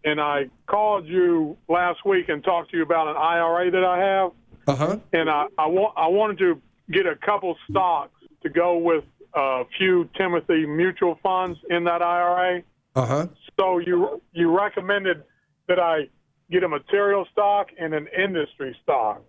[0.04, 3.98] and I called you last week and talked to you about an IRA that I
[3.98, 4.32] have.
[4.66, 4.98] Uh huh.
[5.14, 6.60] And I, I, wa- I wanted to
[6.92, 8.12] get a couple stocks
[8.42, 9.04] to go with
[9.38, 12.62] a few Timothy mutual funds in that IRA.
[12.96, 13.26] Uh huh.
[13.58, 15.22] So you you recommended
[15.68, 16.08] that I
[16.50, 19.22] get a material stock and an industry stock.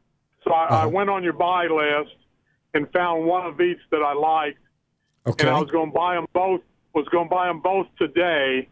[0.44, 2.16] So I, I went on your buy list
[2.74, 4.58] and found one of each that I liked,
[5.28, 5.48] Okay.
[5.48, 6.62] and I was going to buy them both.
[6.96, 8.68] Was going to buy them both today.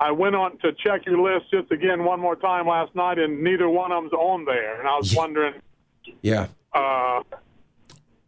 [0.00, 3.42] I went on to check your list just again one more time last night, and
[3.42, 4.78] neither one of them's on there.
[4.80, 5.54] And I was wondering
[6.20, 6.48] Yeah.
[6.74, 7.22] uh,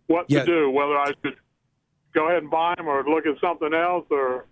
[0.07, 0.41] what Yeah.
[0.41, 1.37] to do, whether I should
[2.17, 4.47] go ahead and buy them or look at something else, or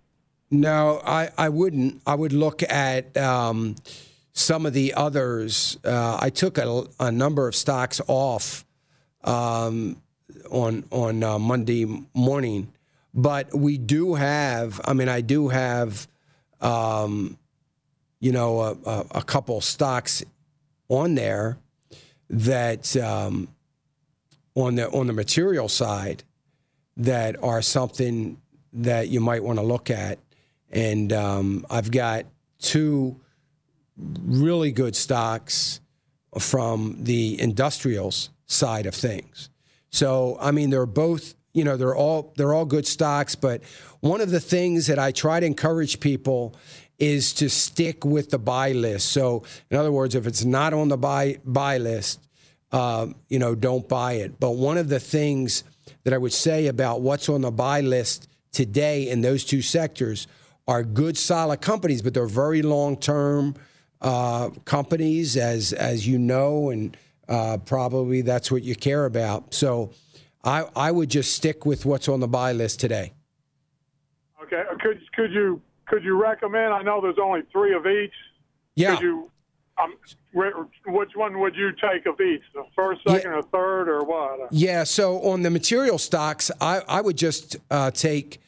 [0.51, 2.01] No, I, I wouldn't.
[2.05, 3.75] I would look at um,
[4.31, 5.77] some of the others.
[5.83, 8.63] Uh, I took a, a number of stocks off
[9.23, 10.01] um,
[10.51, 12.71] on on uh, Monday morning,
[13.13, 14.79] but we do have.
[14.85, 16.07] I mean, I do have,
[16.61, 17.37] um,
[18.19, 20.23] you know, a, a, a couple stocks
[20.87, 21.57] on there
[22.29, 23.47] that um,
[24.53, 26.23] on the on the material side
[26.97, 28.41] that are something
[28.73, 30.19] that you might want to look at.
[30.69, 32.25] And um, I've got
[32.59, 33.19] two
[33.97, 35.79] really good stocks
[36.39, 39.49] from the industrials side of things.
[39.89, 43.35] So I mean, they're both you know they're all they're all good stocks.
[43.35, 43.63] But
[44.01, 46.55] one of the things that I try to encourage people
[46.99, 49.11] is to stick with the buy list.
[49.11, 52.27] So in other words, if it's not on the buy buy list,
[52.71, 54.39] uh, you know, don't buy it.
[54.39, 55.63] But one of the things
[56.05, 60.27] that I would say about what's on the buy list today in those two sectors
[60.67, 63.55] are good, solid companies, but they're very long term
[64.01, 66.95] uh, companies, as as you know, and
[67.27, 69.53] uh, probably that's what you care about.
[69.53, 69.91] So
[70.43, 73.13] I, I would just stick with what's on the buy list today.
[74.43, 74.63] Okay.
[74.79, 76.73] Could could you could you recommend?
[76.73, 78.13] I know there's only three of each.
[78.75, 78.95] Yeah.
[78.95, 79.31] Could you?
[79.77, 79.95] Um,
[80.35, 82.43] which one would you take of each?
[82.53, 83.37] The first, second, yeah.
[83.37, 84.51] or third, or what?
[84.51, 84.83] Yeah.
[84.83, 88.41] So on the material stocks, I, I would just uh, take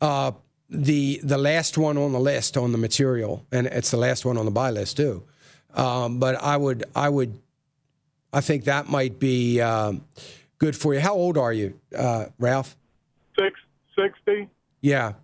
[0.00, 0.32] uh,
[0.68, 4.36] the the last one on the list on the material, and it's the last one
[4.36, 5.22] on the buy list too.
[5.74, 7.38] Um, but I would I would
[8.32, 10.04] I think that might be um,
[10.58, 11.00] good for you.
[11.00, 12.76] How old are you, uh, Ralph?
[13.38, 13.58] Six
[13.98, 14.48] sixty.
[14.80, 15.14] Yeah,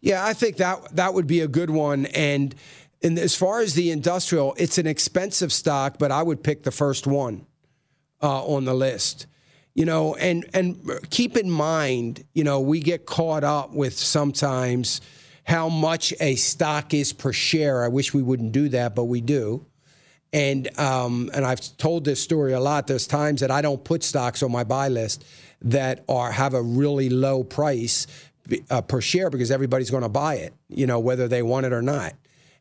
[0.00, 0.24] yeah.
[0.24, 2.06] I think that that would be a good one.
[2.06, 2.54] And
[3.02, 6.72] and as far as the industrial, it's an expensive stock, but I would pick the
[6.72, 7.46] first one
[8.22, 9.26] uh, on the list.
[9.74, 15.00] You know, and and keep in mind, you know, we get caught up with sometimes
[15.44, 17.84] how much a stock is per share.
[17.84, 19.64] I wish we wouldn't do that, but we do.
[20.32, 22.88] And um, and I've told this story a lot.
[22.88, 25.24] There's times that I don't put stocks on my buy list
[25.62, 28.08] that are have a really low price
[28.70, 31.72] uh, per share because everybody's going to buy it, you know, whether they want it
[31.72, 32.14] or not.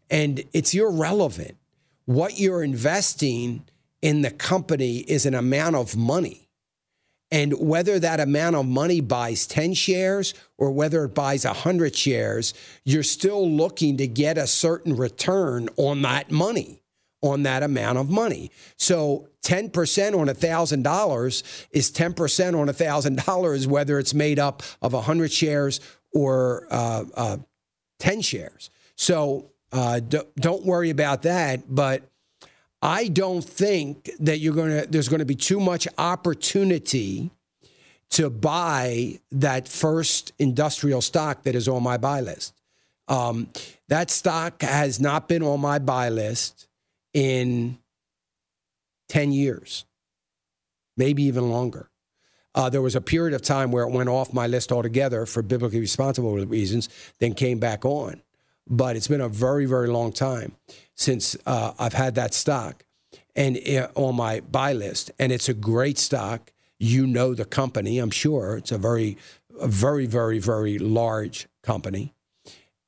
[0.10, 1.58] And it's irrelevant.
[2.06, 3.66] What you're investing
[4.02, 6.48] in the company is an amount of money.
[7.30, 12.54] And whether that amount of money buys 10 shares or whether it buys 100 shares,
[12.86, 16.82] you're still looking to get a certain return on that money,
[17.22, 18.50] on that amount of money.
[18.78, 25.82] So 10% on $1,000 is 10% on $1,000, whether it's made up of 100 shares
[26.14, 27.38] or uh, uh,
[28.00, 28.70] 10 shares.
[28.96, 31.64] So uh, don't worry about that.
[31.74, 32.04] But
[32.82, 34.88] I don't think that you're going to.
[34.88, 37.32] There's going to be too much opportunity
[38.10, 42.54] to buy that first industrial stock that is on my buy list.
[43.08, 43.50] Um,
[43.90, 46.68] that stock has not been on my buy list
[47.14, 47.78] in
[49.10, 49.86] 10 years,
[50.96, 51.90] maybe even longer.
[52.54, 55.42] Uh, there was a period of time where it went off my list altogether for
[55.42, 56.90] biblically responsible reasons,
[57.20, 58.22] then came back on
[58.70, 60.56] but it's been a very, very long time
[60.96, 62.84] since uh, I've had that stock
[63.36, 65.12] and uh, on my buy list.
[65.20, 66.52] And it's a great stock.
[66.80, 68.58] You know the company, I'm sure.
[68.58, 69.18] It's a very,
[69.60, 72.14] a very, very, very large company.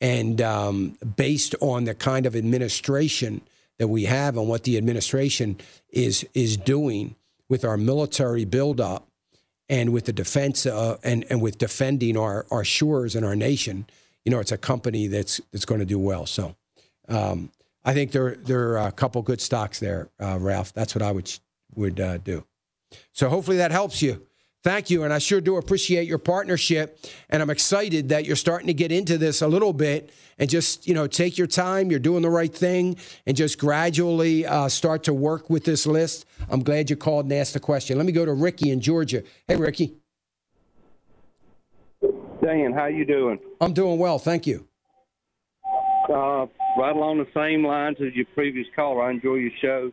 [0.02, 3.42] And um, based on the kind of administration
[3.78, 5.58] that we have and what the administration
[5.90, 7.16] is is doing
[7.50, 9.08] with our military buildup
[9.68, 13.86] and with the defense uh, and, and with defending our, our shores and our nation,
[14.26, 16.26] you know, it's a company that's that's going to do well.
[16.26, 16.56] So,
[17.08, 17.52] um,
[17.86, 20.74] I think there there are a couple good stocks there, uh, Ralph.
[20.74, 21.32] That's what I would
[21.76, 22.46] would uh, do.
[23.14, 24.26] So hopefully that helps you.
[24.62, 27.00] Thank you, and I sure do appreciate your partnership.
[27.30, 30.86] And I'm excited that you're starting to get into this a little bit and just
[30.86, 31.90] you know take your time.
[31.90, 36.26] You're doing the right thing, and just gradually uh, start to work with this list.
[36.50, 37.98] I'm glad you called and asked the question.
[37.98, 39.24] Let me go to Ricky in Georgia.
[39.48, 39.96] Hey, Ricky.
[42.42, 43.40] Dan, how you doing?
[43.60, 44.66] I'm doing well, thank you.
[46.10, 46.48] Uh,
[46.78, 49.92] right along the same lines as your previous caller, I enjoy your show.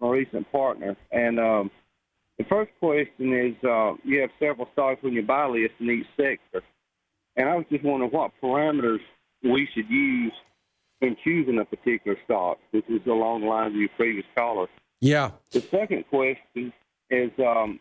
[0.00, 1.70] My recent partner, and um,
[2.38, 6.06] the first question is: uh, you have several stocks on your buy list in each
[6.16, 6.64] sector,
[7.36, 9.00] and I was just wondering what parameters
[9.42, 10.32] we should use
[11.02, 12.56] in choosing a particular stock.
[12.72, 14.68] This is along the lines of your previous caller.
[15.02, 15.32] Yeah.
[15.50, 16.72] The second question
[17.10, 17.78] is: um,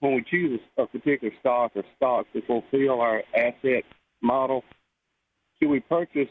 [0.00, 3.84] when we choose a particular stock or stocks to fulfill our asset
[4.22, 4.64] model,
[5.58, 6.28] should we purchase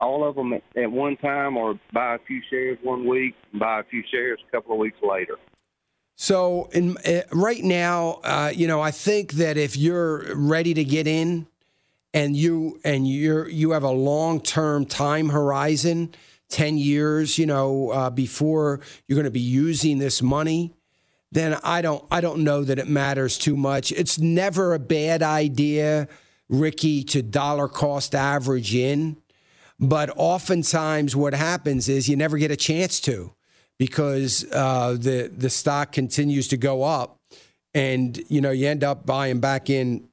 [0.00, 3.60] all of them at, at one time or buy a few shares one week and
[3.60, 5.36] buy a few shares a couple of weeks later?
[6.16, 10.84] So, in, uh, right now, uh, you know, I think that if you're ready to
[10.84, 11.46] get in,
[12.12, 16.12] and you and you're you have a long term time horizon,
[16.48, 20.74] ten years, you know, uh, before you're going to be using this money,
[21.32, 23.92] then I don't I don't know that it matters too much.
[23.92, 26.08] It's never a bad idea
[26.50, 29.16] Ricky, to dollar cost average in.
[29.78, 33.32] But oftentimes, what happens is you never get a chance to
[33.78, 37.18] because uh, the the stock continues to go up,
[37.72, 40.08] and you know you end up buying back in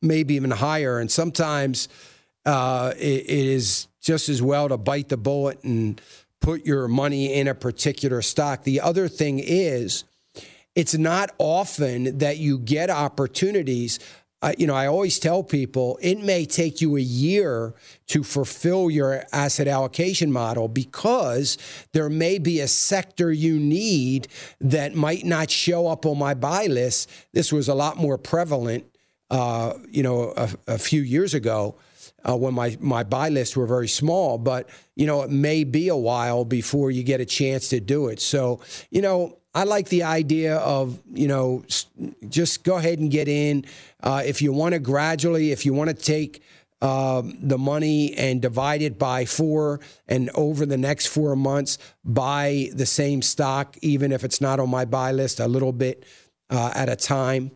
[0.00, 0.98] maybe even higher.
[0.98, 1.88] And sometimes
[2.46, 6.00] uh, it, it is just as well to bite the bullet and
[6.40, 8.62] put your money in a particular stock.
[8.62, 10.04] The other thing is,
[10.76, 13.98] it's not often that you get opportunities.
[14.42, 17.74] Uh, you know, I always tell people it may take you a year
[18.08, 21.56] to fulfill your asset allocation model because
[21.92, 24.28] there may be a sector you need
[24.60, 27.10] that might not show up on my buy list.
[27.32, 28.84] This was a lot more prevalent,
[29.30, 31.76] uh, you know, a, a few years ago
[32.28, 34.36] uh, when my, my buy lists were very small.
[34.36, 38.08] But, you know, it may be a while before you get a chance to do
[38.08, 38.20] it.
[38.20, 41.64] So, you know, I like the idea of, you know,
[42.28, 43.64] just go ahead and get in.
[44.02, 46.42] Uh, if you want to gradually, if you want to take
[46.82, 52.68] um, the money and divide it by four, and over the next four months, buy
[52.74, 56.04] the same stock, even if it's not on my buy list, a little bit
[56.50, 57.50] uh, at a time,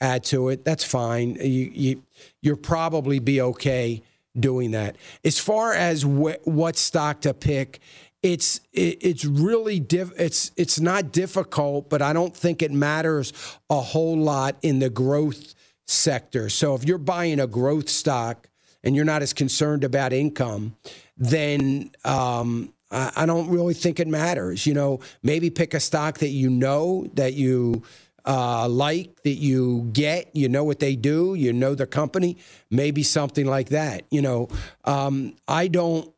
[0.00, 0.64] add to it.
[0.64, 1.34] That's fine.
[1.34, 2.02] You, you,
[2.40, 4.02] you'll probably be okay
[4.40, 4.96] doing that.
[5.22, 7.80] As far as wh- what stock to pick,
[8.22, 13.32] it's it, it's really diff- it's it's not difficult, but I don't think it matters
[13.68, 15.54] a whole lot in the growth
[15.86, 16.48] sector.
[16.48, 18.48] So if you're buying a growth stock
[18.84, 20.76] and you're not as concerned about income,
[21.16, 24.66] then um, I, I don't really think it matters.
[24.66, 27.82] You know, maybe pick a stock that you know that you
[28.24, 32.36] uh, like that you get, you know what they do, you know the company,
[32.70, 34.04] maybe something like that.
[34.10, 34.48] You know,
[34.84, 36.11] um, I don't.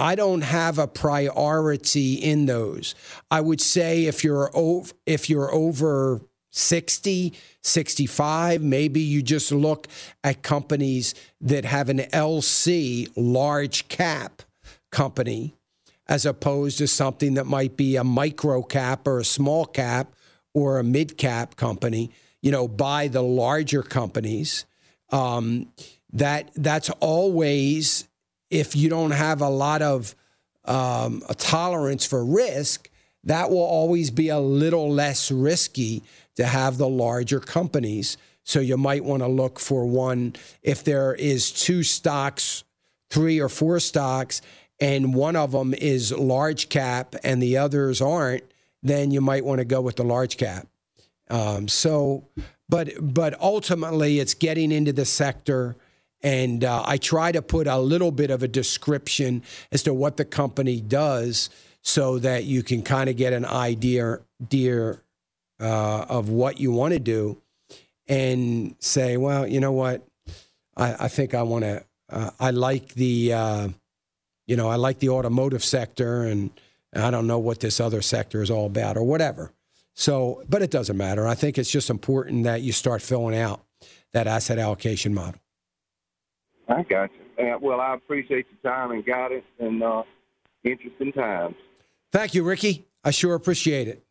[0.00, 2.94] I don't have a priority in those.
[3.30, 6.22] I would say if you're over, if you're over
[6.52, 9.88] 60, 65, maybe you just look
[10.24, 14.40] at companies that have an LC, large cap
[14.90, 15.54] company,
[16.08, 20.14] as opposed to something that might be a micro cap or a small cap
[20.54, 22.10] or a mid cap company,
[22.40, 24.64] you know, buy the larger companies.
[25.10, 25.70] Um,
[26.10, 28.08] that that's always
[28.50, 30.14] if you don't have a lot of
[30.64, 32.90] um, a tolerance for risk,
[33.24, 36.02] that will always be a little less risky
[36.36, 38.16] to have the larger companies.
[38.42, 42.64] So you might want to look for one if there is two stocks,
[43.10, 44.42] three or four stocks,
[44.80, 48.44] and one of them is large cap and the others aren't
[48.82, 50.66] then you might want to go with the large cap.
[51.28, 52.28] Um, so,
[52.68, 55.76] but but ultimately, it's getting into the sector,
[56.22, 59.42] and uh, I try to put a little bit of a description
[59.72, 61.50] as to what the company does,
[61.82, 65.02] so that you can kind of get an idea, dear,
[65.60, 67.40] uh, of what you want to do,
[68.06, 70.06] and say, well, you know what,
[70.76, 71.84] I, I think I want to.
[72.10, 73.68] Uh, I like the, uh,
[74.46, 76.50] you know, I like the automotive sector and
[76.92, 79.52] I don't know what this other sector is all about or whatever.
[79.94, 81.26] So, but it doesn't matter.
[81.26, 83.60] I think it's just important that you start filling out
[84.12, 85.40] that asset allocation model.
[86.70, 87.44] I got you.
[87.44, 90.02] Uh, well, I appreciate your time and guidance and uh,
[90.62, 91.56] interesting times.
[92.12, 92.86] Thank you, Ricky.
[93.04, 94.04] I sure appreciate it.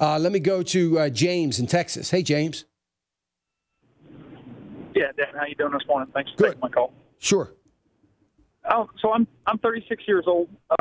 [0.00, 2.10] Uh, let me go to uh, James in Texas.
[2.10, 2.64] Hey, James.
[4.94, 6.10] Yeah, Dan, how you doing this morning?
[6.12, 6.46] Thanks for Good.
[6.48, 6.92] taking my call.
[7.18, 7.50] Sure.
[8.70, 10.48] Oh, so I'm I'm 36 years old.
[10.70, 10.76] Uh,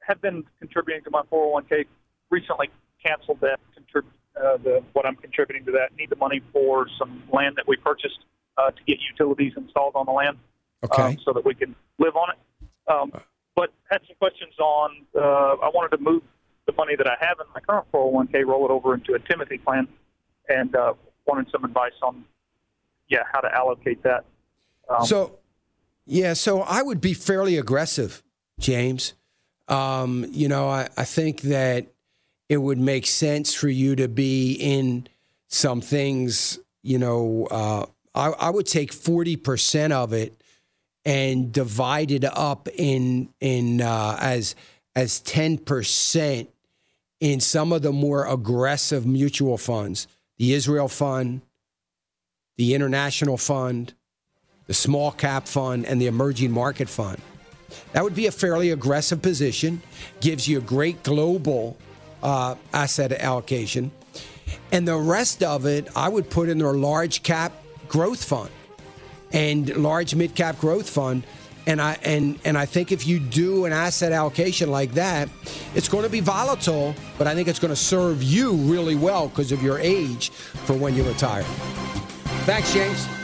[0.00, 1.86] have been contributing to my 401k.
[2.30, 2.68] Recently
[3.04, 4.04] canceled that, contrib-
[4.36, 5.96] uh, the, what I'm contributing to that.
[5.96, 8.18] Need the money for some land that we purchased
[8.56, 10.38] uh, to get utilities installed on the land,
[10.84, 11.02] okay.
[11.02, 12.92] um, so that we can live on it.
[12.92, 13.12] Um,
[13.56, 15.04] but had some questions on.
[15.14, 15.20] Uh,
[15.62, 16.22] I wanted to move
[16.66, 19.58] the money that I have in my current 401k, roll it over into a Timothy
[19.58, 19.86] plan,
[20.48, 20.94] and uh,
[21.26, 22.24] wanted some advice on,
[23.08, 24.24] yeah, how to allocate that.
[24.88, 25.38] Um, so,
[26.06, 28.22] yeah, so I would be fairly aggressive,
[28.58, 29.14] James.
[29.68, 31.86] Um, you know, I, I think that
[32.48, 35.08] it would make sense for you to be in
[35.48, 40.40] some things, you know, uh, I, I would take 40% of it
[41.04, 44.54] and divide it up in, in, uh, as,
[44.96, 46.48] as 10%
[47.20, 50.06] in some of the more aggressive mutual funds,
[50.38, 51.42] the Israel Fund,
[52.56, 53.94] the International Fund,
[54.66, 57.18] the Small Cap Fund, and the Emerging Market Fund.
[57.92, 59.82] That would be a fairly aggressive position,
[60.20, 61.76] gives you a great global
[62.22, 63.90] uh, asset allocation.
[64.72, 67.52] And the rest of it, I would put in their large cap
[67.94, 68.50] growth fund
[69.32, 71.22] and large mid cap growth fund.
[71.66, 75.28] And I and and I think if you do an asset allocation like that,
[75.76, 79.28] it's going to be volatile, but I think it's going to serve you really well
[79.28, 80.30] because of your age
[80.66, 81.44] for when you retire.
[82.44, 83.23] Thanks, James.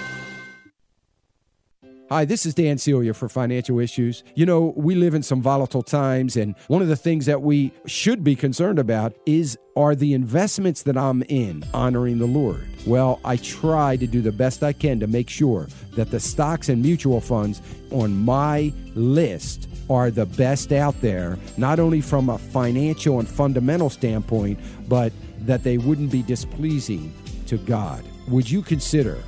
[2.12, 4.24] Hi, this is Dan Celia for Financial Issues.
[4.34, 7.70] You know, we live in some volatile times, and one of the things that we
[7.86, 12.66] should be concerned about is are the investments that I'm in honoring the Lord?
[12.84, 16.68] Well, I try to do the best I can to make sure that the stocks
[16.68, 17.62] and mutual funds
[17.92, 23.88] on my list are the best out there, not only from a financial and fundamental
[23.88, 24.58] standpoint,
[24.88, 25.12] but
[25.42, 27.14] that they wouldn't be displeasing
[27.46, 28.02] to God.
[28.26, 29.22] Would you consider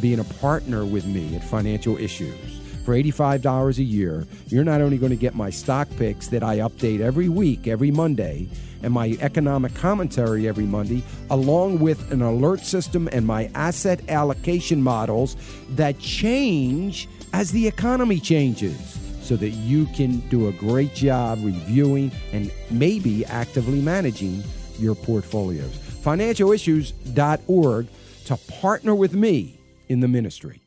[0.00, 2.60] being a partner with me at Financial Issues.
[2.84, 6.58] For $85 a year, you're not only going to get my stock picks that I
[6.58, 8.48] update every week, every Monday,
[8.82, 14.80] and my economic commentary every Monday, along with an alert system and my asset allocation
[14.80, 15.36] models
[15.70, 22.12] that change as the economy changes so that you can do a great job reviewing
[22.32, 24.44] and maybe actively managing
[24.78, 25.76] your portfolios.
[26.04, 27.88] Financialissues.org
[28.26, 29.55] to partner with me
[29.88, 30.62] in the ministry.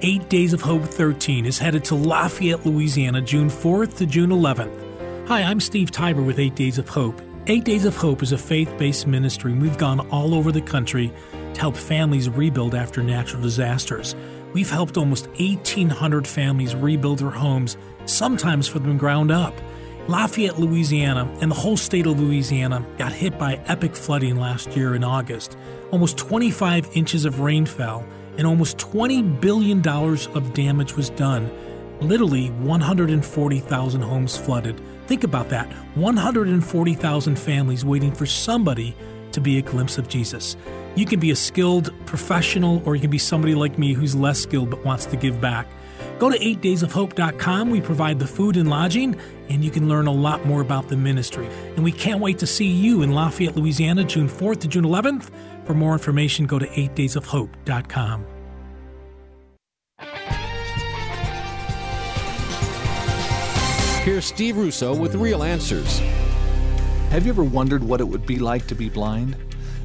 [0.00, 5.28] Eight Days of Hope 13 is headed to Lafayette, Louisiana, June 4th to June 11th.
[5.28, 7.22] Hi, I'm Steve Tybor with Eight Days of Hope.
[7.46, 10.60] Eight Days of Hope is a faith based ministry, and we've gone all over the
[10.60, 11.12] country
[11.54, 14.14] to help families rebuild after natural disasters.
[14.52, 19.54] We've helped almost 1,800 families rebuild their homes, sometimes from the ground up.
[20.06, 24.94] Lafayette, Louisiana, and the whole state of Louisiana got hit by epic flooding last year
[24.94, 25.56] in August.
[25.92, 28.04] Almost 25 inches of rain fell,
[28.36, 31.50] and almost $20 billion of damage was done.
[32.00, 34.78] Literally 140,000 homes flooded.
[35.06, 38.94] Think about that 140,000 families waiting for somebody
[39.32, 40.54] to be a glimpse of Jesus.
[40.96, 44.38] You can be a skilled professional, or you can be somebody like me who's less
[44.38, 45.66] skilled but wants to give back.
[46.18, 47.70] Go to 8daysofhope.com.
[47.70, 49.16] We provide the food and lodging,
[49.48, 51.48] and you can learn a lot more about the ministry.
[51.76, 55.30] And we can't wait to see you in Lafayette, Louisiana, June 4th to June 11th.
[55.64, 58.26] For more information, go to 8daysofhope.com.
[64.04, 66.00] Here's Steve Russo with Real Answers.
[67.08, 69.34] Have you ever wondered what it would be like to be blind?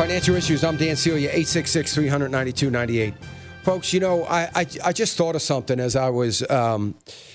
[0.00, 0.64] Financial Issues.
[0.64, 3.12] I'm Dan Celia, 866 392 98.
[3.62, 6.94] Folks, you know, I, I, I, just thought of something as I was um,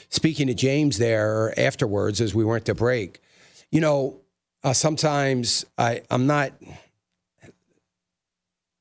[0.10, 3.22] speaking to James there afterwards as we went to break.
[3.70, 4.20] You know,
[4.64, 6.54] uh, sometimes I, I'm not.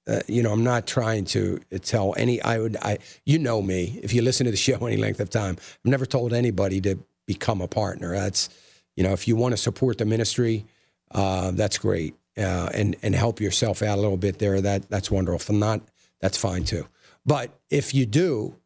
[0.09, 2.41] Uh, you know, I'm not trying to tell any.
[2.41, 2.97] I would, I,
[3.27, 4.01] you know me.
[4.03, 6.99] If you listen to the show any length of time, I've never told anybody to
[7.27, 8.15] become a partner.
[8.15, 8.49] That's,
[8.97, 10.65] you know, if you want to support the ministry,
[11.11, 15.11] uh, that's great uh, and and help yourself out a little bit there, that that's
[15.11, 15.55] wonderful.
[15.55, 15.81] If not,
[16.21, 16.87] that's fine too.
[17.27, 18.57] But if you do,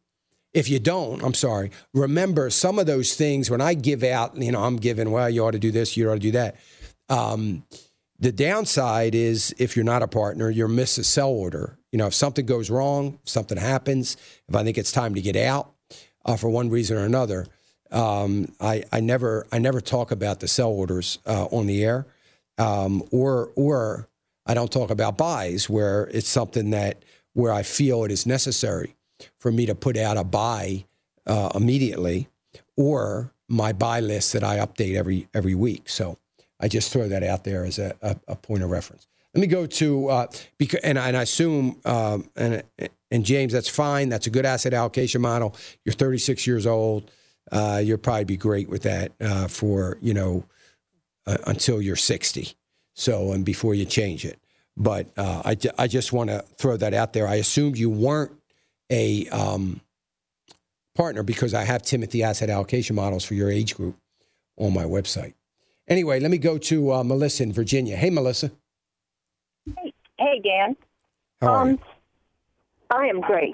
[0.53, 1.71] if you don't, I'm sorry.
[1.93, 4.35] Remember some of those things when I give out.
[4.37, 5.11] You know, I'm giving.
[5.11, 5.95] Well, you ought to do this.
[5.95, 6.55] You ought to do that.
[7.09, 7.63] Um,
[8.19, 11.77] the downside is if you're not a partner, you're miss a sell order.
[11.91, 14.17] You know, if something goes wrong, something happens.
[14.47, 15.71] If I think it's time to get out
[16.25, 17.47] uh, for one reason or another,
[17.91, 22.05] um, I, I never I never talk about the sell orders uh, on the air
[22.59, 24.07] um, or or
[24.45, 27.03] I don't talk about buys where it's something that
[27.33, 28.95] where I feel it is necessary
[29.39, 30.85] for me to put out a buy
[31.25, 32.27] uh, immediately,
[32.75, 35.89] or my buy list that I update every every week.
[35.89, 36.17] So
[36.59, 39.07] I just throw that out there as a, a, a point of reference.
[39.33, 40.27] Let me go to uh,
[40.57, 42.63] because and, and I assume um, and
[43.11, 44.09] and James, that's fine.
[44.09, 45.55] That's a good asset allocation model.
[45.85, 47.09] You're 36 years old.
[47.51, 50.45] Uh, you'll probably be great with that uh, for you know
[51.29, 52.53] uh, until you're 60.
[52.95, 54.39] So, and before you change it.
[54.75, 57.27] But uh, I, I just want to throw that out there.
[57.27, 58.31] I assumed you weren't
[58.89, 59.81] a um,
[60.95, 63.95] partner because I have Timothy asset allocation models for your age group
[64.57, 65.33] on my website.
[65.87, 67.95] Anyway, let me go to uh, Melissa in Virginia.
[67.95, 68.51] Hey, Melissa.
[69.77, 70.75] Hey, hey Dan.
[71.41, 71.79] How are um, you?
[72.91, 73.53] I am great.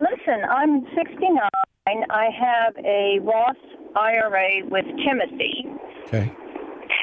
[0.00, 1.48] listen, I'm 69.
[1.86, 3.56] I have a Roth
[3.94, 5.66] IRA with Timothy.
[6.06, 6.32] Okay.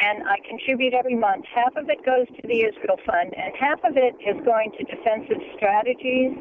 [0.04, 1.46] And I contribute every month.
[1.54, 4.84] Half of it goes to the Israel Fund, and half of it is going to
[4.84, 6.32] defensive strategies,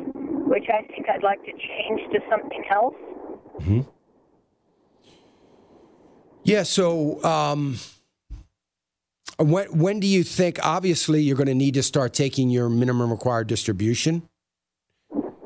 [0.46, 2.94] which I think I'd like to change to something else.
[3.62, 3.80] hmm
[6.42, 6.62] Yeah.
[6.62, 7.76] So, um,
[9.38, 10.58] when when do you think?
[10.64, 14.22] Obviously, you're going to need to start taking your minimum required distribution.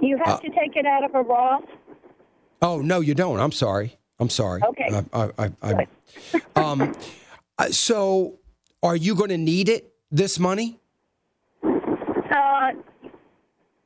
[0.00, 1.64] You have Uh, to take it out of a Roth.
[2.62, 3.40] Oh no, you don't.
[3.40, 3.96] I'm sorry.
[4.20, 4.62] I'm sorry.
[4.62, 5.02] Okay.
[5.12, 5.86] I, I, I,
[6.54, 6.92] um,
[7.70, 8.38] so,
[8.82, 9.92] are you going to need it?
[10.10, 10.78] This money?
[11.62, 12.70] Uh,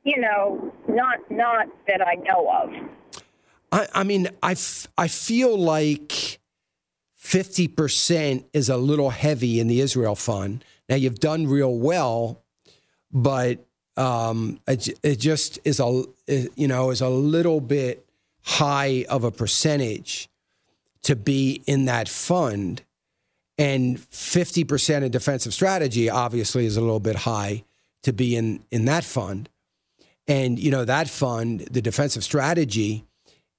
[0.03, 3.23] you know, not not that I know of.
[3.71, 6.39] I, I mean, I, f- I feel like
[7.21, 10.63] 50% is a little heavy in the Israel fund.
[10.87, 12.41] Now, you've done real well,
[13.11, 13.65] but
[13.97, 16.03] um, it, it just is a,
[16.55, 18.07] you know, is a little bit
[18.43, 20.29] high of a percentage
[21.03, 22.81] to be in that fund.
[23.59, 27.65] And 50% in defensive strategy obviously is a little bit high
[28.03, 29.49] to be in, in that fund.
[30.27, 33.05] And, you know, that fund, the defensive strategy,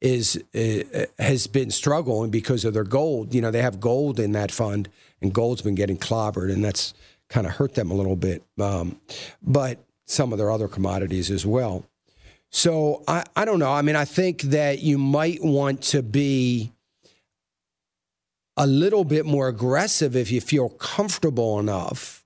[0.01, 3.35] is uh, has been struggling because of their gold.
[3.35, 4.89] You know, they have gold in that fund,
[5.21, 6.95] and gold's been getting clobbered, and that's
[7.29, 8.43] kind of hurt them a little bit.
[8.59, 8.99] Um,
[9.43, 11.85] but some of their other commodities as well.
[12.51, 13.71] So I, I don't know.
[13.71, 16.73] I mean, I think that you might want to be
[18.57, 22.25] a little bit more aggressive if you feel comfortable enough,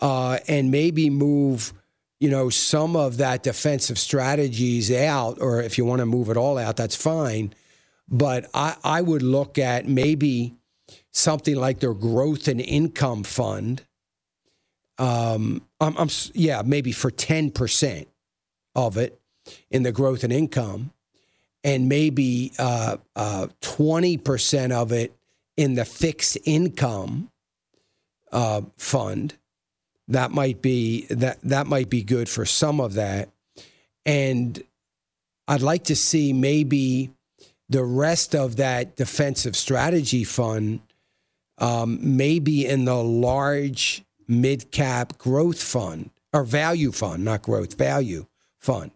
[0.00, 1.72] uh, and maybe move
[2.18, 6.36] you know, some of that defensive strategies out, or if you want to move it
[6.36, 7.52] all out, that's fine.
[8.08, 10.54] But I, I would look at maybe
[11.12, 13.82] something like their growth and income fund.
[14.98, 18.08] Um, I'm, I'm yeah, maybe for ten percent
[18.74, 19.20] of it
[19.70, 20.92] in the growth and income,
[21.64, 25.14] and maybe uh, uh, twenty percent of it
[25.56, 27.30] in the fixed income
[28.32, 29.34] uh, fund
[30.08, 33.28] that might be that that might be good for some of that.
[34.04, 34.62] And
[35.48, 37.10] i'd like to see maybe
[37.68, 40.80] the rest of that defensive strategy fund
[41.58, 48.26] um, maybe in the large mid cap growth fund or value fund not growth value
[48.60, 48.90] fund.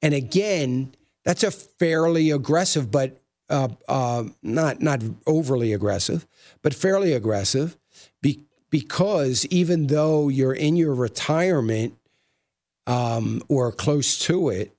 [0.00, 0.94] And again
[1.24, 3.20] that's a fairly aggressive but
[3.50, 6.26] uh, uh, not not overly aggressive
[6.62, 7.76] but fairly aggressive
[8.20, 11.94] be, because even though you're in your retirement
[12.86, 14.74] um, or close to it,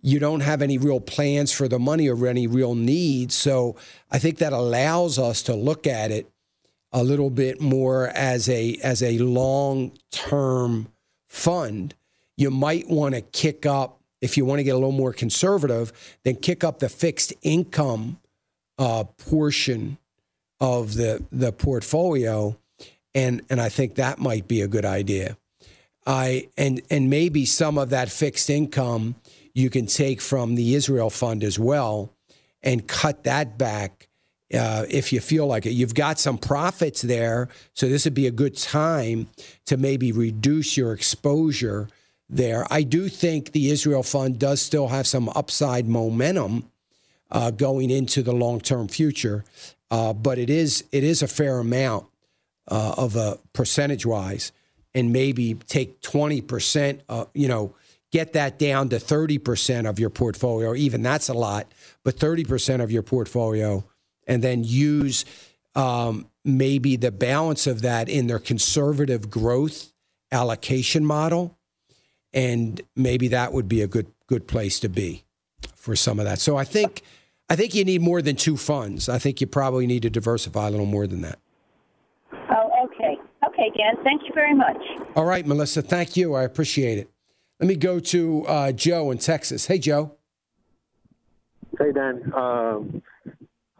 [0.00, 3.34] you don't have any real plans for the money or any real needs.
[3.34, 3.76] So
[4.10, 6.28] I think that allows us to look at it
[6.90, 10.88] a little bit more as a as a long term
[11.28, 11.94] fund.
[12.36, 15.92] You might want to kick up if you want to get a little more conservative,
[16.24, 18.18] then kick up the fixed income
[18.78, 19.98] uh, portion
[20.60, 22.56] of the the portfolio
[23.14, 25.36] and and I think that might be a good idea.
[26.06, 29.16] I and and maybe some of that fixed income
[29.54, 32.12] you can take from the Israel fund as well
[32.62, 34.08] and cut that back
[34.54, 35.72] uh, if you feel like it.
[35.72, 39.28] You've got some profits there, so this would be a good time
[39.66, 41.88] to maybe reduce your exposure
[42.32, 42.66] there.
[42.70, 46.70] I do think the Israel fund does still have some upside momentum
[47.30, 49.44] uh, going into the long term future,
[49.90, 52.06] uh, but it is it is a fair amount
[52.68, 54.52] uh, of a percentage wise,
[54.94, 57.02] and maybe take twenty percent.
[57.08, 57.74] Uh, you know,
[58.10, 61.72] get that down to thirty percent of your portfolio, even that's a lot,
[62.02, 63.84] but thirty percent of your portfolio,
[64.26, 65.24] and then use
[65.74, 69.92] um, maybe the balance of that in their conservative growth
[70.30, 71.56] allocation model,
[72.34, 75.24] and maybe that would be a good good place to be
[75.76, 76.38] for some of that.
[76.38, 77.02] So I think
[77.48, 79.08] I think you need more than two funds.
[79.08, 81.38] I think you probably need to diversify a little more than that.
[82.32, 83.18] Oh, okay.
[83.46, 84.02] Okay, Dan.
[84.02, 84.78] Thank you very much.
[85.16, 85.82] All right, Melissa.
[85.82, 86.34] Thank you.
[86.34, 87.10] I appreciate it.
[87.60, 89.66] Let me go to uh, Joe in Texas.
[89.66, 90.12] Hey, Joe.
[91.78, 92.32] Hey, Dan.
[92.34, 93.02] Um,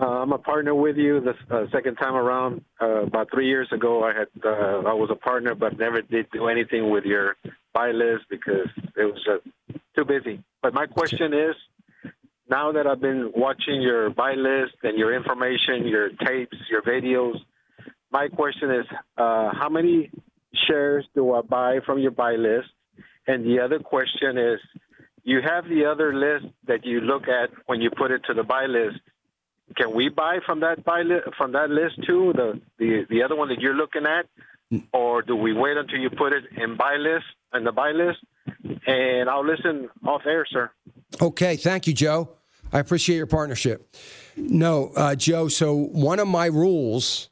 [0.02, 2.64] uh, I'm a partner with you the uh, second time around.
[2.80, 6.26] Uh, about three years ago, I had uh, I was a partner, but never did
[6.32, 7.36] do anything with your
[7.72, 10.42] buy list because it was uh, too busy.
[10.60, 11.54] But my question is,
[12.50, 17.36] now that I've been watching your buy list and your information, your tapes, your videos,
[18.10, 20.10] my question is, uh, how many
[20.66, 22.68] shares do I buy from your buy list?
[23.28, 24.58] And the other question is,
[25.22, 28.42] you have the other list that you look at when you put it to the
[28.42, 28.98] buy list.
[29.76, 32.32] Can we buy from that buy li- from that list too?
[32.34, 34.26] The, the the other one that you're looking at,
[34.92, 37.24] or do we wait until you put it in buy list
[37.54, 38.18] in the buy list?
[38.86, 40.70] And I'll listen off air, sir.
[41.20, 42.30] Okay, thank you, Joe.
[42.72, 43.94] I appreciate your partnership.
[44.36, 45.48] No, uh, Joe.
[45.48, 47.28] So one of my rules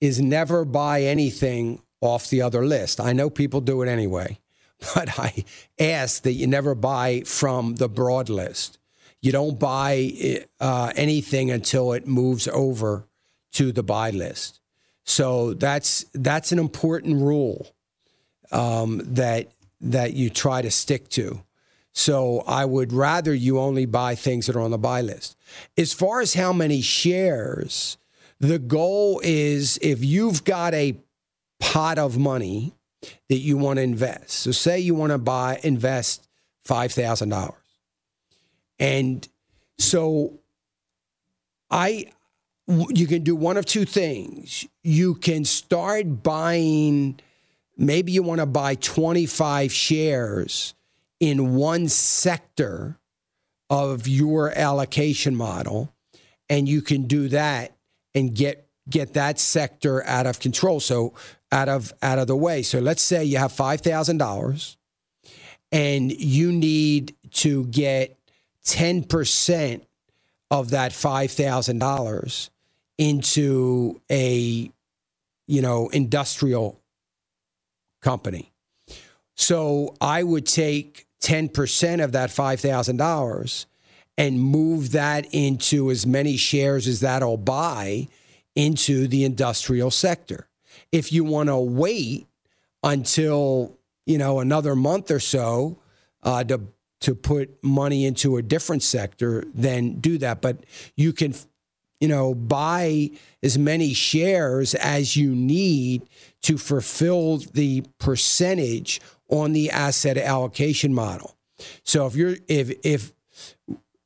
[0.00, 3.00] is never buy anything off the other list.
[3.00, 4.38] I know people do it anyway,
[4.94, 5.44] but I
[5.78, 8.78] ask that you never buy from the broad list.
[9.22, 13.06] You don't buy uh, anything until it moves over
[13.52, 14.60] to the buy list.
[15.04, 17.66] So that's that's an important rule
[18.52, 21.42] um, that that you try to stick to.
[21.92, 25.36] So I would rather you only buy things that are on the buy list.
[25.76, 27.98] As far as how many shares,
[28.38, 30.96] the goal is if you've got a
[31.58, 32.74] pot of money
[33.28, 34.30] that you want to invest.
[34.30, 36.28] So say you want to buy invest
[36.66, 37.54] $5,000.
[38.80, 39.28] And
[39.78, 40.40] so
[41.70, 42.06] I
[42.66, 44.66] you can do one of two things.
[44.82, 47.20] You can start buying
[47.76, 50.74] maybe you want to buy 25 shares
[51.18, 52.98] in one sector
[53.68, 55.92] of your allocation model
[56.48, 57.76] and you can do that
[58.14, 61.14] and get get that sector out of control so
[61.52, 64.76] out of out of the way so let's say you have $5000
[65.72, 68.18] and you need to get
[68.66, 69.82] 10%
[70.50, 72.50] of that $5000
[72.98, 74.70] into a
[75.46, 76.78] you know industrial
[78.02, 78.52] company
[79.34, 83.66] so i would take 10% of that $5,000
[84.16, 88.08] and move that into as many shares as that'll buy
[88.54, 90.48] into the industrial sector.
[90.92, 92.26] If you want to wait
[92.82, 95.78] until, you know, another month or so
[96.22, 96.62] uh, to
[97.00, 100.40] to put money into a different sector, then do that.
[100.40, 100.64] But
[100.96, 101.34] you can,
[102.00, 103.10] you know, buy
[103.42, 106.02] as many shares as you need
[106.42, 111.36] to fulfill the percentage on the asset allocation model.
[111.84, 113.12] So if you're if if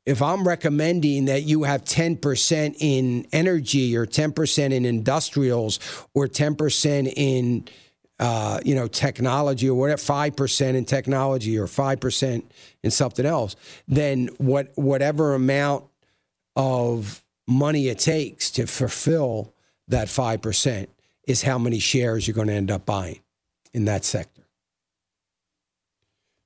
[0.07, 5.81] if I'm recommending that you have 10% in energy or 10% in industrials
[6.13, 7.65] or 10% in
[8.21, 12.43] uh, you know technology or whatever 5% in technology or 5%
[12.83, 13.57] in something else,
[13.89, 15.85] then what whatever amount
[16.57, 19.53] of money it takes to fulfill
[19.89, 20.87] that 5%
[21.27, 23.21] is how many shares you're going to end up buying
[23.73, 24.43] in that sector.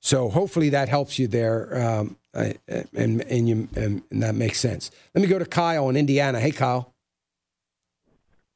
[0.01, 4.91] So hopefully that helps you there, um, and and you and, and that makes sense.
[5.13, 6.39] Let me go to Kyle in Indiana.
[6.39, 6.93] Hey, Kyle.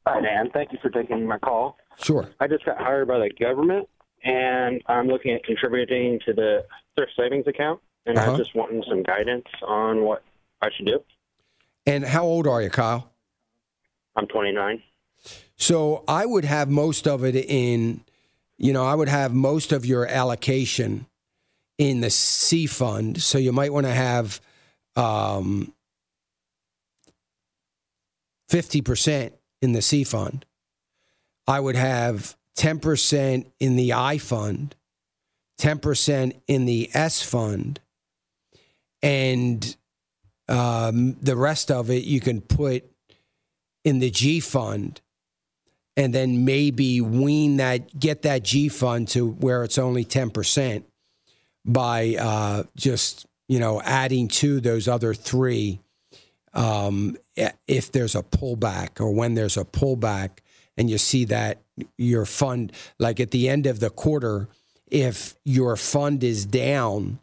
[0.08, 0.50] Hi, Dan.
[0.54, 1.78] Thank you for taking my call.
[2.02, 2.30] Sure.
[2.40, 3.88] I just got hired by the government,
[4.24, 6.66] and I'm looking at contributing to the
[6.96, 8.32] thrift savings account, and Uh-huh.
[8.32, 10.24] I'm just wanting some guidance on what
[10.62, 11.04] I should do.
[11.86, 13.12] And how old are you, Kyle?
[14.16, 14.82] I'm 29.
[15.58, 18.02] So I would have most of it in,
[18.58, 21.06] you know, I would have most of your allocation
[21.78, 23.22] in the C fund.
[23.22, 24.40] So you might want to have
[24.96, 25.74] um,
[28.50, 30.46] 50% in the C fund.
[31.48, 34.76] I would have 10% in the I fund,
[35.60, 37.80] 10% in the S fund,
[39.02, 39.76] and
[40.48, 42.84] um, the rest of it you can put
[43.84, 45.02] in the G fund
[45.96, 50.84] and then maybe wean that, get that G fund to where it's only 10%
[51.66, 55.82] by uh, just, you know, adding to those other three
[56.54, 57.18] um,
[57.68, 60.40] if there's a pullback or when there's a pullback
[60.78, 61.62] and you see that
[61.98, 64.48] your fund, like at the end of the quarter,
[64.88, 67.20] if your fund is down,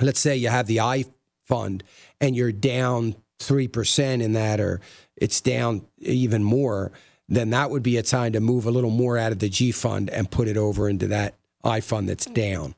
[0.00, 1.04] let's say you have the I
[1.46, 1.82] fund
[2.20, 4.80] and you're down 3% in that, or
[5.16, 6.92] it's down even more,
[7.28, 9.72] then that would be a time to move a little more out of the G
[9.72, 12.74] fund and put it over into that I fund that's down.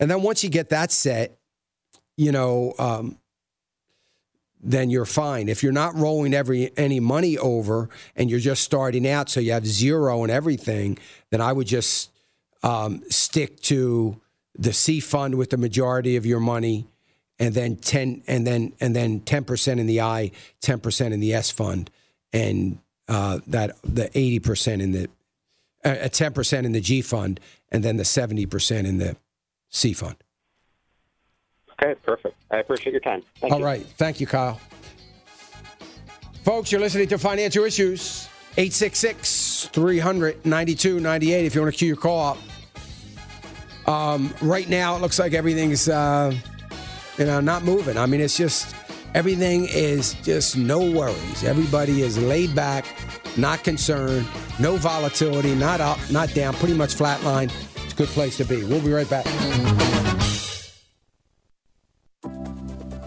[0.00, 1.38] And then once you get that set,
[2.16, 3.18] you know, um,
[4.62, 5.48] then you're fine.
[5.48, 9.52] If you're not rolling every any money over and you're just starting out, so you
[9.52, 10.98] have zero and everything,
[11.30, 12.10] then I would just
[12.62, 14.20] um, stick to
[14.56, 16.86] the C fund with the majority of your money,
[17.38, 20.30] and then ten and then and then ten percent in the I,
[20.60, 21.90] ten percent in the S fund,
[22.32, 22.78] and
[23.08, 25.08] uh, that the eighty percent in the
[25.84, 27.40] uh, ten percent in the G fund,
[27.70, 29.16] and then the seventy percent in the
[29.70, 30.16] C fund.
[31.72, 32.36] Okay, perfect.
[32.52, 33.22] I appreciate your time.
[33.40, 33.64] Thank All you.
[33.64, 33.84] right.
[33.96, 34.60] Thank you, Kyle.
[36.44, 38.28] Folks, you're listening to Financial Issues.
[38.58, 43.88] 866 300 9298 if you want to cue your call up.
[43.88, 46.34] Um, right now, it looks like everything's, uh,
[47.16, 47.96] you know, not moving.
[47.96, 48.74] I mean, it's just,
[49.14, 51.44] everything is just no worries.
[51.44, 52.84] Everybody is laid back,
[53.38, 54.26] not concerned,
[54.60, 57.50] no volatility, not up, not down, pretty much flatline.
[57.84, 58.62] It's a good place to be.
[58.62, 59.91] We'll be right back.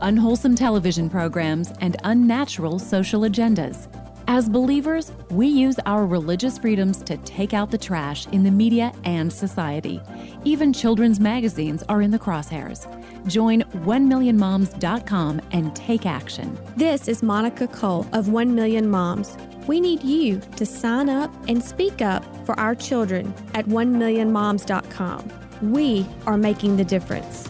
[0.06, 3.88] Unwholesome television programs, and unnatural social agendas.
[4.28, 8.94] As believers, we use our religious freedoms to take out the trash in the media
[9.04, 10.02] and society.
[10.44, 12.88] Even children's magazines are in the crosshairs.
[13.28, 16.58] Join 1millionmoms.com and take action.
[16.76, 19.36] This is Monica Cole of 1 Million Moms.
[19.68, 25.72] We need you to sign up and speak up for our children at 1millionmoms.com.
[25.72, 27.50] We are making the difference.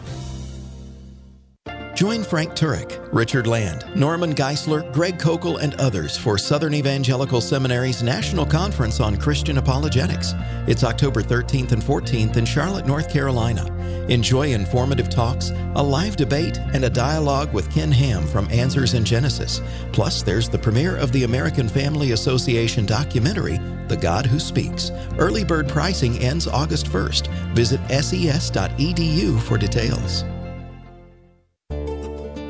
[1.95, 8.03] Join Frank Turek, Richard Land, Norman Geisler, Greg Koukl, and others for Southern Evangelical Seminary's
[8.03, 10.33] National Conference on Christian Apologetics.
[10.67, 13.65] It's October 13th and 14th in Charlotte, North Carolina.
[14.09, 19.05] Enjoy informative talks, a live debate, and a dialogue with Ken Ham from Answers in
[19.05, 19.61] Genesis.
[19.93, 23.57] Plus, there's the premiere of the American Family Association documentary,
[23.87, 24.91] The God Who Speaks.
[25.17, 27.27] Early bird pricing ends August 1st.
[27.55, 30.25] Visit ses.edu for details.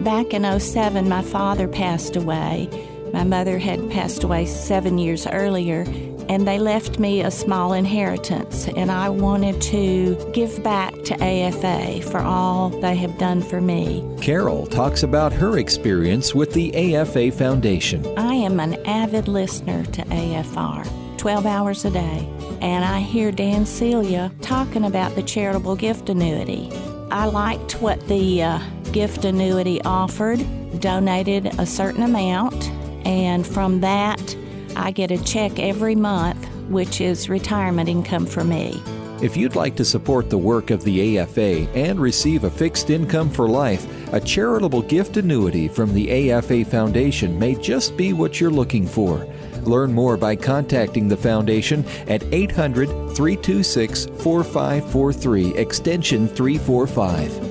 [0.06, 2.70] Back in 07, my father passed away.
[3.12, 5.84] My mother had passed away seven years earlier,
[6.30, 8.68] and they left me a small inheritance.
[8.68, 14.08] And I wanted to give back to AFA for all they have done for me.
[14.22, 18.06] Carol talks about her experience with the AFA Foundation.
[18.16, 22.30] I am an avid listener to AFR, 12 hours a day,
[22.62, 26.70] and I hear Dan Celia talking about the charitable gift annuity.
[27.10, 28.60] I liked what the uh,
[28.96, 30.40] gift annuity offered,
[30.80, 32.72] donated a certain amount,
[33.06, 34.38] and from that,
[34.78, 38.82] I get a check every month, which is retirement income for me.
[39.22, 43.30] If you'd like to support the work of the AFA and receive a fixed income
[43.30, 48.50] for life, a charitable gift annuity from the AFA Foundation may just be what you're
[48.50, 49.28] looking for.
[49.64, 57.45] Learn more by contacting the Foundation at 800 326 4543, extension 345.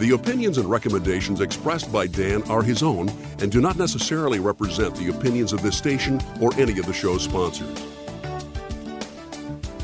[0.00, 3.10] The opinions and recommendations expressed by Dan are his own
[3.40, 7.22] and do not necessarily represent the opinions of this station or any of the show's
[7.22, 7.84] sponsors.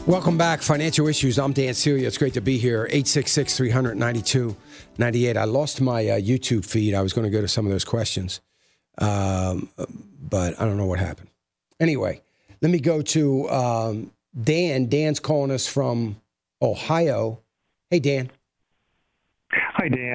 [0.07, 1.39] Welcome back, Financial Issues.
[1.39, 2.07] I'm Dan Celia.
[2.07, 2.87] It's great to be here.
[2.87, 4.57] 866 392
[4.97, 5.37] 98.
[5.37, 6.95] I lost my uh, YouTube feed.
[6.95, 8.41] I was going to go to some of those questions,
[8.97, 11.29] um, but I don't know what happened.
[11.79, 12.23] Anyway,
[12.63, 14.13] let me go to um,
[14.43, 14.87] Dan.
[14.87, 16.17] Dan's calling us from
[16.63, 17.43] Ohio.
[17.91, 18.31] Hey, Dan.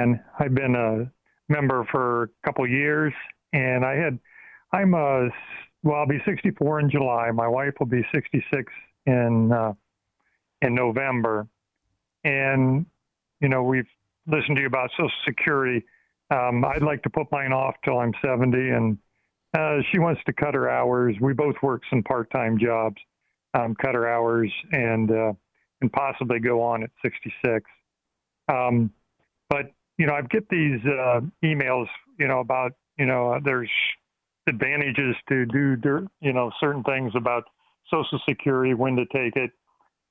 [0.02, 0.24] Dan.
[0.40, 1.12] I've been a
[1.52, 3.14] member for a couple years,
[3.54, 4.20] and I had,
[4.72, 5.30] I'm a,
[5.84, 7.32] well, I'll be 64 in July.
[7.32, 8.72] My wife will be 66
[9.06, 9.74] in uh,
[10.62, 11.48] in November,
[12.24, 12.86] and
[13.40, 13.88] you know we've
[14.28, 15.84] listened to you about Social Security.
[16.30, 18.98] Um, I'd like to put mine off till I'm 70, and
[19.58, 21.16] uh, she wants to cut her hours.
[21.20, 22.98] We both work some part-time jobs,
[23.54, 25.34] um, cut her hours, and uh,
[25.82, 27.64] and possibly go on at 66.
[28.48, 28.92] Um,
[29.50, 29.72] but
[30.02, 31.86] you know, I get these uh, emails,
[32.18, 33.70] you know, about you know, uh, there's
[34.48, 37.44] advantages to do, you know, certain things about
[37.94, 39.52] Social Security, when to take it.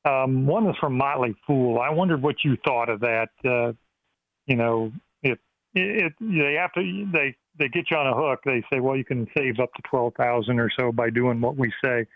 [0.04, 1.80] Um, one is from Motley Fool.
[1.80, 3.30] I wondered what you thought of that.
[3.44, 3.72] Uh,
[4.46, 4.92] you know,
[5.24, 5.38] if
[5.74, 8.42] it, they have to, they they get you on a hook.
[8.44, 11.56] They say, well, you can save up to twelve thousand or so by doing what
[11.56, 12.06] we say.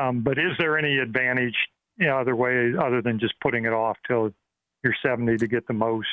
[0.00, 1.56] Um, but is there any advantage,
[1.96, 4.32] you know, other way other than just putting it off till
[4.84, 6.06] you're seventy to get the most?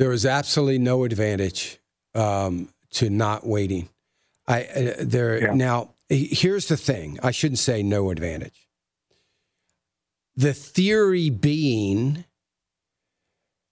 [0.00, 1.78] There is absolutely no advantage
[2.14, 3.90] um, to not waiting.
[4.48, 5.52] I uh, there yeah.
[5.52, 5.90] now.
[6.08, 7.18] Here's the thing.
[7.22, 8.66] I shouldn't say no advantage.
[10.36, 12.24] The theory being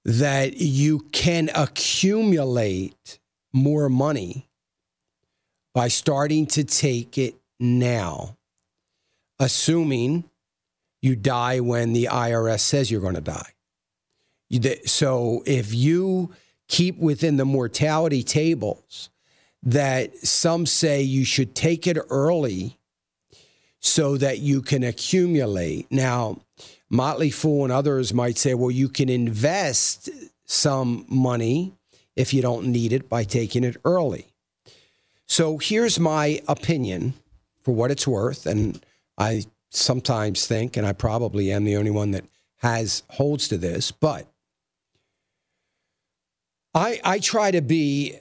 [0.04, 3.18] that you can accumulate
[3.54, 4.50] more money
[5.74, 8.36] by starting to take it now,
[9.40, 10.24] assuming
[11.00, 13.54] you die when the IRS says you're going to die.
[14.86, 16.34] So if you
[16.68, 19.10] keep within the mortality tables,
[19.62, 22.78] that some say you should take it early
[23.80, 25.90] so that you can accumulate.
[25.90, 26.40] Now,
[26.90, 30.08] Motley Fool and others might say, well, you can invest
[30.44, 31.74] some money
[32.16, 34.32] if you don't need it by taking it early.
[35.26, 37.14] So here's my opinion
[37.62, 38.46] for what it's worth.
[38.46, 38.82] And
[39.18, 42.24] I sometimes think, and I probably am the only one that
[42.56, 44.26] has holds to this, but
[46.74, 48.16] I, I try to be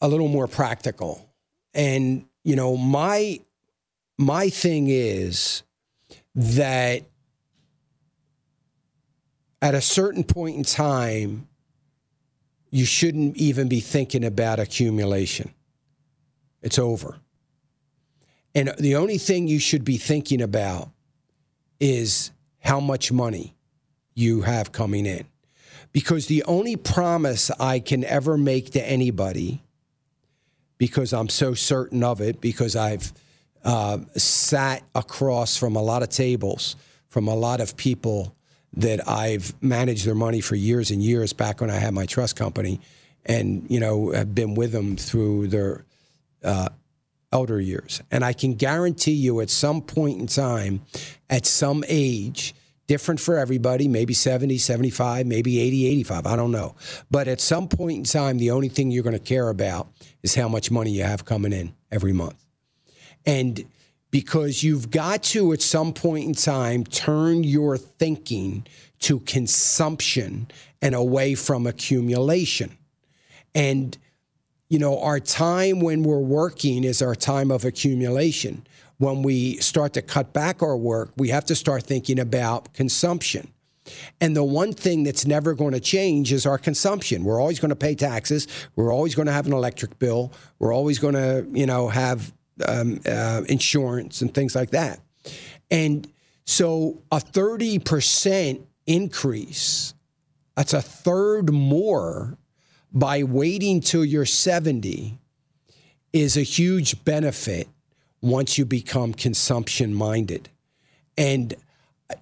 [0.00, 1.28] a little more practical.
[1.74, 3.40] And, you know, my
[4.18, 5.62] my thing is
[6.34, 7.02] that
[9.60, 11.48] at a certain point in time,
[12.70, 15.52] you shouldn't even be thinking about accumulation.
[16.62, 17.16] It's over.
[18.54, 20.90] And the only thing you should be thinking about
[21.78, 23.54] is how much money
[24.14, 25.26] you have coming in.
[25.92, 29.62] Because the only promise I can ever make to anybody,
[30.78, 33.12] because I'm so certain of it, because I've
[33.64, 36.76] uh, sat across from a lot of tables,
[37.08, 38.34] from a lot of people
[38.74, 42.36] that I've managed their money for years and years back when I had my trust
[42.36, 42.80] company,
[43.24, 45.84] and you know have been with them through their
[46.44, 46.68] uh,
[47.32, 48.02] elder years.
[48.10, 50.82] And I can guarantee you, at some point in time,
[51.28, 52.54] at some age,
[52.86, 56.74] different for everybody, maybe 70, 75, maybe 80, 85, I don't know.
[57.10, 59.88] But at some point in time, the only thing you're going to care about
[60.22, 62.46] is how much money you have coming in every month.
[63.24, 63.64] And
[64.10, 68.66] because you've got to, at some point in time, turn your thinking
[69.00, 70.48] to consumption
[70.80, 72.78] and away from accumulation.
[73.54, 73.96] And,
[74.68, 78.66] you know, our time when we're working is our time of accumulation
[78.98, 83.52] when we start to cut back our work, we have to start thinking about consumption.
[84.20, 87.24] And the one thing that's never going to change is our consumption.
[87.24, 88.48] We're always going to pay taxes.
[88.74, 90.32] We're always going to have an electric bill.
[90.58, 92.32] We're always going to, you know, have
[92.66, 95.00] um, uh, insurance and things like that.
[95.70, 96.10] And
[96.44, 99.94] so a 30% increase,
[100.56, 102.38] that's a third more
[102.92, 105.18] by waiting till you're 70,
[106.12, 107.68] is a huge benefit
[108.26, 110.48] once you become consumption minded.
[111.16, 111.54] And,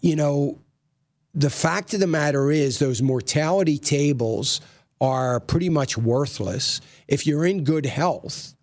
[0.00, 0.58] you know,
[1.34, 4.60] the fact of the matter is, those mortality tables
[5.00, 6.80] are pretty much worthless.
[7.08, 8.54] If you're in good health,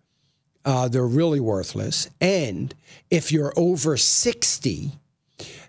[0.64, 2.08] uh, they're really worthless.
[2.20, 2.74] And
[3.10, 4.92] if you're over 60,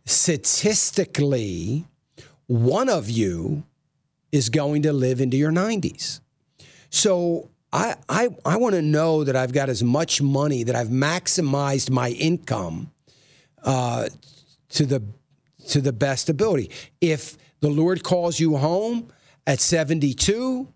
[0.05, 1.85] statistically,
[2.47, 3.63] one of you
[4.31, 6.19] is going to live into your 90s.
[6.89, 10.89] So I, I, I want to know that I've got as much money, that I've
[10.89, 12.91] maximized my income
[13.63, 14.09] uh,
[14.69, 15.03] to the
[15.69, 16.69] to the best ability.
[17.01, 19.07] If the Lord calls you home
[19.47, 20.67] at 72,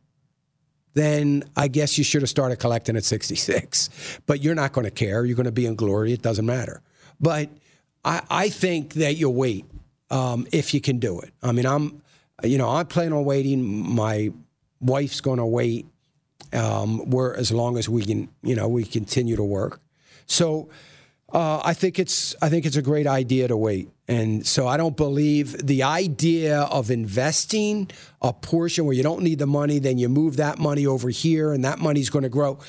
[0.93, 4.19] then I guess you should have started collecting at 66.
[4.25, 5.25] But you're not going to care.
[5.25, 6.13] You're going to be in glory.
[6.13, 6.81] It doesn't matter.
[7.19, 7.49] But
[8.05, 9.65] I, I think that you'll wait
[10.09, 11.33] um, if you can do it.
[11.43, 12.01] I mean, I'm,
[12.43, 13.93] you know, I'm planning on waiting.
[13.93, 14.31] My
[14.79, 15.85] wife's going to wait
[16.53, 19.79] um, we're as long as we can, you know, we continue to work.
[20.25, 20.69] So
[21.33, 23.89] uh, I think it's I think it's a great idea to wait.
[24.07, 27.89] And so I don't believe the idea of investing
[28.21, 31.51] a portion where you don't need the money, then you move that money over here,
[31.51, 32.59] and that money's going to grow.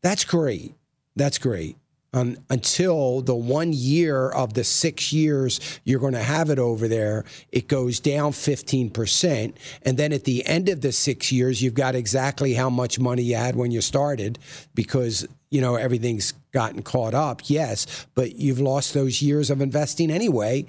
[0.00, 0.74] That's great.
[1.14, 1.76] That's great
[2.12, 6.86] um, until the one year of the six years you're going to have it over
[6.86, 9.54] there, it goes down 15%.
[9.82, 13.22] And then at the end of the six years, you've got exactly how much money
[13.22, 14.38] you had when you started
[14.74, 17.42] because, you know, everything's gotten caught up.
[17.46, 20.66] Yes, but you've lost those years of investing anyway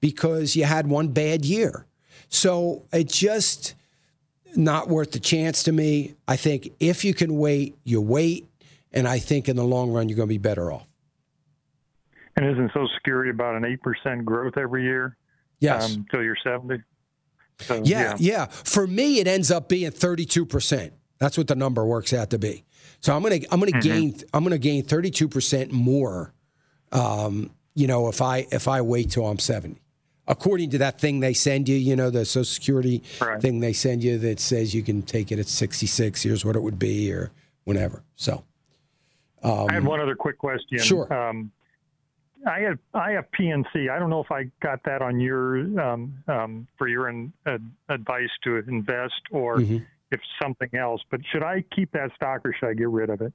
[0.00, 1.86] because you had one bad year.
[2.28, 3.74] So it just
[4.54, 6.14] not worth the chance to me.
[6.28, 8.48] I think if you can wait, you wait
[8.92, 10.86] and I think in the long run, you're going to be better off.
[12.36, 15.16] And isn't Social Security about an 8% growth every year?
[15.60, 15.94] Yes.
[15.94, 16.82] Um, until you're 70?
[17.60, 18.46] So, yeah, yeah, yeah.
[18.46, 20.90] For me, it ends up being 32%.
[21.18, 22.64] That's what the number works out to be.
[23.00, 23.80] So I'm gonna I'm gonna mm-hmm.
[23.80, 26.32] gain I'm gonna gain 32 percent more.
[26.90, 29.80] Um, you know, if I if I wait till I'm 70,
[30.26, 33.40] according to that thing they send you, you know, the Social Security right.
[33.40, 36.22] thing they send you that says you can take it at 66.
[36.22, 37.30] Here's what it would be, or
[37.64, 38.02] whenever.
[38.16, 38.44] So.
[39.42, 40.78] Um, I had one other quick question.
[40.78, 41.12] Sure.
[41.12, 41.50] Um,
[42.46, 43.90] I have I have PNC.
[43.90, 47.58] I don't know if I got that on your um, um, for your in, uh,
[47.88, 49.78] advice to invest or mm-hmm.
[50.10, 51.00] if something else.
[51.10, 53.32] But should I keep that stock or should I get rid of it?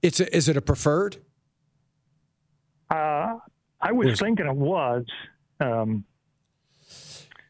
[0.00, 1.18] It's a, is it a preferred?
[2.90, 3.38] Uh,
[3.80, 5.04] I was Where's thinking it was.
[5.60, 6.04] Um,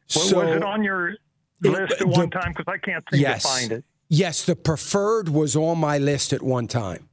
[0.09, 1.15] so, was it on your
[1.63, 2.53] list at one time?
[2.57, 3.85] Because I can't seem yes, to find it.
[4.09, 7.09] Yes, the preferred was on my list at one time.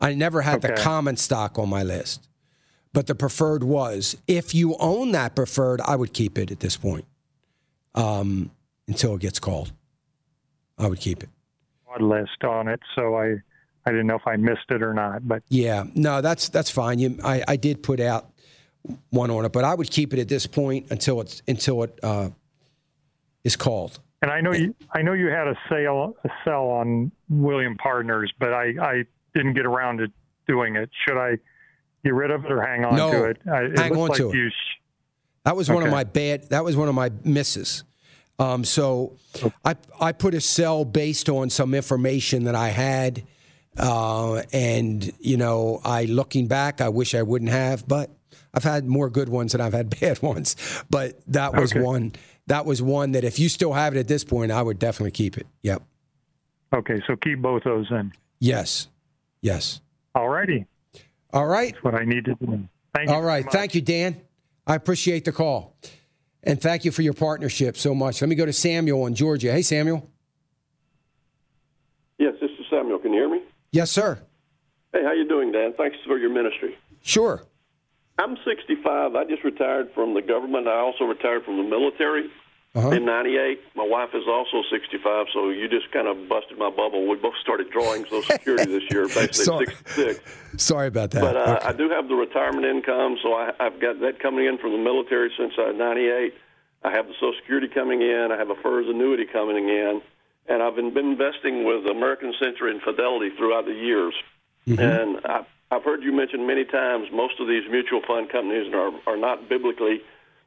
[0.00, 0.74] I never had okay.
[0.74, 2.28] the common stock on my list,
[2.92, 4.16] but the preferred was.
[4.26, 7.06] If you own that preferred, I would keep it at this point
[7.94, 8.50] um,
[8.86, 9.72] until it gets called.
[10.78, 11.30] I would keep it.
[11.98, 13.36] List on it, so I
[13.86, 15.26] I didn't know if I missed it or not.
[15.26, 16.98] But yeah, no, that's that's fine.
[16.98, 18.30] You, I I did put out
[19.08, 21.98] one on it, but I would keep it at this point until it's until it
[22.02, 22.28] uh,
[23.44, 23.98] is called.
[24.20, 28.32] And I know you I know you had a sale a sell on William Partners,
[28.38, 29.04] but I I
[29.36, 30.08] didn't get around to
[30.48, 30.90] doing it.
[31.06, 31.36] Should I
[32.04, 33.38] get rid of it or hang on no, to it?
[33.44, 34.50] it hang on like to it.
[34.50, 34.80] Sh-
[35.44, 35.86] that was one okay.
[35.86, 36.48] of my bad.
[36.50, 37.84] That was one of my misses.
[38.38, 39.16] Um, so
[39.64, 43.22] I I put a sell based on some information that I had
[43.78, 48.08] Uh, and you know, I looking back, I wish I wouldn't have, but
[48.54, 50.56] I've had more good ones than I've had bad ones.
[50.88, 51.82] But that was Okay.
[51.82, 52.12] one.
[52.46, 55.10] That was one that if you still have it at this point, I would definitely
[55.10, 55.46] keep it.
[55.62, 55.82] Yep.
[56.72, 58.12] Okay, so keep both those in.
[58.40, 58.88] Yes.
[59.46, 59.80] Yes.
[60.16, 60.66] All righty.
[61.32, 61.72] All right.
[61.72, 62.68] That's what I need to do.
[62.92, 63.14] Thank you.
[63.14, 63.46] All right.
[63.48, 64.20] Thank you, Dan.
[64.66, 65.76] I appreciate the call.
[66.42, 68.20] And thank you for your partnership so much.
[68.20, 69.52] Let me go to Samuel in Georgia.
[69.52, 70.10] Hey, Samuel.
[72.18, 72.98] Yes, this is Samuel.
[72.98, 73.42] Can you hear me?
[73.70, 74.18] Yes, sir.
[74.92, 75.74] Hey, how you doing, Dan?
[75.78, 76.76] Thanks for your ministry.
[77.02, 77.44] Sure.
[78.18, 79.14] I'm 65.
[79.14, 80.66] I just retired from the government.
[80.66, 82.30] I also retired from the military
[82.76, 82.90] Uh-huh.
[82.90, 83.58] in 98.
[83.74, 87.08] My wife is also 65, so you just kind of busted my bubble.
[87.08, 89.66] We both started drawing Social Security this year, basically Sorry.
[89.66, 90.20] 66.
[90.58, 91.22] Sorry about that.
[91.22, 91.66] But uh, Okay.
[91.68, 94.78] I do have the retirement income, so I, I've got that coming in from the
[94.78, 96.34] military since uh, '98.
[96.84, 98.28] I have the Social Security coming in.
[98.30, 100.02] I have a FERS annuity coming in,
[100.46, 104.14] and I've been, been investing with American Century and Fidelity throughout the years.
[104.66, 108.90] And I, I've heard you mention many times most of these mutual fund companies are
[109.06, 110.02] are not biblically,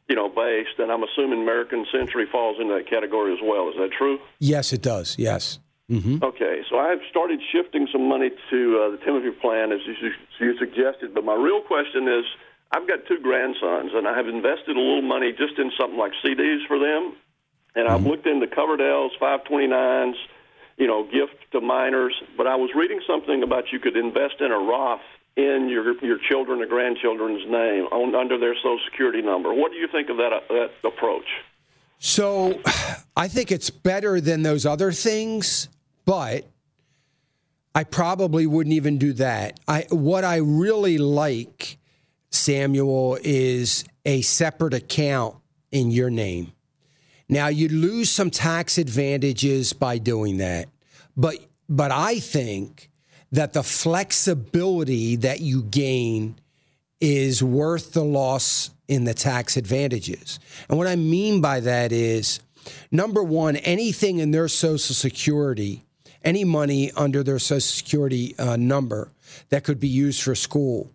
[0.10, 3.70] you know, based, and I'm assuming American Century falls into that category as well.
[3.70, 4.20] Is that true?
[4.40, 5.16] yes, it does.
[5.18, 5.60] Yes.
[5.90, 6.24] Mm-hmm.
[6.24, 10.58] Okay, so I've started shifting some money to uh, the Timothy plan, as you, you
[10.58, 11.16] suggested.
[11.16, 12.26] But my real question is,
[12.72, 16.12] I've got two grandsons, and I have invested a little money just in something like
[16.24, 17.16] CDs for them.
[17.76, 20.14] And I've looked into Coverdell's 529s,
[20.78, 22.14] you know, gift to minors.
[22.38, 25.02] But I was reading something about you could invest in a Roth
[25.36, 29.54] in your your children or grandchildren's name on, under their Social Security number.
[29.54, 31.28] What do you think of that uh, that approach?
[32.00, 32.60] So
[33.16, 35.68] I think it's better than those other things,
[36.06, 36.46] but
[37.76, 39.60] I probably wouldn't even do that.
[39.68, 41.78] I what I really like,
[42.30, 45.36] Samuel, is a separate account
[45.72, 46.54] in your name.
[47.28, 50.68] Now you lose some tax advantages by doing that,
[51.16, 51.38] but
[51.68, 52.89] but I think
[53.32, 56.36] that the flexibility that you gain
[57.00, 60.40] is worth the loss in the tax advantages.
[60.68, 62.40] And what I mean by that is
[62.92, 65.84] number one, anything in their Social Security,
[66.24, 69.12] any money under their Social Security uh, number
[69.50, 70.92] that could be used for school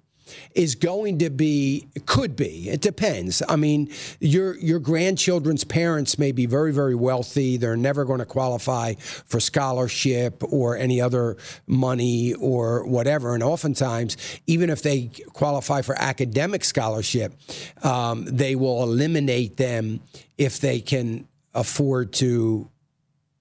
[0.55, 3.43] is going to be could be it depends.
[3.49, 3.91] I mean
[4.21, 7.57] your your grandchildren's parents may be very very wealthy.
[7.57, 11.37] They're never going to qualify for scholarship or any other
[11.67, 13.35] money or whatever.
[13.35, 17.35] And oftentimes even if they qualify for academic scholarship
[17.83, 20.01] um, they will eliminate them
[20.39, 22.69] if they can afford to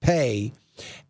[0.00, 0.52] pay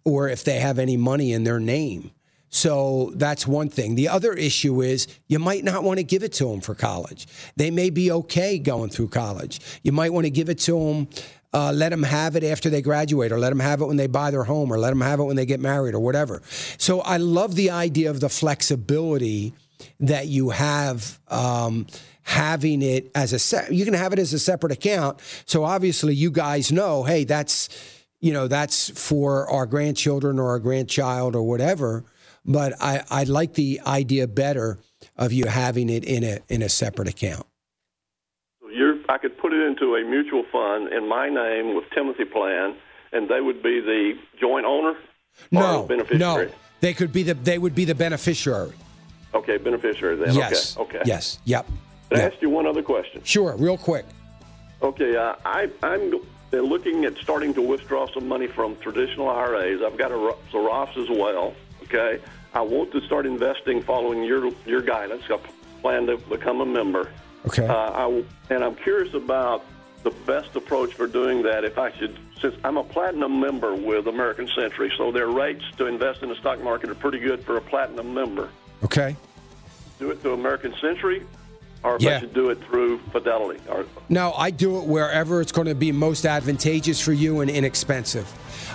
[0.04, 2.10] or if they have any money in their name
[2.54, 3.96] so that's one thing.
[3.96, 7.26] The other issue is you might not want to give it to them for college.
[7.56, 9.58] They may be okay going through college.
[9.82, 11.08] You might want to give it to them,
[11.52, 14.06] uh, let them have it after they graduate, or let them have it when they
[14.06, 16.42] buy their home, or let them have it when they get married, or whatever.
[16.78, 19.52] So I love the idea of the flexibility
[19.98, 21.18] that you have.
[21.26, 21.88] Um,
[22.26, 26.30] having it as a you can have it as a separate account so obviously you
[26.30, 27.68] guys know hey that's
[28.20, 32.02] you know that's for our grandchildren or our grandchild or whatever
[32.44, 34.78] but I, I like the idea better
[35.16, 37.46] of you having it in a in a separate account.
[38.72, 42.74] You're, I could put it into a mutual fund in my name with Timothy Plan,
[43.12, 44.96] and they would be the joint owner or
[45.50, 46.46] No, beneficiary.
[46.46, 48.74] no, they could be the they would be the beneficiary.
[49.32, 50.34] Okay, beneficiary then.
[50.34, 50.76] Yes.
[50.76, 50.98] Okay.
[50.98, 51.08] Okay.
[51.08, 51.38] Yes.
[51.44, 51.66] Yep.
[52.10, 53.22] Can I ask you one other question?
[53.24, 53.56] Sure.
[53.56, 54.04] Real quick.
[54.82, 56.20] Okay, uh, I, I'm
[56.52, 59.80] looking at starting to withdraw some money from traditional IRAs.
[59.82, 61.54] I've got a, a Roths as well.
[61.84, 62.20] Okay,
[62.54, 65.22] I want to start investing following your your guidance.
[65.30, 65.38] I
[65.82, 67.10] plan to become a member.
[67.46, 67.66] Okay.
[67.66, 69.64] Uh, I, and I'm curious about
[70.02, 71.64] the best approach for doing that.
[71.64, 75.86] If I should, since I'm a platinum member with American Century, so their rates to
[75.86, 78.48] invest in the stock market are pretty good for a platinum member.
[78.82, 79.14] Okay.
[79.98, 81.22] Do it through American Century,
[81.82, 82.16] or if Yeah.
[82.16, 83.60] I should do it through Fidelity.
[83.68, 87.50] Or, No, I do it wherever it's going to be most advantageous for you and
[87.50, 88.26] inexpensive.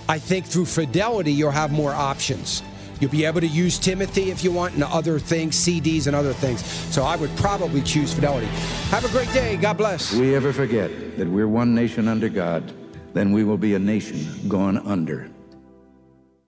[0.07, 2.61] I think through Fidelity, you'll have more options.
[2.99, 6.33] You'll be able to use Timothy if you want and other things, CDs and other
[6.33, 6.63] things.
[6.93, 8.47] So I would probably choose Fidelity.
[8.91, 9.57] Have a great day.
[9.57, 10.13] God bless.
[10.13, 12.73] we ever forget that we're one nation under God,
[13.13, 15.29] then we will be a nation gone under.